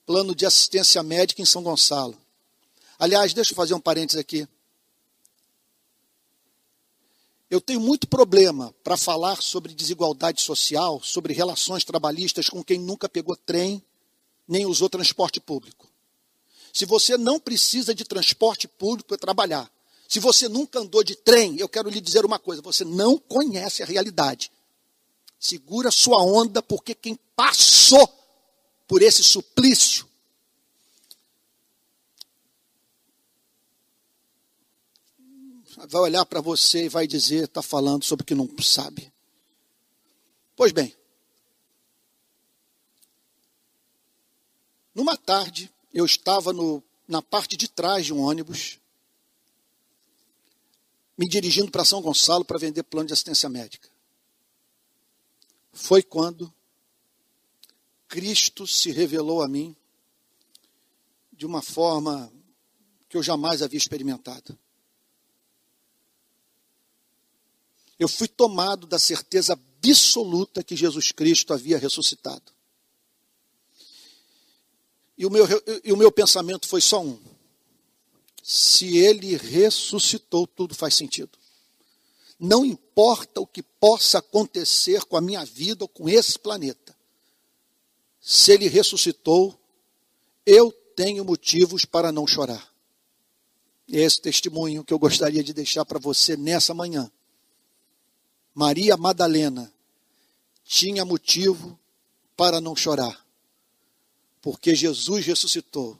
plano 0.05 0.33
de 0.33 0.45
assistência 0.45 1.03
médica 1.03 1.41
em 1.41 1.45
São 1.45 1.61
Gonçalo. 1.61 2.17
Aliás, 2.97 3.33
deixa 3.33 3.51
eu 3.51 3.55
fazer 3.55 3.73
um 3.73 3.79
parênteses 3.79 4.19
aqui. 4.19 4.47
Eu 7.49 7.59
tenho 7.59 7.79
muito 7.79 8.07
problema 8.07 8.73
para 8.83 8.95
falar 8.95 9.41
sobre 9.41 9.73
desigualdade 9.73 10.41
social, 10.41 11.01
sobre 11.03 11.33
relações 11.33 11.83
trabalhistas 11.83 12.49
com 12.49 12.63
quem 12.63 12.79
nunca 12.79 13.09
pegou 13.09 13.35
trem, 13.35 13.83
nem 14.47 14.65
usou 14.65 14.89
transporte 14.89 15.39
público. 15.39 15.87
Se 16.71 16.85
você 16.85 17.17
não 17.17 17.39
precisa 17.39 17.93
de 17.95 18.03
transporte 18.03 18.67
público 18.67 19.09
para 19.09 19.17
trabalhar, 19.17 19.71
se 20.07 20.19
você 20.19 20.47
nunca 20.47 20.79
andou 20.79 21.03
de 21.03 21.15
trem, 21.15 21.57
eu 21.59 21.69
quero 21.69 21.89
lhe 21.89 22.01
dizer 22.01 22.25
uma 22.25 22.39
coisa: 22.39 22.61
você 22.61 22.83
não 22.83 23.17
conhece 23.17 23.81
a 23.81 23.85
realidade. 23.85 24.51
Segura 25.39 25.89
sua 25.89 26.21
onda, 26.21 26.61
porque 26.61 26.93
quem 26.93 27.17
passou 27.33 28.05
por 28.85 29.01
esse 29.01 29.23
suplício 29.23 30.05
vai 35.87 36.01
olhar 36.01 36.25
para 36.25 36.41
você 36.41 36.85
e 36.85 36.89
vai 36.89 37.07
dizer, 37.07 37.45
está 37.45 37.61
falando 37.61 38.03
sobre 38.03 38.23
o 38.23 38.25
que 38.25 38.35
não 38.35 38.49
sabe. 38.61 39.13
Pois 40.57 40.73
bem, 40.73 40.93
numa 44.93 45.15
tarde, 45.15 45.71
eu 45.93 46.05
estava 46.05 46.51
no, 46.51 46.83
na 47.07 47.21
parte 47.21 47.55
de 47.55 47.69
trás 47.69 48.05
de 48.05 48.13
um 48.13 48.19
ônibus, 48.19 48.77
me 51.17 51.29
dirigindo 51.29 51.71
para 51.71 51.85
São 51.85 52.01
Gonçalo 52.01 52.43
para 52.43 52.59
vender 52.59 52.83
plano 52.83 53.07
de 53.07 53.13
assistência 53.13 53.47
médica 53.47 53.89
foi 55.71 56.03
quando 56.03 56.53
Cristo 58.07 58.65
se 58.65 58.91
revelou 58.91 59.41
a 59.41 59.47
mim 59.47 59.75
de 61.31 61.45
uma 61.45 61.61
forma 61.61 62.31
que 63.07 63.15
eu 63.15 63.23
jamais 63.23 63.61
havia 63.61 63.77
experimentado. 63.77 64.57
Eu 67.97 68.07
fui 68.07 68.27
tomado 68.27 68.85
da 68.85 68.99
certeza 68.99 69.53
absoluta 69.53 70.63
que 70.63 70.75
Jesus 70.75 71.11
Cristo 71.11 71.53
havia 71.53 71.77
ressuscitado. 71.77 72.51
E 75.17 75.25
o 75.25 75.29
meu, 75.29 75.45
e 75.83 75.91
o 75.91 75.97
meu 75.97 76.11
pensamento 76.11 76.67
foi 76.67 76.81
só 76.81 77.01
um: 77.01 77.19
se 78.43 78.97
ele 78.97 79.37
ressuscitou, 79.37 80.47
tudo 80.47 80.73
faz 80.73 80.95
sentido. 80.95 81.38
Não 82.39 82.63
importa 82.63 83.41
o 83.41 83.47
que 83.47 83.61
possa 83.61 84.19
acontecer 84.19 85.03
com 85.03 85.17
a 85.17 85.21
minha 85.21 85.43
vida 85.43 85.83
ou 85.83 85.89
com 85.89 86.07
esse 86.07 86.39
planeta. 86.39 86.95
Se 88.21 88.53
ele 88.53 88.69
ressuscitou, 88.69 89.59
eu 90.45 90.71
tenho 90.95 91.25
motivos 91.25 91.83
para 91.83 92.13
não 92.13 92.25
chorar. 92.25 92.73
Esse 93.87 94.21
testemunho 94.21 94.85
que 94.85 94.93
eu 94.93 94.99
gostaria 94.99 95.43
de 95.43 95.51
deixar 95.51 95.83
para 95.83 95.99
você 95.99 96.37
nessa 96.37 96.73
manhã. 96.73 97.11
Maria 98.53 98.95
Madalena 98.95 99.71
tinha 100.63 101.03
motivo 101.03 101.77
para 102.37 102.61
não 102.61 102.75
chorar, 102.75 103.25
porque 104.41 104.75
Jesus 104.75 105.25
ressuscitou. 105.25 105.99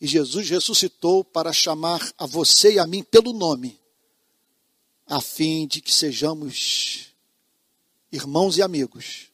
E 0.00 0.06
Jesus 0.06 0.50
ressuscitou 0.50 1.24
para 1.24 1.52
chamar 1.52 2.12
a 2.18 2.26
você 2.26 2.74
e 2.74 2.78
a 2.78 2.86
mim 2.86 3.02
pelo 3.02 3.32
nome 3.32 3.80
a 5.06 5.20
fim 5.20 5.66
de 5.66 5.80
que 5.80 5.92
sejamos 5.92 7.14
irmãos 8.10 8.56
e 8.56 8.62
amigos 8.62 9.30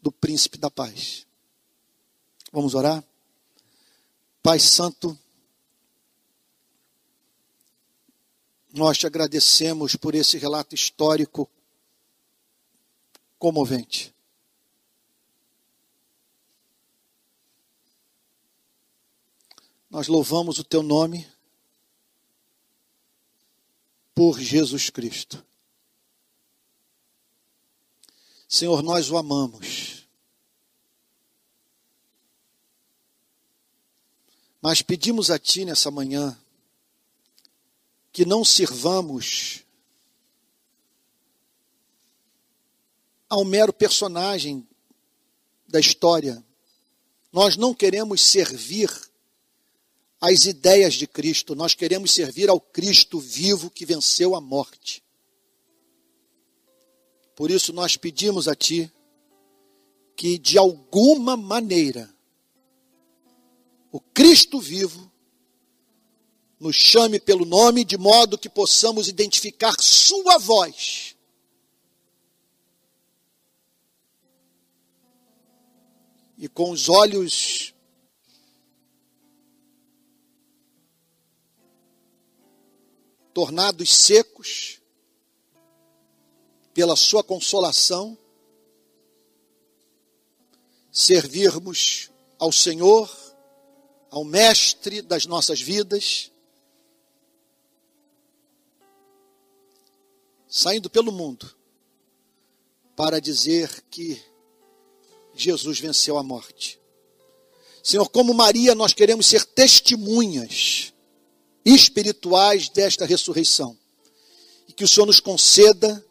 do 0.00 0.10
príncipe 0.10 0.56
da 0.56 0.70
paz. 0.70 1.26
Vamos 2.52 2.74
orar? 2.74 3.04
Pai 4.42 4.58
Santo, 4.58 5.18
nós 8.72 8.96
te 8.96 9.06
agradecemos 9.06 9.96
por 9.96 10.14
esse 10.14 10.38
relato 10.38 10.74
histórico 10.74 11.50
comovente. 13.38 14.14
Nós 19.90 20.06
louvamos 20.06 20.58
o 20.58 20.64
teu 20.64 20.82
nome 20.82 21.26
por 24.18 24.40
Jesus 24.40 24.90
Cristo. 24.90 25.46
Senhor, 28.48 28.82
nós 28.82 29.08
o 29.12 29.16
amamos. 29.16 30.08
Mas 34.60 34.82
pedimos 34.82 35.30
a 35.30 35.38
Ti 35.38 35.64
nessa 35.64 35.88
manhã 35.88 36.36
que 38.12 38.24
não 38.24 38.44
sirvamos 38.44 39.64
ao 43.28 43.44
mero 43.44 43.72
personagem 43.72 44.66
da 45.68 45.78
história. 45.78 46.44
Nós 47.30 47.56
não 47.56 47.72
queremos 47.72 48.20
servir 48.20 48.90
as 50.20 50.46
ideias 50.46 50.94
de 50.94 51.06
Cristo, 51.06 51.54
nós 51.54 51.74
queremos 51.74 52.10
servir 52.12 52.48
ao 52.48 52.60
Cristo 52.60 53.20
vivo 53.20 53.70
que 53.70 53.86
venceu 53.86 54.34
a 54.34 54.40
morte. 54.40 55.02
Por 57.36 57.50
isso 57.50 57.72
nós 57.72 57.96
pedimos 57.96 58.48
a 58.48 58.54
Ti 58.54 58.92
que 60.16 60.36
de 60.36 60.58
alguma 60.58 61.36
maneira 61.36 62.12
o 63.92 64.00
Cristo 64.00 64.58
vivo 64.60 65.10
nos 66.58 66.74
chame 66.74 67.20
pelo 67.20 67.44
nome 67.44 67.84
de 67.84 67.96
modo 67.96 68.36
que 68.36 68.48
possamos 68.48 69.06
identificar 69.06 69.74
Sua 69.78 70.36
voz. 70.38 71.16
E 76.36 76.48
com 76.48 76.72
os 76.72 76.88
olhos 76.88 77.72
tornados 83.38 83.96
secos 83.96 84.80
pela 86.74 86.96
Sua 86.96 87.22
consolação, 87.22 88.18
servirmos 90.90 92.10
ao 92.36 92.50
Senhor, 92.50 93.08
ao 94.10 94.24
Mestre 94.24 95.00
das 95.00 95.24
nossas 95.24 95.60
vidas, 95.60 96.32
saindo 100.48 100.90
pelo 100.90 101.12
mundo 101.12 101.56
para 102.96 103.20
dizer 103.20 103.84
que 103.88 104.20
Jesus 105.32 105.78
venceu 105.78 106.18
a 106.18 106.24
morte. 106.24 106.80
Senhor, 107.84 108.08
como 108.08 108.34
Maria, 108.34 108.74
nós 108.74 108.92
queremos 108.92 109.26
ser 109.26 109.44
testemunhas 109.44 110.92
espirituais 111.64 112.68
desta 112.68 113.04
ressurreição. 113.04 113.76
E 114.66 114.72
que 114.72 114.84
o 114.84 114.88
Senhor 114.88 115.06
nos 115.06 115.20
conceda 115.20 116.04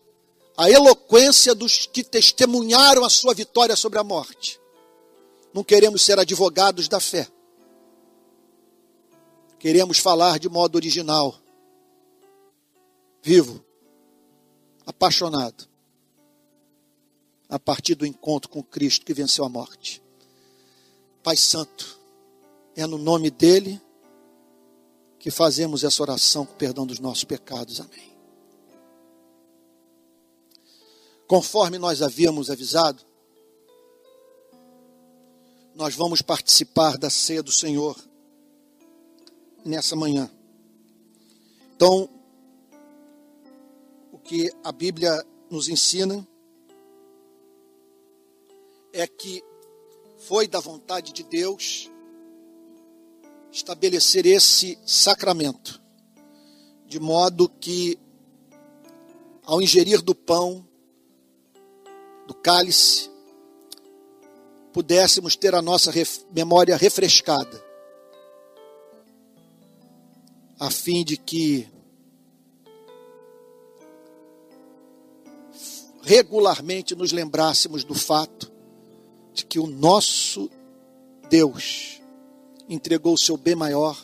a 0.58 0.70
eloquência 0.70 1.54
dos 1.54 1.86
que 1.86 2.04
testemunharam 2.04 3.06
a 3.06 3.10
sua 3.10 3.34
vitória 3.34 3.76
sobre 3.76 4.00
a 4.00 4.04
morte. 4.04 4.60
Não 5.54 5.64
queremos 5.64 6.02
ser 6.02 6.20
advogados 6.20 6.88
da 6.88 7.00
fé. 7.00 7.28
Queremos 9.60 10.00
falar 10.00 10.40
de 10.40 10.50
modo 10.50 10.76
original, 10.76 11.40
vivo, 13.22 13.64
apaixonado, 14.86 15.68
a 17.50 17.58
partir 17.58 17.96
do 17.96 18.06
encontro 18.06 18.50
com 18.50 18.62
Cristo 18.64 19.06
que 19.06 19.14
venceu 19.14 19.46
a 19.46 19.50
morte. 19.50 20.02
Pai 21.24 21.36
Santo, 21.36 22.00
é 22.76 22.86
no 22.86 22.98
nome 22.98 23.30
dEle 23.30 23.82
que 25.20 25.32
fazemos 25.32 25.84
essa 25.84 26.02
oração 26.02 26.46
com 26.46 26.54
perdão 26.56 26.86
dos 26.86 27.00
nossos 27.00 27.24
pecados. 27.24 27.82
Amém. 27.82 28.16
Conforme 31.28 31.78
nós 31.78 32.02
havíamos 32.02 32.50
avisado, 32.50 33.04
nós 35.76 35.96
vamos 35.96 36.22
participar 36.22 36.98
da 36.98 37.10
ceia 37.10 37.44
do 37.44 37.52
Senhor 37.52 37.96
nessa 39.64 39.96
manhã. 39.96 40.30
Então, 41.76 42.10
o 44.12 44.18
que 44.18 44.52
a 44.64 44.72
Bíblia 44.72 45.24
nos 45.50 45.68
ensina 45.70 46.28
é 48.94 49.06
que 49.06 49.44
foi 50.18 50.48
da 50.48 50.60
vontade 50.60 51.14
de 51.14 51.24
Deus 51.24 51.92
estabelecer 53.58 54.28
esse 54.28 54.78
sacramento, 54.86 55.82
de 56.86 57.00
modo 57.00 57.50
que, 57.50 57.98
ao 59.44 59.60
ingerir 59.60 60.00
do 60.04 60.14
pão, 60.14 60.64
do 62.28 62.36
cálice, 62.36 63.10
pudéssemos 64.72 65.36
ter 65.36 65.56
a 65.56 65.62
nossa 65.62 65.90
ref 65.90 66.24
memória 66.32 66.78
refrescada, 66.78 67.66
a 70.60 70.70
fim 70.70 71.04
de 71.04 71.18
que 71.18 71.68
regularmente 76.04 76.96
nos 76.96 77.12
lembrássemos 77.12 77.84
do 77.84 77.96
fato 77.96 78.52
de 79.34 79.46
que 79.46 79.60
o 79.60 79.66
nosso 79.66 80.48
Deus 81.28 82.00
entregou 82.68 83.14
o 83.14 83.20
seu 83.20 83.38
bem 83.38 83.56
maior 83.56 83.98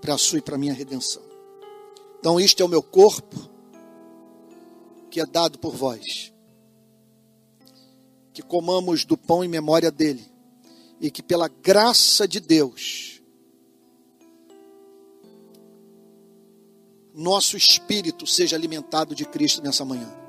para 0.00 0.14
a 0.14 0.18
sua 0.18 0.38
e 0.38 0.42
para 0.42 0.56
a 0.56 0.58
minha 0.58 0.74
redenção. 0.74 1.22
Então, 2.18 2.38
isto 2.38 2.62
é 2.62 2.66
o 2.66 2.68
meu 2.68 2.82
corpo 2.82 3.50
que 5.10 5.20
é 5.20 5.26
dado 5.26 5.58
por 5.58 5.74
vós. 5.74 6.32
Que 8.32 8.42
comamos 8.42 9.04
do 9.04 9.16
pão 9.16 9.44
em 9.44 9.48
memória 9.48 9.90
dele. 9.90 10.24
E 11.00 11.10
que 11.10 11.22
pela 11.22 11.48
graça 11.48 12.26
de 12.26 12.38
Deus, 12.40 13.20
nosso 17.12 17.56
espírito 17.56 18.26
seja 18.26 18.56
alimentado 18.56 19.14
de 19.14 19.24
Cristo 19.24 19.60
nessa 19.62 19.84
manhã. 19.84 20.21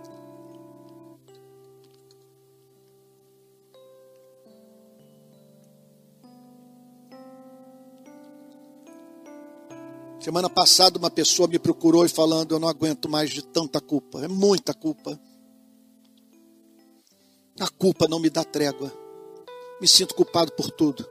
Semana 10.23 10.49
passada 10.49 10.97
uma 10.97 11.11
pessoa 11.11 11.49
me 11.49 11.59
procurou 11.59 12.05
e 12.05 12.07
falando, 12.07 12.55
eu 12.55 12.59
não 12.59 12.69
aguento 12.69 13.09
mais 13.09 13.29
de 13.29 13.41
tanta 13.41 13.81
culpa, 13.81 14.23
é 14.23 14.27
muita 14.29 14.73
culpa. 14.73 15.19
A 17.59 17.67
culpa 17.67 18.07
não 18.07 18.21
me 18.21 18.29
dá 18.29 18.41
trégua. 18.41 18.89
Me 19.81 19.87
sinto 19.87 20.15
culpado 20.15 20.53
por 20.53 20.71
tudo. 20.71 21.05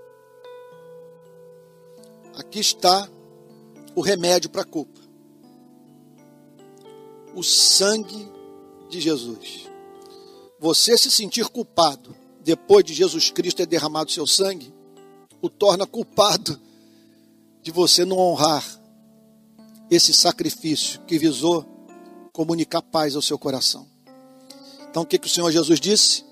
Aqui 2.38 2.58
está 2.58 3.06
o 3.94 4.00
remédio 4.00 4.48
para 4.48 4.62
a 4.62 4.64
culpa. 4.64 4.98
O 7.34 7.42
sangue 7.42 8.32
de 8.88 8.98
Jesus. 8.98 9.68
Você 10.58 10.96
se 10.96 11.10
sentir 11.10 11.50
culpado 11.50 12.16
depois 12.40 12.82
de 12.82 12.94
Jesus 12.94 13.30
Cristo 13.30 13.58
ter 13.58 13.66
derramado 13.66 14.10
seu 14.10 14.26
sangue, 14.26 14.72
o 15.42 15.50
torna 15.50 15.86
culpado 15.86 16.58
de 17.60 17.70
você 17.70 18.06
não 18.06 18.16
honrar 18.16 18.80
esse 19.94 20.14
sacrifício 20.14 21.00
que 21.02 21.18
visou 21.18 21.66
comunicar 22.32 22.80
paz 22.80 23.14
ao 23.14 23.20
seu 23.20 23.38
coração. 23.38 23.86
Então 24.88 25.02
o 25.02 25.06
que, 25.06 25.18
que 25.18 25.26
o 25.26 25.30
Senhor 25.30 25.50
Jesus 25.50 25.78
disse? 25.78 26.24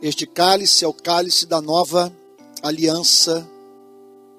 Este 0.00 0.24
cálice 0.24 0.84
é 0.84 0.88
o 0.88 0.92
cálice 0.92 1.46
da 1.46 1.60
nova 1.60 2.14
aliança 2.62 3.48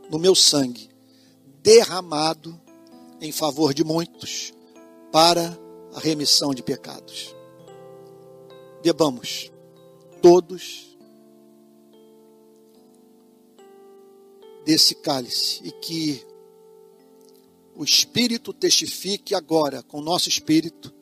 no 0.10 0.18
meu 0.18 0.34
sangue, 0.34 0.90
derramado 1.62 2.58
em 3.20 3.34
favor 3.34 3.74
de 3.74 3.84
muitos 3.84 4.54
para 5.12 5.60
a 5.94 6.00
remissão 6.00 6.54
de 6.54 6.64
pecados. 6.64 7.36
Bebamos 8.82 9.52
todos 10.22 10.98
desse 14.64 14.96
cálice 14.96 15.60
e 15.66 15.72
que 15.72 16.26
o 17.80 17.84
Espírito 17.86 18.52
testifique 18.52 19.34
agora 19.34 19.82
com 19.82 20.00
o 20.00 20.04
nosso 20.04 20.28
espírito 20.28 20.94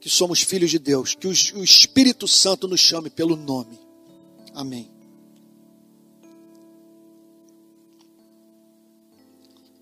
que 0.00 0.08
somos 0.08 0.40
filhos 0.42 0.70
de 0.70 0.78
Deus, 0.78 1.16
que 1.16 1.26
o 1.26 1.64
Espírito 1.64 2.28
Santo 2.28 2.68
nos 2.68 2.78
chame 2.78 3.10
pelo 3.10 3.34
nome. 3.34 3.80
Amém. 4.54 4.88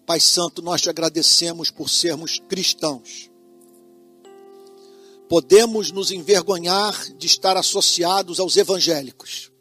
Pai 0.06 0.18
Santo, 0.18 0.62
nós 0.62 0.80
te 0.80 0.88
agradecemos 0.88 1.70
por 1.70 1.90
sermos 1.90 2.38
cristãos. 2.48 3.30
Podemos 5.28 5.90
nos 5.90 6.10
envergonhar 6.10 7.12
de 7.12 7.26
estar 7.26 7.58
associados 7.58 8.40
aos 8.40 8.56
evangélicos, 8.56 9.52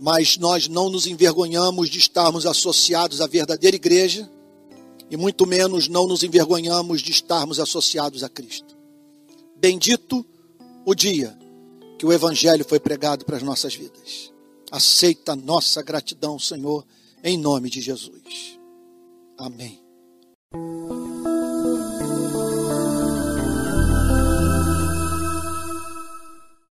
mas 0.00 0.38
nós 0.38 0.66
não 0.66 0.88
nos 0.88 1.06
envergonhamos 1.06 1.90
de 1.90 1.98
estarmos 1.98 2.46
associados 2.46 3.20
à 3.20 3.26
verdadeira 3.26 3.76
igreja 3.76 4.26
e 5.10 5.16
muito 5.16 5.46
menos 5.46 5.88
não 5.88 6.06
nos 6.06 6.22
envergonhamos 6.22 7.02
de 7.02 7.10
estarmos 7.10 7.58
associados 7.58 8.22
a 8.22 8.28
Cristo. 8.28 8.76
Bendito 9.56 10.24
o 10.86 10.94
dia 10.94 11.36
que 11.98 12.06
o 12.06 12.12
Evangelho 12.12 12.64
foi 12.64 12.80
pregado 12.80 13.24
para 13.24 13.36
as 13.36 13.42
nossas 13.42 13.74
vidas. 13.74 14.32
Aceita 14.70 15.32
a 15.32 15.36
nossa 15.36 15.82
gratidão, 15.82 16.38
Senhor, 16.38 16.86
em 17.22 17.36
nome 17.36 17.68
de 17.68 17.80
Jesus. 17.80 18.58
Amém. 19.36 19.80